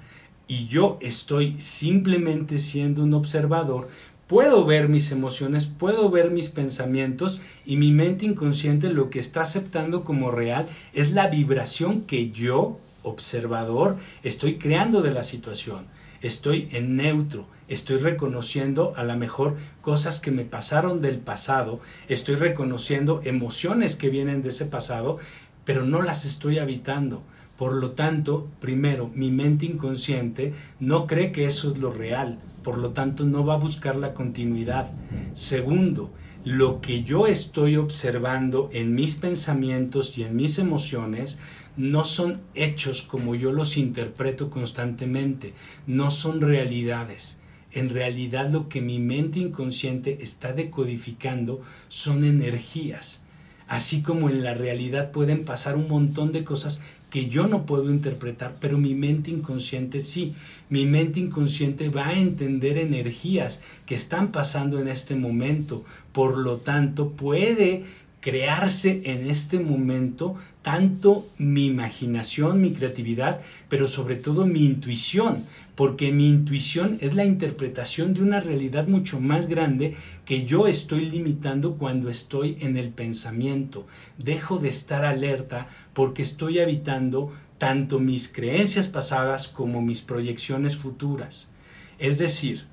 y 0.48 0.66
yo 0.66 0.98
estoy 1.00 1.60
simplemente 1.60 2.58
siendo 2.58 3.02
un 3.02 3.14
observador, 3.14 3.88
puedo 4.26 4.64
ver 4.64 4.88
mis 4.88 5.12
emociones, 5.12 5.66
puedo 5.66 6.10
ver 6.10 6.30
mis 6.30 6.48
pensamientos 6.48 7.40
y 7.64 7.76
mi 7.76 7.92
mente 7.92 8.26
inconsciente 8.26 8.90
lo 8.90 9.10
que 9.10 9.18
está 9.18 9.42
aceptando 9.42 10.04
como 10.04 10.30
real 10.30 10.68
es 10.92 11.12
la 11.12 11.28
vibración 11.28 12.02
que 12.02 12.30
yo 12.30 12.78
observador, 13.02 13.96
estoy 14.24 14.58
creando 14.58 15.00
de 15.00 15.12
la 15.12 15.22
situación, 15.22 15.86
estoy 16.22 16.68
en 16.72 16.96
neutro, 16.96 17.46
estoy 17.68 17.98
reconociendo 17.98 18.94
a 18.96 19.04
lo 19.04 19.16
mejor 19.16 19.56
cosas 19.80 20.18
que 20.18 20.32
me 20.32 20.44
pasaron 20.44 21.00
del 21.00 21.18
pasado, 21.18 21.80
estoy 22.08 22.34
reconociendo 22.34 23.20
emociones 23.24 23.94
que 23.94 24.10
vienen 24.10 24.42
de 24.42 24.48
ese 24.48 24.66
pasado, 24.66 25.18
pero 25.64 25.84
no 25.84 26.02
las 26.02 26.24
estoy 26.24 26.58
habitando. 26.58 27.22
Por 27.56 27.72
lo 27.74 27.92
tanto, 27.92 28.48
primero, 28.60 29.10
mi 29.14 29.30
mente 29.30 29.64
inconsciente 29.64 30.52
no 30.78 31.06
cree 31.06 31.32
que 31.32 31.46
eso 31.46 31.72
es 31.72 31.78
lo 31.78 31.90
real, 31.90 32.38
por 32.62 32.78
lo 32.78 32.90
tanto 32.90 33.24
no 33.24 33.46
va 33.46 33.54
a 33.54 33.58
buscar 33.58 33.96
la 33.96 34.12
continuidad. 34.12 34.90
Segundo, 35.32 36.10
lo 36.44 36.80
que 36.80 37.02
yo 37.02 37.26
estoy 37.26 37.76
observando 37.76 38.68
en 38.72 38.94
mis 38.94 39.14
pensamientos 39.14 40.16
y 40.18 40.22
en 40.22 40.36
mis 40.36 40.58
emociones 40.58 41.40
no 41.76 42.04
son 42.04 42.40
hechos 42.54 43.02
como 43.02 43.34
yo 43.34 43.52
los 43.52 43.76
interpreto 43.76 44.50
constantemente, 44.50 45.54
no 45.86 46.10
son 46.10 46.40
realidades. 46.40 47.40
En 47.72 47.90
realidad 47.90 48.48
lo 48.50 48.68
que 48.68 48.80
mi 48.80 48.98
mente 48.98 49.38
inconsciente 49.40 50.18
está 50.22 50.52
decodificando 50.52 51.60
son 51.88 52.24
energías. 52.24 53.22
Así 53.68 54.00
como 54.00 54.30
en 54.30 54.44
la 54.44 54.54
realidad 54.54 55.10
pueden 55.10 55.44
pasar 55.44 55.76
un 55.76 55.88
montón 55.88 56.30
de 56.32 56.44
cosas 56.44 56.80
que 57.10 57.28
yo 57.28 57.46
no 57.46 57.66
puedo 57.66 57.90
interpretar, 57.90 58.56
pero 58.60 58.78
mi 58.78 58.94
mente 58.94 59.30
inconsciente 59.30 60.00
sí. 60.00 60.34
Mi 60.68 60.86
mente 60.86 61.20
inconsciente 61.20 61.88
va 61.88 62.08
a 62.08 62.18
entender 62.18 62.78
energías 62.78 63.62
que 63.86 63.94
están 63.94 64.32
pasando 64.32 64.80
en 64.80 64.88
este 64.88 65.14
momento. 65.14 65.84
Por 66.12 66.36
lo 66.36 66.56
tanto, 66.56 67.10
puede 67.10 67.84
crearse 68.26 69.02
en 69.04 69.30
este 69.30 69.60
momento 69.60 70.34
tanto 70.62 71.28
mi 71.38 71.66
imaginación, 71.66 72.60
mi 72.60 72.72
creatividad, 72.72 73.40
pero 73.68 73.86
sobre 73.86 74.16
todo 74.16 74.44
mi 74.44 74.64
intuición, 74.64 75.44
porque 75.76 76.10
mi 76.10 76.28
intuición 76.28 76.98
es 77.00 77.14
la 77.14 77.24
interpretación 77.24 78.14
de 78.14 78.22
una 78.22 78.40
realidad 78.40 78.88
mucho 78.88 79.20
más 79.20 79.46
grande 79.46 79.94
que 80.24 80.44
yo 80.44 80.66
estoy 80.66 81.08
limitando 81.08 81.76
cuando 81.76 82.10
estoy 82.10 82.56
en 82.58 82.76
el 82.76 82.88
pensamiento. 82.88 83.84
Dejo 84.18 84.58
de 84.58 84.70
estar 84.70 85.04
alerta 85.04 85.68
porque 85.94 86.22
estoy 86.22 86.58
habitando 86.58 87.32
tanto 87.58 88.00
mis 88.00 88.26
creencias 88.26 88.88
pasadas 88.88 89.46
como 89.46 89.82
mis 89.82 90.02
proyecciones 90.02 90.76
futuras. 90.76 91.52
Es 92.00 92.18
decir, 92.18 92.64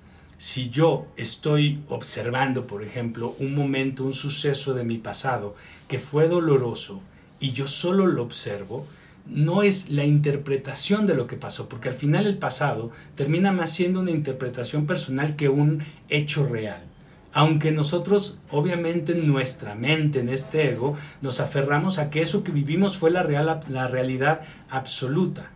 si 0.46 0.70
yo 0.70 1.08
estoy 1.16 1.80
observando, 1.88 2.68
por 2.68 2.84
ejemplo, 2.84 3.34
un 3.40 3.56
momento, 3.56 4.04
un 4.04 4.14
suceso 4.14 4.74
de 4.74 4.84
mi 4.84 4.98
pasado 4.98 5.56
que 5.88 6.00
fue 6.00 6.28
doloroso 6.28 7.02
y 7.40 7.54
yo 7.54 7.66
solo 7.70 8.08
lo 8.08 8.24
observo, 8.24 8.86
no 9.26 9.64
es 9.64 9.90
la 9.90 10.04
interpretación 10.04 11.08
de 11.08 11.14
lo 11.14 11.28
que 11.28 11.38
pasó, 11.38 11.70
porque 11.70 11.88
al 11.88 11.96
final 11.96 12.28
el 12.28 12.40
pasado 12.40 12.92
termina 13.16 13.54
más 13.54 13.72
siendo 13.72 14.02
una 14.02 14.12
interpretación 14.12 14.86
personal 14.86 15.38
que 15.38 15.48
un 15.48 15.82
hecho 16.10 16.44
real. 16.44 16.84
Aunque 17.32 17.72
nosotros, 17.72 18.42
obviamente, 18.52 19.14
en 19.14 19.30
nuestra 19.30 19.76
mente, 19.76 20.20
en 20.20 20.28
este 20.28 20.72
ego, 20.72 20.98
nos 21.22 21.40
aferramos 21.40 22.00
a 22.00 22.10
que 22.10 22.22
eso 22.22 22.44
que 22.44 22.52
vivimos 22.52 22.98
fue 22.98 23.12
la, 23.12 23.24
real, 23.24 23.62
la 23.70 23.88
realidad 23.88 24.42
absoluta. 24.70 25.52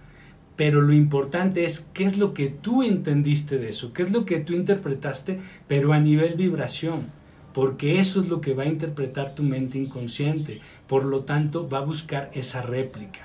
Pero 0.57 0.81
lo 0.81 0.91
importante 0.91 1.63
es 1.63 1.89
qué 1.93 2.03
es 2.03 2.17
lo 2.17 2.33
que 2.33 2.49
tú 2.49 2.83
entendiste 2.83 3.57
de 3.57 3.69
eso, 3.69 3.93
qué 3.93 4.03
es 4.03 4.11
lo 4.11 4.25
que 4.25 4.41
tú 4.41 4.53
interpretaste, 4.53 5.39
pero 5.67 5.93
a 5.93 5.99
nivel 5.99 6.33
vibración 6.35 7.15
porque 7.57 7.97
eso 7.97 8.21
es 8.21 8.27
lo 8.27 8.39
que 8.39 8.53
va 8.53 8.63
a 8.63 8.67
interpretar 8.67 9.33
tu 9.33 9.41
mente 9.41 9.79
inconsciente. 9.79 10.61
Por 10.85 11.05
lo 11.05 11.21
tanto, 11.21 11.67
va 11.67 11.79
a 11.79 11.85
buscar 11.85 12.29
esa 12.35 12.61
réplica. 12.61 13.21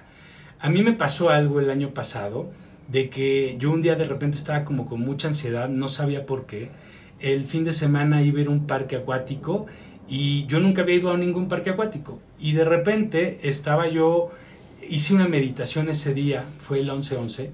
A 0.59 0.71
mí 0.71 0.81
me 0.83 0.95
pasó 0.95 1.29
algo 1.29 1.61
el 1.61 1.69
año 1.69 1.93
pasado, 1.93 2.51
de 2.89 3.11
que 3.11 3.57
yo 3.59 3.71
un 3.71 3.83
día 3.83 3.95
de 3.95 4.07
repente 4.07 4.39
estaba 4.39 4.65
como 4.65 4.87
con 4.87 5.01
mucha 5.01 5.29
ansiedad, 5.29 5.69
no 5.69 5.89
sabía 5.89 6.25
por 6.25 6.47
qué. 6.47 6.71
El 7.21 7.45
fin 7.45 7.65
de 7.65 7.75
semana 7.75 8.23
iba 8.23 8.39
a 8.39 8.41
ir 8.41 8.49
a 8.49 8.53
un 8.53 8.67
parque 8.67 8.97
acuático 8.97 9.67
y 10.09 10.47
yo 10.47 10.61
nunca 10.61 10.81
había 10.81 10.97
ido 10.97 11.13
a 11.13 11.19
ningún 11.19 11.49
parque 11.49 11.69
acuático. 11.69 12.19
Y 12.39 12.53
de 12.53 12.65
repente 12.65 13.41
estaba 13.43 13.89
yo, 13.89 14.31
hice 14.89 15.15
una 15.15 15.29
meditación 15.29 15.89
ese 15.89 16.15
día, 16.15 16.45
fue 16.59 16.81
el 16.81 16.91
11-11, 16.91 17.51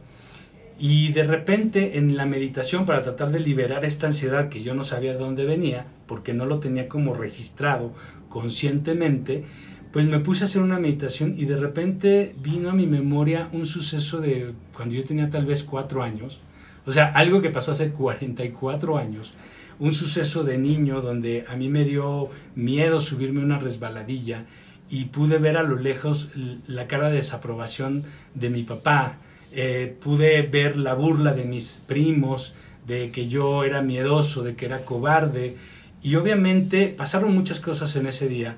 y 0.79 1.13
de 1.13 1.25
repente 1.25 1.99
en 1.99 2.17
la 2.17 2.25
meditación 2.25 2.87
para 2.87 3.03
tratar 3.03 3.33
de 3.33 3.41
liberar 3.41 3.85
esta 3.85 4.07
ansiedad 4.07 4.49
que 4.49 4.63
yo 4.63 4.75
no 4.75 4.85
sabía 4.85 5.13
de 5.13 5.19
dónde 5.19 5.45
venía, 5.45 5.87
porque 6.07 6.35
no 6.35 6.47
lo 6.47 6.61
tenía 6.61 6.89
como 6.89 7.15
registrado 7.15 7.93
conscientemente, 8.29 9.45
pues 9.93 10.07
me 10.07 10.21
puse 10.21 10.45
a 10.45 10.47
hacer 10.47 10.63
una 10.63 10.79
meditación 10.79 11.35
y 11.37 11.47
de 11.47 11.57
repente 11.57 12.37
vino 12.41 12.71
a 12.71 12.75
mi 12.75 12.87
memoria 12.87 13.49
un 13.53 13.67
suceso 13.67 14.21
de 14.21 14.53
cuando 14.75 14.95
yo 14.95 15.05
tenía 15.05 15.31
tal 15.31 15.47
vez 15.47 15.65
cuatro 15.65 16.03
años, 16.03 16.41
o 16.87 16.93
sea, 16.93 17.07
algo 17.07 17.43
que 17.43 17.51
pasó 17.51 17.73
hace 17.73 17.91
44 17.91 18.99
años, 18.99 19.35
un 19.79 19.95
suceso 19.95 20.45
de 20.45 20.59
niño 20.59 21.01
donde 21.01 21.45
a 21.49 21.57
mí 21.57 21.69
me 21.69 21.85
dio 21.85 22.31
miedo 22.55 23.01
subirme 23.01 23.43
una 23.43 23.59
resbaladilla 23.59 24.45
y 24.91 25.07
pude 25.07 25.39
ver 25.39 25.57
a 25.57 25.63
lo 25.63 25.77
lejos 25.77 26.31
la 26.67 26.87
cara 26.87 27.09
de 27.09 27.17
desaprobación 27.17 28.05
de 28.35 28.51
mi 28.51 28.63
papá, 28.63 29.17
eh, 29.53 29.97
pude 30.03 30.43
ver 30.43 30.77
la 30.77 30.95
burla 30.95 31.33
de 31.33 31.45
mis 31.45 31.83
primos, 31.87 32.53
de 32.87 33.11
que 33.11 33.29
yo 33.29 33.65
era 33.65 33.83
miedoso, 33.83 34.43
de 34.43 34.57
que 34.57 34.67
era 34.67 34.85
cobarde, 34.85 35.57
y 36.03 36.15
obviamente 36.17 36.95
pasaron 36.97 37.35
muchas 37.35 37.61
cosas 37.61 37.95
en 37.97 38.07
ese 38.07 38.29
día 38.29 38.57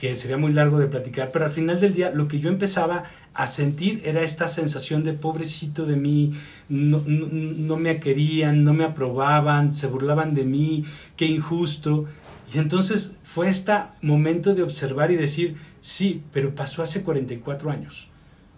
que 0.00 0.14
sería 0.14 0.38
muy 0.38 0.54
largo 0.54 0.78
de 0.78 0.86
platicar, 0.86 1.30
pero 1.30 1.44
al 1.44 1.50
final 1.50 1.78
del 1.78 1.92
día 1.92 2.10
lo 2.10 2.26
que 2.26 2.40
yo 2.40 2.48
empezaba 2.48 3.04
a 3.34 3.46
sentir 3.46 4.00
era 4.04 4.22
esta 4.22 4.48
sensación 4.48 5.04
de 5.04 5.12
pobrecito 5.12 5.84
de 5.84 5.96
mí, 5.96 6.32
no, 6.70 7.02
no, 7.06 7.76
me 7.76 8.00
querían, 8.00 8.64
no 8.64 8.72
me 8.72 8.84
aprobaban, 8.84 9.74
se 9.74 9.86
burlaban 9.86 10.34
de 10.34 10.44
mí, 10.44 10.84
qué 11.16 11.26
injusto. 11.26 12.06
Y 12.52 12.58
entonces 12.58 13.16
fue 13.22 13.48
este 13.48 13.72
momento 14.02 14.54
de 14.54 14.62
observar 14.62 15.10
y 15.10 15.16
decir, 15.16 15.56
sí, 15.80 16.22
pero 16.32 16.54
pasó 16.54 16.82
hace 16.82 17.02
44 17.02 17.70
años. 17.70 18.08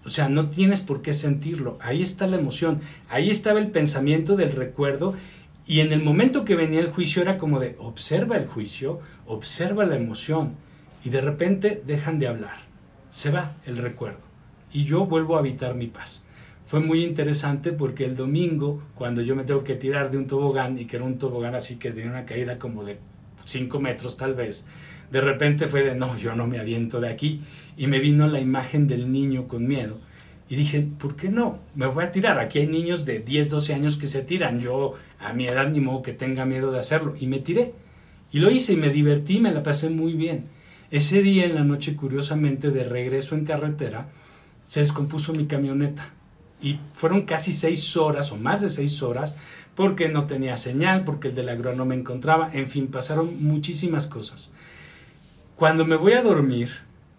O 0.05 0.09
sea, 0.09 0.28
no 0.28 0.48
tienes 0.48 0.81
por 0.81 1.02
qué 1.02 1.14
sentirlo. 1.14 1.78
Ahí 1.81 2.02
está 2.02 2.26
la 2.26 2.38
emoción, 2.38 2.81
ahí 3.09 3.31
estaba 3.31 3.61
el 3.61 3.70
pensamiento 3.70 4.37
del 4.37 4.52
recuerdo 4.52 5.14
y 5.66 5.81
en 5.81 5.92
el 5.92 6.02
momento 6.02 6.44
que 6.44 6.57
venía 6.57 6.81
el 6.81 6.90
juicio 6.90 7.22
era 7.22 7.38
como 7.38 7.61
de 7.61 7.76
observa 7.78 8.37
el 8.37 8.46
juicio, 8.46 9.00
observa 9.26 9.85
la 9.85 9.96
emoción 9.96 10.57
y 11.05 11.11
de 11.11 11.20
repente 11.20 11.83
dejan 11.87 12.18
de 12.18 12.28
hablar. 12.28 12.62
Se 13.11 13.31
va 13.31 13.57
el 13.66 13.76
recuerdo 13.76 14.22
y 14.72 14.85
yo 14.85 15.07
vuelvo 15.07 15.37
a 15.37 15.40
habitar 15.40 15.74
mi 15.74 15.87
paz. 15.87 16.24
Fue 16.64 16.81
muy 16.81 17.05
interesante 17.05 17.72
porque 17.72 18.07
el 18.07 18.16
domingo, 18.16 18.83
cuando 18.94 19.20
yo 19.20 19.37
me 19.37 19.44
tengo 19.44 19.62
que 19.62 19.74
tirar 19.74 20.11
de 20.11 20.16
un 20.16 20.26
tobogán 20.26 20.78
y 20.78 20.87
que 20.87 20.96
era 20.96 21.05
un 21.05 21.18
tobogán 21.18 21.55
así 21.55 21.76
que 21.76 21.90
tenía 21.90 22.11
una 22.11 22.24
caída 22.24 22.59
como 22.59 22.83
de 22.83 22.98
5 23.44 23.81
metros 23.81 24.16
tal 24.16 24.35
vez, 24.35 24.66
de 25.12 25.20
repente 25.20 25.66
fue 25.66 25.83
de 25.83 25.94
no, 25.94 26.16
yo 26.16 26.35
no 26.35 26.46
me 26.46 26.59
aviento 26.59 26.98
de 26.98 27.11
aquí 27.11 27.42
y 27.76 27.87
me 27.87 28.00
vino 28.00 28.26
la 28.28 28.40
imagen 28.40 28.88
del 28.88 29.12
niño 29.12 29.46
con 29.46 29.66
miedo. 29.66 29.98
Y 30.48 30.57
dije, 30.57 30.88
¿por 30.98 31.16
qué 31.16 31.28
no? 31.28 31.59
Me 31.74 31.87
voy 31.87 32.05
a 32.05 32.11
tirar. 32.11 32.38
Aquí 32.38 32.59
hay 32.59 32.66
niños 32.66 33.05
de 33.05 33.20
10, 33.20 33.50
12 33.50 33.74
años 33.74 33.96
que 33.96 34.07
se 34.07 34.22
tiran. 34.22 34.61
Yo 34.61 34.94
a 35.18 35.33
mi 35.33 35.46
edad 35.46 35.68
ni 35.70 35.81
modo 35.81 36.02
que 36.02 36.12
tenga 36.12 36.44
miedo 36.44 36.72
de 36.72 36.81
hacerlo. 36.81 37.14
Y 37.18 37.26
me 37.26 37.38
tiré. 37.38 37.72
Y 38.33 38.38
lo 38.38 38.50
hice 38.50 38.72
y 38.72 38.76
me 38.76 38.88
divertí, 38.88 39.38
me 39.38 39.52
la 39.52 39.62
pasé 39.62 39.90
muy 39.90 40.14
bien. 40.14 40.46
Ese 40.90 41.22
día 41.22 41.44
en 41.44 41.55
la 41.55 41.64
noche, 41.64 41.94
curiosamente, 41.94 42.70
de 42.70 42.85
regreso 42.85 43.35
en 43.35 43.44
carretera, 43.44 44.09
se 44.66 44.81
descompuso 44.81 45.33
mi 45.33 45.46
camioneta. 45.46 46.11
Y 46.61 46.78
fueron 46.92 47.22
casi 47.22 47.52
seis 47.52 47.96
horas 47.96 48.33
o 48.33 48.37
más 48.37 48.61
de 48.62 48.70
seis 48.70 49.02
horas 49.02 49.37
porque 49.75 50.09
no 50.09 50.27
tenía 50.27 50.57
señal, 50.57 51.05
porque 51.05 51.29
el 51.29 51.35
del 51.35 51.49
agro 51.49 51.75
no 51.75 51.85
me 51.85 51.95
encontraba, 51.95 52.51
en 52.53 52.69
fin, 52.69 52.89
pasaron 52.89 53.43
muchísimas 53.43 54.07
cosas. 54.07 54.53
Cuando 55.57 55.85
me 55.85 55.97
voy 55.97 56.13
a 56.13 56.23
dormir, 56.23 56.71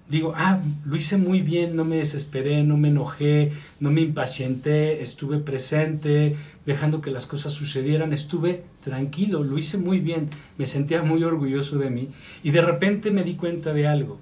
digo, 0.08 0.34
ah, 0.36 0.60
lo 0.86 0.96
hice 0.96 1.18
muy 1.18 1.42
bien, 1.42 1.76
no 1.76 1.86
me 1.86 1.96
desesperé, 1.96 2.63
no 2.63 2.78
me 2.78 2.89
enojé, 2.89 3.54
no 3.80 3.89
me 3.89 4.02
impacienté, 4.02 5.02
estuve 5.02 5.39
presente, 5.39 6.36
dejando 6.66 7.02
que 7.02 7.12
las 7.12 7.26
cosas 7.26 7.54
sucedieran, 7.54 8.13
estuve 8.13 8.63
tranquilo, 8.84 9.44
lo 9.44 9.58
hice 9.58 9.78
muy 9.78 10.00
bien, 10.00 10.30
me 10.58 10.66
sentía 10.66 11.02
muy 11.02 11.24
orgulloso 11.24 11.78
de 11.78 11.89
mí 11.89 12.10
y 12.44 12.52
de 12.52 12.62
repente 12.62 13.12
me 13.12 13.24
di 13.24 13.36
cuenta 13.36 13.74
de 13.74 13.88
algo, 13.88 14.20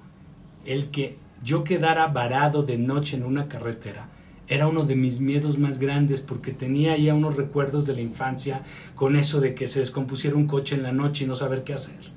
el 0.66 0.92
que 0.92 1.18
yo 1.44 1.64
quedara 1.64 2.08
varado 2.08 2.64
de 2.64 2.78
noche 2.78 3.18
en 3.18 3.24
una 3.24 3.48
carretera 3.48 4.08
era 4.52 4.68
uno 4.68 4.84
de 4.84 4.98
mis 4.98 5.22
miedos 5.22 5.58
más 5.58 5.80
grandes 5.80 6.20
porque 6.20 6.52
tenía 6.52 6.98
ya 6.98 7.14
unos 7.14 7.38
recuerdos 7.38 7.86
de 7.86 7.96
la 7.96 8.02
infancia 8.02 8.64
con 8.96 9.16
eso 9.16 9.40
de 9.40 9.56
que 9.56 9.66
se 9.66 9.80
descompusiera 9.80 10.36
un 10.36 10.46
coche 10.46 10.76
en 10.76 10.84
la 10.84 10.92
noche 10.92 11.24
y 11.24 11.28
no 11.28 11.36
saber 11.36 11.64
qué 11.64 11.74
hacer. 11.74 12.12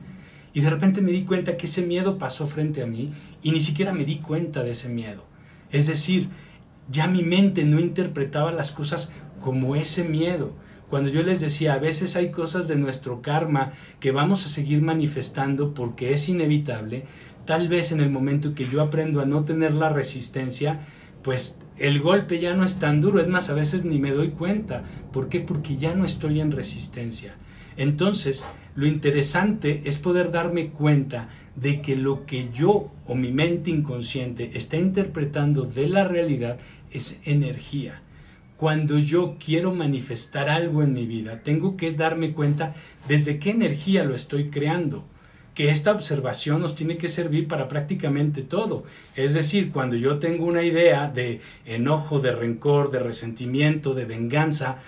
Y 0.52 0.60
de 0.60 0.68
repente 0.68 1.00
me 1.00 1.12
di 1.12 1.22
cuenta 1.22 1.56
que 1.56 1.66
ese 1.66 1.82
miedo 1.82 2.18
pasó 2.18 2.48
frente 2.48 2.82
a 2.82 2.86
mí 2.86 3.12
y 3.40 3.52
ni 3.52 3.60
siquiera 3.60 3.92
me 3.92 4.04
di 4.04 4.16
cuenta 4.16 4.64
de 4.64 4.72
ese 4.72 4.88
miedo. 4.88 5.22
Es 5.70 5.86
decir, 5.86 6.28
ya 6.90 7.06
mi 7.06 7.22
mente 7.22 7.64
no 7.64 7.78
interpretaba 7.78 8.50
las 8.50 8.72
cosas 8.72 9.12
como 9.40 9.76
ese 9.76 10.02
miedo. 10.02 10.54
Cuando 10.90 11.10
yo 11.10 11.22
les 11.22 11.40
decía, 11.40 11.74
a 11.74 11.78
veces 11.78 12.16
hay 12.16 12.32
cosas 12.32 12.66
de 12.66 12.74
nuestro 12.74 13.22
karma 13.22 13.74
que 14.00 14.10
vamos 14.10 14.44
a 14.44 14.48
seguir 14.48 14.82
manifestando 14.82 15.72
porque 15.72 16.12
es 16.12 16.28
inevitable, 16.28 17.04
tal 17.46 17.68
vez 17.68 17.92
en 17.92 18.00
el 18.00 18.10
momento 18.10 18.56
que 18.56 18.68
yo 18.68 18.82
aprendo 18.82 19.20
a 19.20 19.24
no 19.24 19.44
tener 19.44 19.72
la 19.72 19.90
resistencia, 19.90 20.80
pues 21.24 21.58
el 21.78 22.00
golpe 22.00 22.38
ya 22.38 22.54
no 22.54 22.64
es 22.64 22.78
tan 22.78 23.00
duro, 23.00 23.20
es 23.20 23.26
más, 23.26 23.50
a 23.50 23.54
veces 23.54 23.84
ni 23.84 23.98
me 23.98 24.12
doy 24.12 24.30
cuenta. 24.30 24.84
¿Por 25.12 25.28
qué? 25.28 25.40
Porque 25.40 25.76
ya 25.76 25.94
no 25.94 26.04
estoy 26.04 26.40
en 26.40 26.52
resistencia. 26.52 27.34
Entonces, 27.76 28.46
lo 28.76 28.86
interesante 28.86 29.82
es 29.86 29.98
poder 29.98 30.30
darme 30.30 30.68
cuenta 30.68 31.30
de 31.56 31.80
que 31.80 31.96
lo 31.96 32.26
que 32.26 32.50
yo 32.52 32.92
o 33.06 33.14
mi 33.14 33.32
mente 33.32 33.70
inconsciente 33.70 34.50
está 34.54 34.76
interpretando 34.76 35.64
de 35.64 35.88
la 35.88 36.04
realidad 36.04 36.58
es 36.90 37.20
energía. 37.24 38.02
Cuando 38.56 38.98
yo 38.98 39.36
quiero 39.44 39.74
manifestar 39.74 40.48
algo 40.48 40.82
en 40.82 40.92
mi 40.92 41.06
vida, 41.06 41.42
tengo 41.42 41.76
que 41.76 41.92
darme 41.92 42.32
cuenta 42.32 42.74
desde 43.08 43.38
qué 43.38 43.50
energía 43.50 44.04
lo 44.04 44.14
estoy 44.14 44.50
creando 44.50 45.04
que 45.54 45.70
esta 45.70 45.92
observación 45.92 46.60
nos 46.60 46.74
tiene 46.74 46.98
que 46.98 47.08
servir 47.08 47.46
para 47.48 47.68
prácticamente 47.68 48.42
todo. 48.42 48.84
Es 49.14 49.34
decir, 49.34 49.70
cuando 49.70 49.96
yo 49.96 50.18
tengo 50.18 50.46
una 50.46 50.62
idea 50.62 51.08
de 51.08 51.40
enojo, 51.64 52.20
de 52.20 52.32
rencor, 52.32 52.90
de 52.90 52.98
resentimiento, 52.98 53.94
de 53.94 54.04
venganza, 54.04 54.78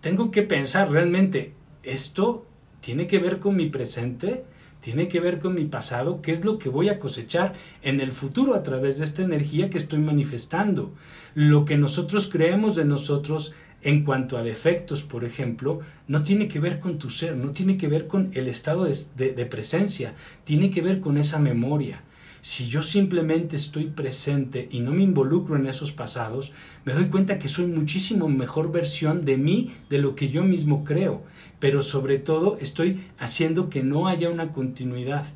tengo 0.00 0.30
que 0.30 0.42
pensar 0.42 0.90
realmente, 0.90 1.52
¿esto 1.82 2.44
tiene 2.80 3.06
que 3.06 3.18
ver 3.18 3.38
con 3.38 3.56
mi 3.56 3.68
presente? 3.68 4.44
tiene 4.86 5.08
que 5.08 5.18
ver 5.18 5.40
con 5.40 5.56
mi 5.56 5.64
pasado, 5.64 6.22
qué 6.22 6.30
es 6.30 6.44
lo 6.44 6.60
que 6.60 6.68
voy 6.68 6.90
a 6.90 7.00
cosechar 7.00 7.54
en 7.82 8.00
el 8.00 8.12
futuro 8.12 8.54
a 8.54 8.62
través 8.62 8.98
de 8.98 9.04
esta 9.04 9.22
energía 9.22 9.68
que 9.68 9.78
estoy 9.78 9.98
manifestando. 9.98 10.92
Lo 11.34 11.64
que 11.64 11.76
nosotros 11.76 12.28
creemos 12.30 12.76
de 12.76 12.84
nosotros 12.84 13.52
en 13.82 14.04
cuanto 14.04 14.36
a 14.36 14.42
defectos, 14.42 15.02
por 15.02 15.24
ejemplo, 15.24 15.80
no 16.08 16.22
tiene 16.22 16.48
que 16.48 16.60
ver 16.60 16.80
con 16.80 16.98
tu 16.98 17.10
ser, 17.10 17.36
no 17.36 17.52
tiene 17.52 17.76
que 17.76 17.88
ver 17.88 18.06
con 18.06 18.30
el 18.34 18.48
estado 18.48 18.84
de, 18.84 19.46
presencia, 19.46 20.14
tiene 20.44 20.70
que 20.70 20.82
ver 20.82 21.00
con 21.00 21.18
esa 21.18 21.38
memoria. 21.38 22.02
Si 22.40 22.68
yo 22.68 22.82
simplemente 22.82 23.56
estoy 23.56 23.86
presente 23.86 24.68
y 24.70 24.80
no 24.80 24.92
me 24.92 25.02
involucro 25.02 25.56
en 25.56 25.66
esos 25.66 25.90
pasados, 25.90 26.52
me 26.84 26.92
doy 26.92 27.06
cuenta 27.06 27.38
que 27.38 27.48
soy 27.48 27.66
muchísimo 27.66 28.28
mejor 28.28 28.70
versión 28.70 29.24
de 29.24 29.36
mí 29.36 29.72
de 29.90 29.98
lo 29.98 30.14
que 30.14 30.28
yo 30.28 30.44
mismo 30.44 30.84
creo. 30.84 31.22
Pero 31.58 31.82
sobre 31.82 32.18
todo 32.18 32.56
estoy 32.60 33.04
haciendo 33.18 33.68
que 33.68 33.82
no 33.82 34.06
haya 34.06 34.30
una 34.30 34.52
continuidad, 34.52 35.26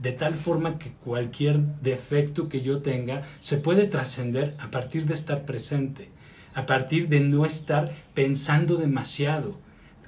de 0.00 0.12
tal 0.12 0.34
forma 0.34 0.78
que 0.78 0.92
cualquier 1.04 1.58
defecto 1.80 2.48
que 2.48 2.62
yo 2.62 2.80
tenga 2.80 3.22
se 3.40 3.58
puede 3.58 3.86
trascender 3.86 4.54
a 4.58 4.70
partir 4.70 5.06
de 5.06 5.14
estar 5.14 5.44
presente 5.44 6.10
a 6.58 6.66
partir 6.66 7.08
de 7.08 7.20
no 7.20 7.46
estar 7.46 7.92
pensando 8.14 8.78
demasiado. 8.78 9.56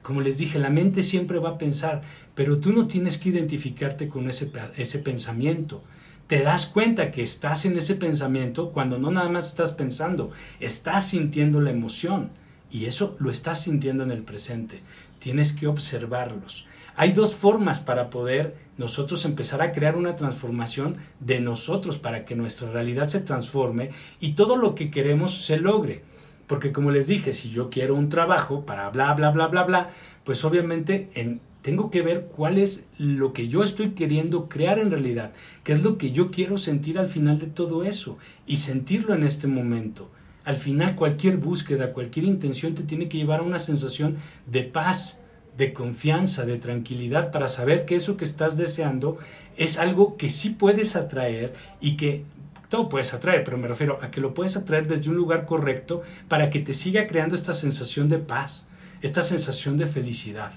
Como 0.02 0.20
les 0.20 0.38
dije, 0.38 0.58
la 0.58 0.68
mente 0.68 1.04
siempre 1.04 1.38
va 1.38 1.50
a 1.50 1.58
pensar, 1.58 2.02
pero 2.34 2.58
tú 2.58 2.72
no 2.72 2.88
tienes 2.88 3.18
que 3.18 3.28
identificarte 3.28 4.08
con 4.08 4.28
ese, 4.28 4.50
ese 4.76 4.98
pensamiento. 4.98 5.84
Te 6.26 6.42
das 6.42 6.66
cuenta 6.66 7.12
que 7.12 7.22
estás 7.22 7.66
en 7.66 7.78
ese 7.78 7.94
pensamiento 7.94 8.72
cuando 8.72 8.98
no 8.98 9.12
nada 9.12 9.28
más 9.28 9.46
estás 9.46 9.70
pensando, 9.70 10.32
estás 10.58 11.06
sintiendo 11.06 11.60
la 11.60 11.70
emoción 11.70 12.30
y 12.68 12.86
eso 12.86 13.16
lo 13.20 13.30
estás 13.30 13.62
sintiendo 13.62 14.02
en 14.02 14.10
el 14.10 14.24
presente. 14.24 14.82
Tienes 15.20 15.52
que 15.52 15.68
observarlos. 15.68 16.66
Hay 16.96 17.12
dos 17.12 17.36
formas 17.36 17.78
para 17.78 18.10
poder 18.10 18.56
nosotros 18.76 19.24
empezar 19.24 19.62
a 19.62 19.70
crear 19.70 19.94
una 19.94 20.16
transformación 20.16 20.96
de 21.20 21.40
nosotros 21.40 21.96
para 21.96 22.24
que 22.24 22.34
nuestra 22.34 22.72
realidad 22.72 23.06
se 23.06 23.20
transforme 23.20 23.90
y 24.18 24.32
todo 24.32 24.56
lo 24.56 24.74
que 24.74 24.90
queremos 24.90 25.44
se 25.44 25.56
logre. 25.58 26.09
Porque 26.50 26.72
como 26.72 26.90
les 26.90 27.06
dije, 27.06 27.32
si 27.32 27.50
yo 27.50 27.70
quiero 27.70 27.94
un 27.94 28.08
trabajo 28.08 28.66
para 28.66 28.90
bla, 28.90 29.14
bla, 29.14 29.30
bla, 29.30 29.46
bla, 29.46 29.62
bla, 29.62 29.90
pues 30.24 30.44
obviamente 30.44 31.08
en, 31.14 31.40
tengo 31.62 31.92
que 31.92 32.02
ver 32.02 32.26
cuál 32.36 32.58
es 32.58 32.86
lo 32.98 33.32
que 33.32 33.46
yo 33.46 33.62
estoy 33.62 33.90
queriendo 33.90 34.48
crear 34.48 34.80
en 34.80 34.90
realidad, 34.90 35.30
qué 35.62 35.74
es 35.74 35.82
lo 35.84 35.96
que 35.96 36.10
yo 36.10 36.32
quiero 36.32 36.58
sentir 36.58 36.98
al 36.98 37.06
final 37.06 37.38
de 37.38 37.46
todo 37.46 37.84
eso 37.84 38.18
y 38.48 38.56
sentirlo 38.56 39.14
en 39.14 39.22
este 39.22 39.46
momento. 39.46 40.10
Al 40.42 40.56
final 40.56 40.96
cualquier 40.96 41.36
búsqueda, 41.36 41.92
cualquier 41.92 42.24
intención 42.24 42.74
te 42.74 42.82
tiene 42.82 43.08
que 43.08 43.18
llevar 43.18 43.38
a 43.38 43.44
una 43.44 43.60
sensación 43.60 44.16
de 44.48 44.64
paz, 44.64 45.20
de 45.56 45.72
confianza, 45.72 46.44
de 46.44 46.58
tranquilidad 46.58 47.30
para 47.30 47.46
saber 47.46 47.84
que 47.84 47.94
eso 47.94 48.16
que 48.16 48.24
estás 48.24 48.56
deseando 48.56 49.18
es 49.56 49.78
algo 49.78 50.16
que 50.16 50.30
sí 50.30 50.50
puedes 50.50 50.96
atraer 50.96 51.54
y 51.80 51.96
que 51.96 52.24
todo 52.70 52.88
puedes 52.88 53.12
atraer, 53.12 53.42
pero 53.44 53.58
me 53.58 53.68
refiero 53.68 53.98
a 54.00 54.12
que 54.12 54.20
lo 54.20 54.32
puedes 54.32 54.56
atraer 54.56 54.86
desde 54.86 55.10
un 55.10 55.16
lugar 55.16 55.44
correcto 55.44 56.02
para 56.28 56.50
que 56.50 56.60
te 56.60 56.72
siga 56.72 57.08
creando 57.08 57.34
esta 57.34 57.52
sensación 57.52 58.08
de 58.08 58.18
paz, 58.18 58.68
esta 59.02 59.24
sensación 59.24 59.76
de 59.76 59.86
felicidad. 59.86 60.52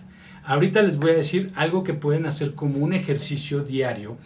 Ahorita 0.45 0.83
les 0.83 0.97
voy 0.97 1.11
a 1.11 1.15
decir 1.15 1.51
algo 1.55 1.83
que 1.83 1.95
pueden 1.95 2.27
hacer 2.27 2.53
como 2.53 2.77
un 2.77 2.93
ejercicio 2.93 3.63
diario 3.63 4.17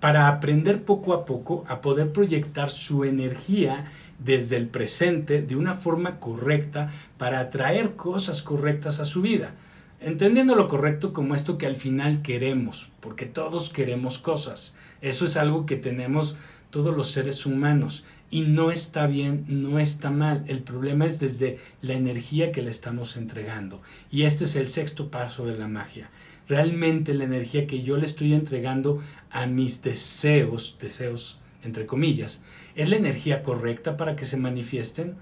para 0.00 0.28
aprender 0.28 0.84
poco 0.84 1.12
a 1.12 1.26
poco 1.26 1.64
a 1.68 1.82
poder 1.82 2.12
proyectar 2.12 2.70
su 2.70 3.04
energía 3.04 3.92
desde 4.18 4.56
el 4.56 4.68
presente 4.68 5.42
de 5.42 5.56
una 5.56 5.74
forma 5.74 6.20
correcta 6.20 6.92
para 7.18 7.40
atraer 7.40 7.94
cosas 7.94 8.42
correctas 8.42 9.00
a 9.00 9.04
su 9.04 9.20
vida. 9.20 9.52
Entendiendo 10.00 10.54
lo 10.54 10.68
correcto 10.68 11.12
como 11.12 11.34
esto 11.34 11.58
que 11.58 11.66
al 11.66 11.76
final 11.76 12.22
queremos, 12.22 12.90
porque 13.00 13.26
todos 13.26 13.70
queremos 13.70 14.18
cosas. 14.18 14.76
Eso 15.00 15.24
es 15.24 15.36
algo 15.36 15.66
que 15.66 15.76
tenemos 15.76 16.36
todos 16.74 16.96
los 16.96 17.12
seres 17.12 17.46
humanos. 17.46 18.04
Y 18.32 18.40
no 18.40 18.72
está 18.72 19.06
bien, 19.06 19.44
no 19.46 19.78
está 19.78 20.10
mal. 20.10 20.44
El 20.48 20.64
problema 20.64 21.06
es 21.06 21.20
desde 21.20 21.60
la 21.82 21.92
energía 21.92 22.50
que 22.50 22.62
le 22.62 22.70
estamos 22.72 23.16
entregando. 23.16 23.80
Y 24.10 24.24
este 24.24 24.42
es 24.42 24.56
el 24.56 24.66
sexto 24.66 25.08
paso 25.08 25.46
de 25.46 25.56
la 25.56 25.68
magia. 25.68 26.10
Realmente 26.48 27.14
la 27.14 27.22
energía 27.22 27.68
que 27.68 27.84
yo 27.84 27.96
le 27.96 28.06
estoy 28.06 28.34
entregando 28.34 29.00
a 29.30 29.46
mis 29.46 29.82
deseos, 29.82 30.76
deseos 30.80 31.38
entre 31.62 31.86
comillas, 31.86 32.42
¿es 32.74 32.88
la 32.88 32.96
energía 32.96 33.44
correcta 33.44 33.96
para 33.96 34.16
que 34.16 34.26
se 34.26 34.36
manifiesten? 34.36 35.14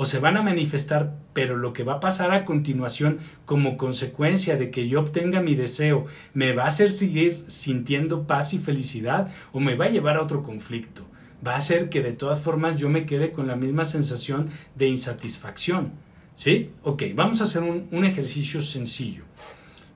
O 0.00 0.06
se 0.06 0.18
van 0.18 0.38
a 0.38 0.42
manifestar, 0.42 1.14
pero 1.34 1.58
lo 1.58 1.74
que 1.74 1.84
va 1.84 1.96
a 1.96 2.00
pasar 2.00 2.32
a 2.32 2.46
continuación 2.46 3.18
como 3.44 3.76
consecuencia 3.76 4.56
de 4.56 4.70
que 4.70 4.88
yo 4.88 4.98
obtenga 4.98 5.42
mi 5.42 5.54
deseo, 5.54 6.06
¿me 6.32 6.54
va 6.54 6.64
a 6.64 6.68
hacer 6.68 6.90
seguir 6.90 7.44
sintiendo 7.48 8.26
paz 8.26 8.54
y 8.54 8.58
felicidad 8.58 9.30
o 9.52 9.60
me 9.60 9.74
va 9.74 9.84
a 9.84 9.90
llevar 9.90 10.16
a 10.16 10.22
otro 10.22 10.42
conflicto? 10.42 11.06
Va 11.46 11.52
a 11.52 11.58
hacer 11.58 11.90
que 11.90 12.00
de 12.00 12.14
todas 12.14 12.40
formas 12.40 12.78
yo 12.78 12.88
me 12.88 13.04
quede 13.04 13.32
con 13.32 13.46
la 13.46 13.56
misma 13.56 13.84
sensación 13.84 14.48
de 14.74 14.88
insatisfacción. 14.88 15.92
¿Sí? 16.34 16.70
Ok, 16.82 17.02
vamos 17.14 17.42
a 17.42 17.44
hacer 17.44 17.62
un, 17.62 17.86
un 17.90 18.06
ejercicio 18.06 18.62
sencillo. 18.62 19.24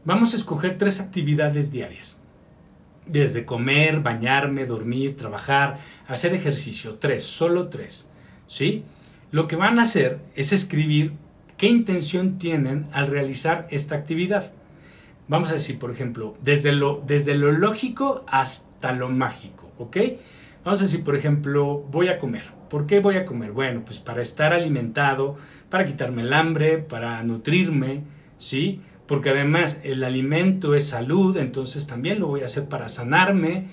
Vamos 0.05 0.35
a 0.35 0.37
escoger 0.37 0.77
tres 0.77 1.01
actividades 1.01 1.73
diarias. 1.73 2.21
Desde 3.07 3.47
comer, 3.47 4.01
bañarme, 4.01 4.67
dormir, 4.67 5.17
trabajar, 5.17 5.79
hacer 6.07 6.35
ejercicio. 6.35 6.97
Tres, 6.97 7.25
solo 7.25 7.71
tres. 7.71 8.11
¿Sí? 8.47 8.85
Lo 9.35 9.49
que 9.49 9.57
van 9.57 9.81
a 9.81 9.83
hacer 9.83 10.21
es 10.37 10.53
escribir 10.53 11.15
qué 11.57 11.67
intención 11.67 12.39
tienen 12.39 12.87
al 12.93 13.09
realizar 13.09 13.67
esta 13.69 13.97
actividad. 13.97 14.53
Vamos 15.27 15.51
a 15.51 15.55
decir, 15.55 15.77
por 15.77 15.91
ejemplo, 15.91 16.37
desde 16.41 16.71
lo, 16.71 17.03
desde 17.05 17.35
lo 17.35 17.51
lógico 17.51 18.25
hasta 18.29 18.93
lo 18.93 19.09
mágico, 19.09 19.73
¿ok? 19.77 19.97
Vamos 20.65 20.79
a 20.79 20.85
decir, 20.85 21.03
por 21.03 21.17
ejemplo, 21.17 21.79
voy 21.91 22.07
a 22.11 22.21
comer. 22.21 22.45
¿Por 22.71 22.87
qué 22.87 23.01
voy 23.01 23.17
a 23.17 23.25
comer? 23.25 23.51
Bueno, 23.51 23.83
pues 23.85 23.99
para 23.99 24.23
estar 24.23 24.53
alimentado, 24.53 25.37
para 25.69 25.85
quitarme 25.85 26.23
el 26.23 26.33
hambre, 26.33 26.79
para 26.79 27.21
nutrirme, 27.25 28.05
¿sí? 28.37 28.83
Porque 29.09 29.31
además 29.31 29.81
el 29.83 30.05
alimento 30.05 30.77
es 30.77 30.87
salud, 30.87 31.37
entonces 31.39 31.89
también 31.89 32.21
lo 32.21 32.29
voy 32.29 32.43
a 32.43 32.45
hacer 32.45 32.69
para 32.69 32.89
sanarme. 32.89 33.67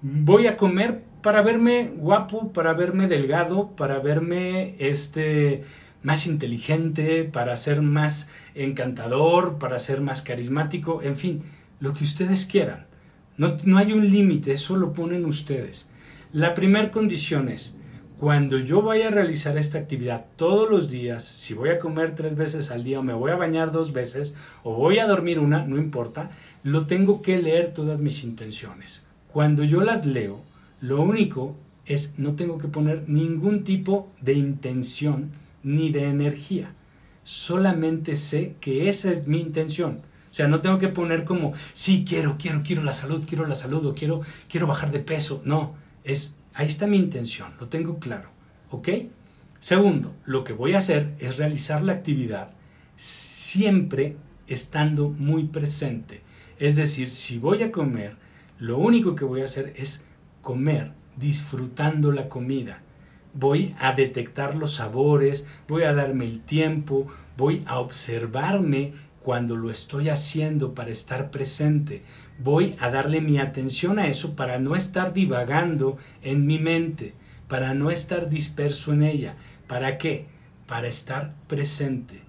Voy 0.00 0.46
a 0.46 0.56
comer 0.56 1.02
para 1.22 1.42
verme 1.42 1.92
guapo, 1.96 2.52
para 2.52 2.72
verme 2.74 3.08
delgado, 3.08 3.70
para 3.76 3.98
verme 3.98 4.76
este 4.78 5.64
más 6.02 6.26
inteligente, 6.26 7.24
para 7.24 7.56
ser 7.56 7.82
más 7.82 8.28
encantador, 8.54 9.58
para 9.58 9.78
ser 9.78 10.00
más 10.00 10.22
carismático, 10.22 11.02
en 11.02 11.16
fin, 11.16 11.42
lo 11.80 11.94
que 11.94 12.04
ustedes 12.04 12.46
quieran. 12.46 12.86
No, 13.36 13.56
no 13.64 13.78
hay 13.78 13.92
un 13.92 14.10
límite, 14.10 14.52
eso 14.52 14.76
lo 14.76 14.92
ponen 14.92 15.24
ustedes. 15.24 15.88
La 16.32 16.54
primera 16.54 16.90
condición 16.90 17.48
es, 17.48 17.76
cuando 18.18 18.58
yo 18.58 18.82
vaya 18.82 19.08
a 19.08 19.12
realizar 19.12 19.56
esta 19.56 19.78
actividad 19.78 20.26
todos 20.34 20.68
los 20.68 20.90
días, 20.90 21.24
si 21.24 21.54
voy 21.54 21.68
a 21.68 21.78
comer 21.78 22.16
tres 22.16 22.34
veces 22.34 22.72
al 22.72 22.82
día 22.82 22.98
o 22.98 23.02
me 23.04 23.12
voy 23.12 23.30
a 23.30 23.36
bañar 23.36 23.70
dos 23.70 23.92
veces 23.92 24.34
o 24.64 24.74
voy 24.74 24.98
a 24.98 25.06
dormir 25.06 25.38
una, 25.38 25.64
no 25.64 25.78
importa, 25.78 26.30
lo 26.64 26.86
tengo 26.86 27.22
que 27.22 27.40
leer 27.40 27.72
todas 27.72 28.00
mis 28.00 28.24
intenciones. 28.24 29.06
Cuando 29.32 29.62
yo 29.62 29.82
las 29.82 30.04
leo, 30.04 30.42
lo 30.80 31.02
único 31.02 31.56
es 31.86 32.18
no 32.18 32.34
tengo 32.34 32.58
que 32.58 32.68
poner 32.68 33.08
ningún 33.08 33.64
tipo 33.64 34.10
de 34.20 34.34
intención 34.34 35.32
ni 35.62 35.90
de 35.90 36.04
energía. 36.04 36.74
Solamente 37.24 38.16
sé 38.16 38.56
que 38.60 38.88
esa 38.88 39.10
es 39.10 39.26
mi 39.26 39.40
intención. 39.40 40.02
O 40.30 40.34
sea, 40.34 40.46
no 40.46 40.60
tengo 40.60 40.78
que 40.78 40.88
poner 40.88 41.24
como, 41.24 41.54
sí, 41.72 42.04
quiero, 42.06 42.36
quiero, 42.38 42.62
quiero 42.62 42.82
la 42.82 42.92
salud, 42.92 43.24
quiero 43.26 43.46
la 43.46 43.54
salud 43.54 43.84
o 43.86 43.94
quiero, 43.94 44.20
quiero 44.48 44.66
bajar 44.66 44.90
de 44.92 45.00
peso. 45.00 45.42
No, 45.44 45.74
es, 46.04 46.36
ahí 46.54 46.66
está 46.66 46.86
mi 46.86 46.98
intención, 46.98 47.52
lo 47.58 47.68
tengo 47.68 47.98
claro. 47.98 48.30
¿Ok? 48.70 48.88
Segundo, 49.60 50.14
lo 50.24 50.44
que 50.44 50.52
voy 50.52 50.74
a 50.74 50.78
hacer 50.78 51.14
es 51.18 51.36
realizar 51.36 51.82
la 51.82 51.94
actividad 51.94 52.50
siempre 52.96 54.16
estando 54.46 55.08
muy 55.08 55.44
presente. 55.44 56.22
Es 56.58 56.76
decir, 56.76 57.10
si 57.10 57.38
voy 57.38 57.62
a 57.62 57.72
comer, 57.72 58.16
lo 58.58 58.78
único 58.78 59.14
que 59.14 59.24
voy 59.24 59.40
a 59.40 59.44
hacer 59.44 59.72
es 59.76 60.04
comer 60.48 60.92
disfrutando 61.18 62.10
la 62.10 62.30
comida. 62.30 62.80
voy 63.34 63.74
a 63.78 63.92
detectar 63.92 64.54
los 64.54 64.76
sabores, 64.76 65.46
voy 65.68 65.82
a 65.82 65.92
darme 65.92 66.24
el 66.24 66.40
tiempo, 66.40 67.06
voy 67.36 67.64
a 67.66 67.78
observarme 67.78 68.94
cuando 69.20 69.56
lo 69.56 69.70
estoy 69.70 70.08
haciendo 70.08 70.72
para 70.72 70.90
estar 70.90 71.30
presente. 71.30 72.02
Voy 72.38 72.76
a 72.80 72.88
darle 72.88 73.20
mi 73.20 73.36
atención 73.38 73.98
a 73.98 74.06
eso 74.06 74.36
para 74.36 74.58
no 74.58 74.74
estar 74.74 75.12
divagando 75.12 75.98
en 76.22 76.46
mi 76.46 76.58
mente, 76.58 77.12
para 77.46 77.74
no 77.74 77.90
estar 77.90 78.30
disperso 78.30 78.94
en 78.94 79.02
ella. 79.02 79.36
¿Para 79.66 79.98
qué? 79.98 80.28
Para 80.66 80.88
estar 80.88 81.34
presente. 81.46 82.22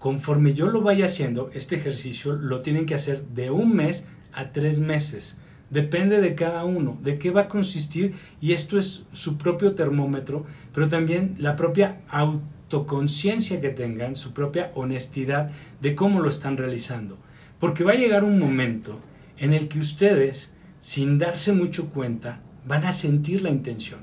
Conforme 0.00 0.54
yo 0.54 0.66
lo 0.66 0.80
vaya 0.80 1.04
haciendo, 1.04 1.52
este 1.54 1.76
ejercicio 1.76 2.32
lo 2.32 2.62
tienen 2.62 2.84
que 2.84 2.96
hacer 2.96 3.26
de 3.26 3.52
un 3.52 3.76
mes 3.76 4.08
a 4.32 4.50
tres 4.50 4.80
meses. 4.80 5.38
Depende 5.70 6.20
de 6.20 6.34
cada 6.34 6.64
uno, 6.64 6.98
de 7.00 7.18
qué 7.18 7.30
va 7.30 7.42
a 7.42 7.48
consistir 7.48 8.14
y 8.40 8.52
esto 8.52 8.76
es 8.76 9.04
su 9.12 9.38
propio 9.38 9.76
termómetro, 9.76 10.44
pero 10.74 10.88
también 10.88 11.36
la 11.38 11.54
propia 11.54 12.00
autoconciencia 12.08 13.60
que 13.60 13.70
tengan, 13.70 14.16
su 14.16 14.32
propia 14.32 14.72
honestidad 14.74 15.52
de 15.80 15.94
cómo 15.94 16.20
lo 16.20 16.28
están 16.28 16.56
realizando. 16.56 17.18
Porque 17.60 17.84
va 17.84 17.92
a 17.92 17.96
llegar 17.96 18.24
un 18.24 18.40
momento 18.40 18.98
en 19.38 19.52
el 19.52 19.68
que 19.68 19.78
ustedes, 19.78 20.52
sin 20.80 21.18
darse 21.18 21.52
mucho 21.52 21.90
cuenta, 21.90 22.40
van 22.66 22.84
a 22.84 22.90
sentir 22.90 23.40
la 23.42 23.50
intención, 23.50 24.00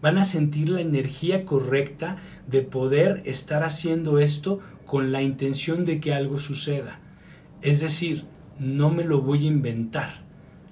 van 0.00 0.18
a 0.18 0.24
sentir 0.24 0.68
la 0.68 0.82
energía 0.82 1.44
correcta 1.44 2.18
de 2.46 2.62
poder 2.62 3.22
estar 3.24 3.64
haciendo 3.64 4.20
esto 4.20 4.60
con 4.86 5.10
la 5.10 5.20
intención 5.20 5.84
de 5.84 6.00
que 6.00 6.14
algo 6.14 6.38
suceda. 6.38 7.00
Es 7.60 7.80
decir, 7.80 8.24
no 8.60 8.90
me 8.90 9.04
lo 9.04 9.20
voy 9.20 9.44
a 9.44 9.50
inventar 9.50 10.22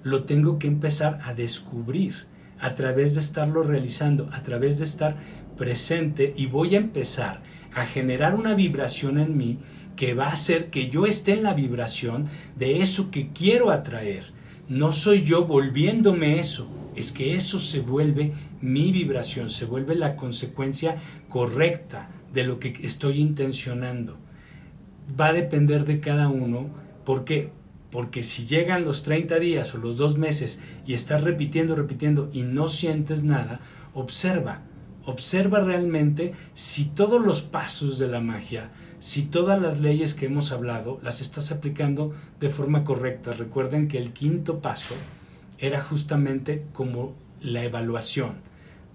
lo 0.03 0.23
tengo 0.23 0.59
que 0.59 0.67
empezar 0.67 1.19
a 1.23 1.33
descubrir 1.33 2.27
a 2.59 2.75
través 2.75 3.13
de 3.13 3.19
estarlo 3.19 3.63
realizando, 3.63 4.29
a 4.31 4.43
través 4.43 4.79
de 4.79 4.85
estar 4.85 5.17
presente 5.57 6.33
y 6.35 6.45
voy 6.45 6.75
a 6.75 6.79
empezar 6.79 7.41
a 7.73 7.85
generar 7.85 8.35
una 8.35 8.53
vibración 8.53 9.19
en 9.19 9.37
mí 9.37 9.59
que 9.95 10.13
va 10.13 10.27
a 10.27 10.33
hacer 10.33 10.69
que 10.69 10.89
yo 10.89 11.05
esté 11.05 11.33
en 11.33 11.43
la 11.43 11.53
vibración 11.53 12.27
de 12.55 12.81
eso 12.81 13.11
que 13.11 13.29
quiero 13.29 13.71
atraer. 13.71 14.33
No 14.67 14.91
soy 14.91 15.23
yo 15.23 15.45
volviéndome 15.45 16.39
eso, 16.39 16.67
es 16.95 17.11
que 17.11 17.35
eso 17.35 17.59
se 17.59 17.81
vuelve 17.81 18.33
mi 18.61 18.91
vibración, 18.91 19.49
se 19.49 19.65
vuelve 19.65 19.95
la 19.95 20.15
consecuencia 20.15 20.97
correcta 21.29 22.09
de 22.33 22.43
lo 22.43 22.59
que 22.59 22.73
estoy 22.81 23.19
intencionando. 23.19 24.17
Va 25.19 25.27
a 25.27 25.33
depender 25.33 25.85
de 25.85 25.99
cada 25.99 26.29
uno 26.29 26.69
porque 27.05 27.51
porque 27.91 28.23
si 28.23 28.45
llegan 28.47 28.85
los 28.85 29.03
30 29.03 29.37
días 29.39 29.75
o 29.75 29.77
los 29.77 29.97
dos 29.97 30.17
meses 30.17 30.59
y 30.85 30.93
estás 30.93 31.23
repitiendo, 31.23 31.75
repitiendo 31.75 32.29
y 32.31 32.43
no 32.43 32.69
sientes 32.69 33.23
nada, 33.23 33.59
observa, 33.93 34.61
observa 35.05 35.59
realmente 35.59 36.33
si 36.53 36.85
todos 36.85 37.21
los 37.21 37.41
pasos 37.41 37.99
de 37.99 38.07
la 38.07 38.21
magia, 38.21 38.71
si 38.99 39.23
todas 39.23 39.61
las 39.61 39.81
leyes 39.81 40.13
que 40.13 40.27
hemos 40.27 40.51
hablado 40.51 40.99
las 41.03 41.21
estás 41.21 41.51
aplicando 41.51 42.13
de 42.39 42.49
forma 42.49 42.83
correcta. 42.83 43.33
Recuerden 43.33 43.87
que 43.87 43.97
el 43.97 44.13
quinto 44.13 44.59
paso 44.59 44.95
era 45.57 45.81
justamente 45.81 46.65
como 46.71 47.13
la 47.41 47.63
evaluación. 47.63 48.35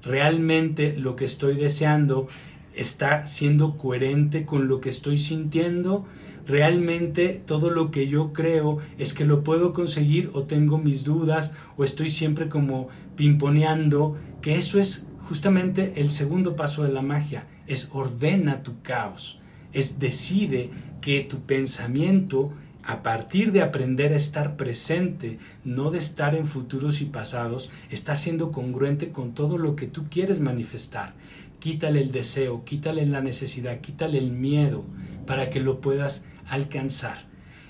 Realmente 0.03 0.97
lo 0.97 1.17
que 1.17 1.25
estoy 1.25 1.57
deseando 1.57 2.29
está 2.75 3.27
siendo 3.27 3.77
coherente 3.77 4.47
con 4.47 4.69
lo 4.69 4.81
que 4.81 4.91
estoy 4.91 5.19
sintiendo 5.19 6.07
realmente 6.47 7.43
todo 7.45 7.71
lo 7.71 7.91
que 7.91 8.09
yo 8.09 8.33
creo 8.33 8.79
es 8.99 9.15
que 9.15 9.25
lo 9.25 9.43
puedo 9.43 9.73
conseguir 9.73 10.31
o 10.33 10.45
tengo 10.45 10.79
mis 10.79 11.05
dudas 11.05 11.55
o 11.77 11.85
estoy 11.85 12.11
siempre 12.11 12.49
como 12.49 12.89
pimponeando, 13.17 14.17
que 14.41 14.57
eso 14.57 14.79
es 14.79 15.07
justamente 15.29 16.01
el 16.01 16.11
segundo 16.11 16.55
paso 16.55 16.85
de 16.85 16.93
la 16.93 17.03
magia, 17.03 17.47
es 17.67 17.89
ordena 17.93 18.63
tu 18.63 18.81
caos, 18.83 19.41
es 19.73 19.99
decide 19.99 20.71
que 21.01 21.23
tu 21.25 21.41
pensamiento 21.41 22.53
a 22.85 23.03
partir 23.03 23.51
de 23.51 23.63
aprender 23.63 24.13
a 24.13 24.17
estar 24.17 24.57
presente, 24.57 25.39
no 25.65 25.91
de 25.91 25.99
estar 25.99 26.37
en 26.37 26.47
futuros 26.47 27.01
y 27.01 27.07
pasados, 27.07 27.69
está 27.91 28.15
siendo 28.15 28.53
congruente 28.53 29.11
con 29.11 29.35
todo 29.35 29.59
lo 29.59 29.75
que 29.75 29.89
tú 29.89 30.05
quieres 30.09 30.39
manifestar. 30.39 31.15
Quítale 31.59 32.01
el 32.01 32.13
deseo, 32.13 32.65
quítale 32.65 33.05
la 33.07 33.21
necesidad, 33.21 33.81
quítale 33.81 34.19
el 34.19 34.31
miedo 34.31 34.85
para 35.27 35.51
que 35.51 35.59
lo 35.59 35.81
puedas 35.81 36.25
alcanzar. 36.49 37.27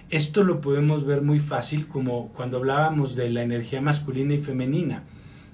Esto 0.08 0.44
lo 0.44 0.60
podemos 0.60 1.04
ver 1.04 1.22
muy 1.22 1.38
fácil 1.38 1.88
como 1.88 2.28
cuando 2.28 2.58
hablábamos 2.58 3.16
de 3.16 3.28
la 3.30 3.42
energía 3.42 3.80
masculina 3.80 4.34
y 4.34 4.38
femenina 4.38 5.02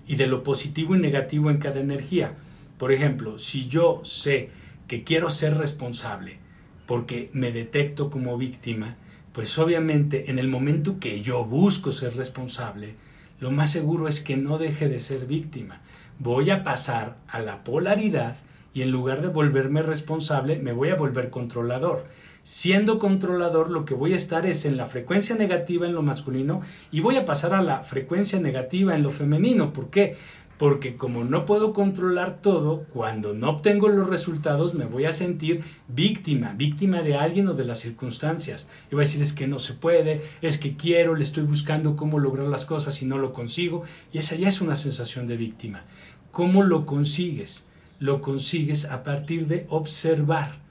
y 0.07 0.17
de 0.17 0.27
lo 0.27 0.43
positivo 0.43 0.95
y 0.95 1.01
negativo 1.01 1.51
en 1.51 1.59
cada 1.59 1.81
energía. 1.81 2.35
Por 2.77 2.93
ejemplo, 2.93 3.39
si 3.39 3.69
yo 3.69 4.03
sé 4.05 4.51
que 4.89 5.05
quiero 5.05 5.31
ser 5.31 5.57
responsable 5.57 6.39
porque 6.87 7.31
me 7.33 7.53
detecto 7.53 8.11
como 8.11 8.37
víctima, 8.37 8.97
pues 9.33 9.59
obviamente 9.59 10.31
en 10.31 10.39
el 10.39 10.49
momento 10.49 11.01
que 11.01 11.23
yo 11.23 11.45
busco 11.45 11.93
ser 11.93 12.17
responsable, 12.17 12.97
lo 13.41 13.51
más 13.51 13.71
seguro 13.71 14.09
es 14.09 14.21
que 14.21 14.37
no 14.37 14.59
deje 14.59 14.89
de 14.89 15.01
ser 15.01 15.27
víctima. 15.27 15.81
Voy 16.19 16.51
a 16.51 16.63
pasar 16.63 17.17
a 17.27 17.41
la 17.41 17.65
polaridad 17.65 18.37
y 18.75 18.83
en 18.83 18.91
lugar 18.91 19.23
de 19.23 19.29
volverme 19.29 19.83
responsable, 19.83 20.59
me 20.59 20.73
voy 20.73 20.91
a 20.91 20.97
volver 20.97 21.31
controlador 21.31 22.07
siendo 22.45 22.99
controlador, 22.99 23.71
lo 23.71 23.85
que 23.85 23.95
voy 23.95 24.13
a 24.15 24.17
estar 24.17 24.47
es 24.47 24.65
en 24.65 24.77
la 24.77 24.87
frecuencia 24.87 25.37
negativa 25.37 25.87
en 25.87 25.95
lo 25.95 26.03
masculino 26.03 26.63
y 26.91 27.01
voy 27.01 27.17
a 27.17 27.25
pasar 27.25 27.55
a 27.55 27.63
la 27.63 27.83
frecuencia 27.83 28.41
negativa 28.41 28.95
en 28.95 29.03
lo 29.03 29.11
femenino. 29.11 29.73
¿Por 29.73 29.91
qué? 29.91 30.17
Porque 30.59 30.97
como 30.97 31.25
no 31.25 31.45
puedo 31.45 31.73
controlar 31.73 32.41
todo, 32.41 32.85
cuando 32.93 33.35
no 33.35 33.51
obtengo 33.51 33.89
los 33.89 34.09
resultados 34.09 34.75
me 34.75 34.85
voy 34.85 35.07
a 35.07 35.13
sentir 35.13 35.65
víctima, 35.89 36.55
víctima 36.57 37.03
de 37.03 37.17
alguien 37.17 37.49
o 37.49 37.55
de 37.55 37.65
las 37.65 37.81
circunstancias. 37.81 38.69
Y 38.91 38.95
voy 38.95 39.03
a 39.03 39.07
decir 39.07 39.23
es 39.23 39.33
que 39.33 39.49
no 39.49 39.59
se 39.59 39.75
puede, 39.75 40.23
es 40.41 40.59
que 40.59 40.77
quiero, 40.77 41.15
le 41.17 41.25
estoy 41.25 41.45
buscando 41.45 41.97
cómo 41.97 42.19
lograr 42.19 42.47
las 42.47 42.65
cosas 42.65 43.03
y 43.03 43.07
no 43.07 43.19
lo 43.19 43.33
consigo. 43.33 43.83
Y 44.13 44.19
esa 44.19 44.37
ya 44.37 44.49
es 44.49 44.61
una 44.61 44.77
sensación 44.77 45.27
de 45.27 45.37
víctima. 45.37 45.85
¿Cómo 46.31 46.63
lo 46.63 46.87
consigues? 46.87 47.67
Lo 47.99 48.21
consigues 48.21 48.85
a 48.85 49.03
partir 49.03 49.47
de 49.49 49.67
observar 49.69 50.62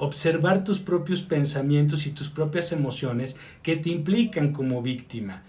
observar 0.00 0.64
tus 0.64 0.78
propios 0.78 1.20
pensamientos 1.20 2.06
y 2.06 2.12
tus 2.12 2.30
propias 2.30 2.72
emociones 2.72 3.36
que 3.62 3.76
te 3.76 3.90
implican 3.90 4.54
como 4.54 4.80
víctima. 4.80 5.42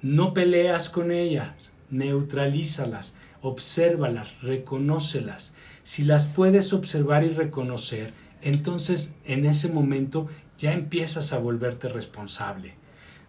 No 0.00 0.32
peleas 0.32 0.88
con 0.88 1.10
ellas, 1.10 1.72
neutralízalas, 1.90 3.16
obsérvalas, 3.42 4.40
reconócelas. 4.40 5.52
Si 5.82 6.04
las 6.04 6.24
puedes 6.24 6.72
observar 6.72 7.22
y 7.22 7.28
reconocer, 7.28 8.14
entonces 8.40 9.14
en 9.26 9.44
ese 9.44 9.68
momento 9.68 10.26
ya 10.56 10.72
empiezas 10.72 11.34
a 11.34 11.38
volverte 11.38 11.90
responsable. 11.90 12.72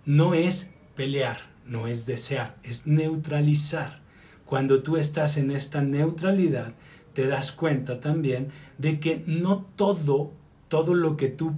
No 0.05 0.33
es 0.33 0.71
pelear, 0.95 1.39
no 1.65 1.87
es 1.87 2.05
desear, 2.05 2.55
es 2.63 2.87
neutralizar. 2.87 3.99
Cuando 4.45 4.81
tú 4.81 4.95
estás 4.95 5.35
en 5.35 5.51
esta 5.51 5.81
neutralidad, 5.81 6.73
te 7.13 7.27
das 7.27 7.51
cuenta 7.51 7.99
también 7.99 8.47
de 8.77 9.01
que 9.01 9.23
no 9.27 9.65
todo 9.75 10.38
todo 10.69 10.93
lo 10.93 11.17
que 11.17 11.27
tú 11.27 11.53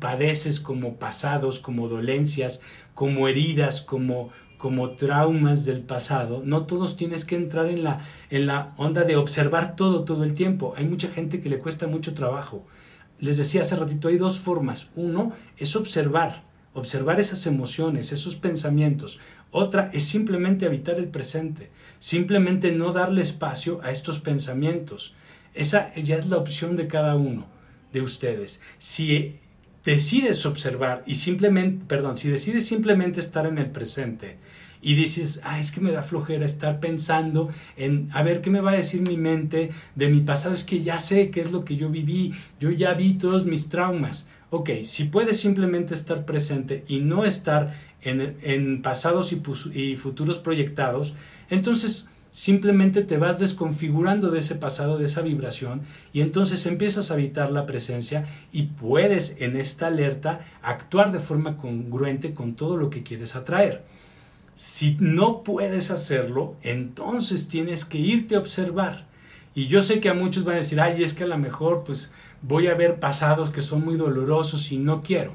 padeces 0.00 0.60
como 0.60 0.94
pasados, 0.94 1.58
como 1.58 1.88
dolencias, 1.88 2.60
como 2.94 3.28
heridas, 3.28 3.82
como, 3.82 4.30
como 4.56 4.92
traumas 4.92 5.64
del 5.64 5.82
pasado, 5.82 6.42
no 6.44 6.64
todos 6.64 6.96
tienes 6.96 7.24
que 7.24 7.36
entrar 7.36 7.66
en 7.66 7.84
la, 7.84 8.00
en 8.30 8.46
la 8.46 8.74
onda 8.76 9.04
de 9.04 9.16
observar 9.16 9.76
todo 9.76 10.04
todo 10.04 10.24
el 10.24 10.34
tiempo. 10.34 10.74
Hay 10.76 10.86
mucha 10.86 11.08
gente 11.08 11.40
que 11.40 11.50
le 11.50 11.58
cuesta 11.58 11.86
mucho 11.86 12.14
trabajo. 12.14 12.64
Les 13.18 13.36
decía 13.36 13.62
hace 13.62 13.76
ratito, 13.76 14.08
hay 14.08 14.16
dos 14.16 14.38
formas. 14.38 14.88
Uno 14.94 15.32
es 15.56 15.74
observar, 15.74 16.44
observar 16.74 17.18
esas 17.18 17.46
emociones, 17.46 18.12
esos 18.12 18.36
pensamientos. 18.36 19.18
Otra 19.50 19.90
es 19.92 20.04
simplemente 20.04 20.66
habitar 20.66 20.96
el 20.96 21.08
presente, 21.08 21.70
simplemente 21.98 22.70
no 22.70 22.92
darle 22.92 23.22
espacio 23.22 23.80
a 23.82 23.90
estos 23.90 24.20
pensamientos. 24.20 25.14
Esa 25.54 25.92
ya 25.94 26.16
es 26.16 26.28
la 26.28 26.36
opción 26.36 26.76
de 26.76 26.86
cada 26.86 27.16
uno 27.16 27.57
de 27.92 28.02
ustedes. 28.02 28.62
Si 28.78 29.36
decides 29.84 30.44
observar 30.46 31.02
y 31.06 31.14
simplemente, 31.14 31.84
perdón, 31.86 32.18
si 32.18 32.28
decides 32.28 32.66
simplemente 32.66 33.20
estar 33.20 33.46
en 33.46 33.58
el 33.58 33.70
presente 33.70 34.36
y 34.80 34.94
dices, 34.94 35.40
ah, 35.44 35.58
es 35.58 35.72
que 35.72 35.80
me 35.80 35.92
da 35.92 36.02
flojera 36.02 36.44
estar 36.44 36.78
pensando 36.78 37.48
en, 37.76 38.10
a 38.12 38.22
ver, 38.22 38.40
¿qué 38.40 38.50
me 38.50 38.60
va 38.60 38.72
a 38.72 38.76
decir 38.76 39.00
mi 39.00 39.16
mente 39.16 39.70
de 39.94 40.08
mi 40.08 40.20
pasado? 40.20 40.54
Es 40.54 40.64
que 40.64 40.82
ya 40.82 40.98
sé 40.98 41.30
qué 41.30 41.40
es 41.40 41.50
lo 41.50 41.64
que 41.64 41.76
yo 41.76 41.88
viví, 41.88 42.34
yo 42.60 42.70
ya 42.70 42.94
vi 42.94 43.14
todos 43.14 43.44
mis 43.44 43.68
traumas. 43.68 44.28
Ok, 44.50 44.70
si 44.84 45.04
puedes 45.04 45.40
simplemente 45.40 45.94
estar 45.94 46.24
presente 46.24 46.84
y 46.88 47.00
no 47.00 47.24
estar 47.24 47.74
en, 48.02 48.36
en 48.42 48.82
pasados 48.82 49.32
y, 49.32 49.42
y 49.74 49.96
futuros 49.96 50.38
proyectados, 50.38 51.14
entonces 51.50 52.08
simplemente 52.38 53.02
te 53.02 53.18
vas 53.18 53.40
desconfigurando 53.40 54.30
de 54.30 54.38
ese 54.38 54.54
pasado, 54.54 54.96
de 54.96 55.06
esa 55.06 55.22
vibración, 55.22 55.80
y 56.12 56.20
entonces 56.20 56.66
empiezas 56.66 57.10
a 57.10 57.14
habitar 57.14 57.50
la 57.50 57.66
presencia 57.66 58.26
y 58.52 58.66
puedes 58.66 59.40
en 59.40 59.56
esta 59.56 59.88
alerta 59.88 60.46
actuar 60.62 61.10
de 61.10 61.18
forma 61.18 61.56
congruente 61.56 62.34
con 62.34 62.54
todo 62.54 62.76
lo 62.76 62.90
que 62.90 63.02
quieres 63.02 63.34
atraer. 63.34 63.82
Si 64.54 64.96
no 65.00 65.42
puedes 65.42 65.90
hacerlo, 65.90 66.54
entonces 66.62 67.48
tienes 67.48 67.84
que 67.84 67.98
irte 67.98 68.36
a 68.36 68.38
observar 68.40 69.08
Y 69.56 69.66
yo 69.66 69.82
sé 69.82 69.98
que 69.98 70.08
a 70.08 70.14
muchos 70.14 70.44
van 70.44 70.54
a 70.54 70.58
decir, 70.58 70.80
ay, 70.80 71.02
es 71.02 71.14
que 71.14 71.24
a 71.24 71.26
lo 71.26 71.38
mejor 71.38 71.82
pues 71.82 72.12
voy 72.42 72.68
a 72.68 72.74
ver 72.76 73.00
pasados 73.00 73.50
que 73.50 73.62
son 73.62 73.84
muy 73.84 73.96
dolorosos 73.96 74.70
y 74.70 74.76
no 74.76 75.02
quiero. 75.02 75.34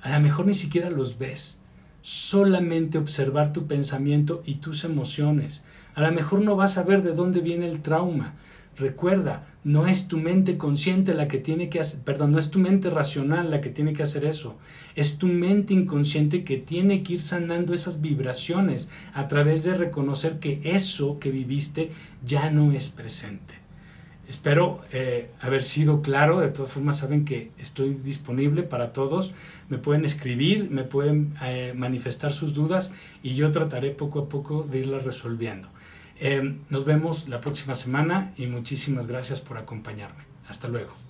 A 0.00 0.08
lo 0.14 0.20
mejor 0.20 0.46
ni 0.46 0.54
siquiera 0.54 0.88
los 0.88 1.18
ves. 1.18 1.60
Solamente 2.00 2.96
observar 2.96 3.52
tu 3.52 3.66
pensamiento 3.66 4.42
y 4.46 4.54
tus 4.54 4.84
emociones. 4.84 5.64
A 5.94 6.00
lo 6.00 6.12
mejor 6.12 6.42
no 6.42 6.56
vas 6.56 6.76
a 6.76 6.82
ver 6.82 7.02
de 7.02 7.12
dónde 7.12 7.40
viene 7.40 7.68
el 7.68 7.80
trauma. 7.80 8.34
Recuerda, 8.76 9.46
no 9.62 9.86
es 9.86 10.08
tu 10.08 10.18
mente 10.18 10.58
consciente 10.58 11.14
la 11.14 11.28
que 11.28 11.38
tiene 11.38 11.70
que 11.70 11.78
hacer, 11.78 12.00
perdón, 12.00 12.32
no 12.32 12.40
es 12.40 12.50
tu 12.50 12.58
mente 12.58 12.90
racional 12.90 13.50
la 13.50 13.60
que 13.60 13.70
tiene 13.70 13.92
que 13.92 14.02
hacer 14.02 14.24
eso. 14.24 14.56
Es 14.96 15.18
tu 15.18 15.28
mente 15.28 15.72
inconsciente 15.72 16.42
que 16.42 16.56
tiene 16.56 17.04
que 17.04 17.14
ir 17.14 17.22
sanando 17.22 17.72
esas 17.72 18.00
vibraciones 18.00 18.90
a 19.12 19.28
través 19.28 19.62
de 19.62 19.74
reconocer 19.74 20.40
que 20.40 20.60
eso 20.64 21.20
que 21.20 21.30
viviste 21.30 21.92
ya 22.24 22.50
no 22.50 22.72
es 22.72 22.88
presente. 22.88 23.54
Espero 24.26 24.80
eh, 24.90 25.30
haber 25.40 25.62
sido 25.62 26.00
claro, 26.00 26.40
de 26.40 26.48
todas 26.48 26.72
formas 26.72 26.98
saben 26.98 27.24
que 27.24 27.50
estoy 27.58 27.94
disponible 27.94 28.62
para 28.62 28.92
todos, 28.92 29.34
me 29.68 29.76
pueden 29.76 30.04
escribir, 30.04 30.70
me 30.70 30.82
pueden 30.82 31.34
eh, 31.42 31.74
manifestar 31.76 32.32
sus 32.32 32.54
dudas 32.54 32.92
y 33.22 33.34
yo 33.34 33.50
trataré 33.50 33.90
poco 33.90 34.20
a 34.20 34.28
poco 34.28 34.62
de 34.62 34.78
irlas 34.78 35.04
resolviendo. 35.04 35.68
Eh, 36.26 36.56
nos 36.70 36.86
vemos 36.86 37.28
la 37.28 37.42
próxima 37.42 37.74
semana 37.74 38.32
y 38.38 38.46
muchísimas 38.46 39.06
gracias 39.06 39.42
por 39.42 39.58
acompañarme. 39.58 40.24
Hasta 40.48 40.68
luego. 40.68 41.03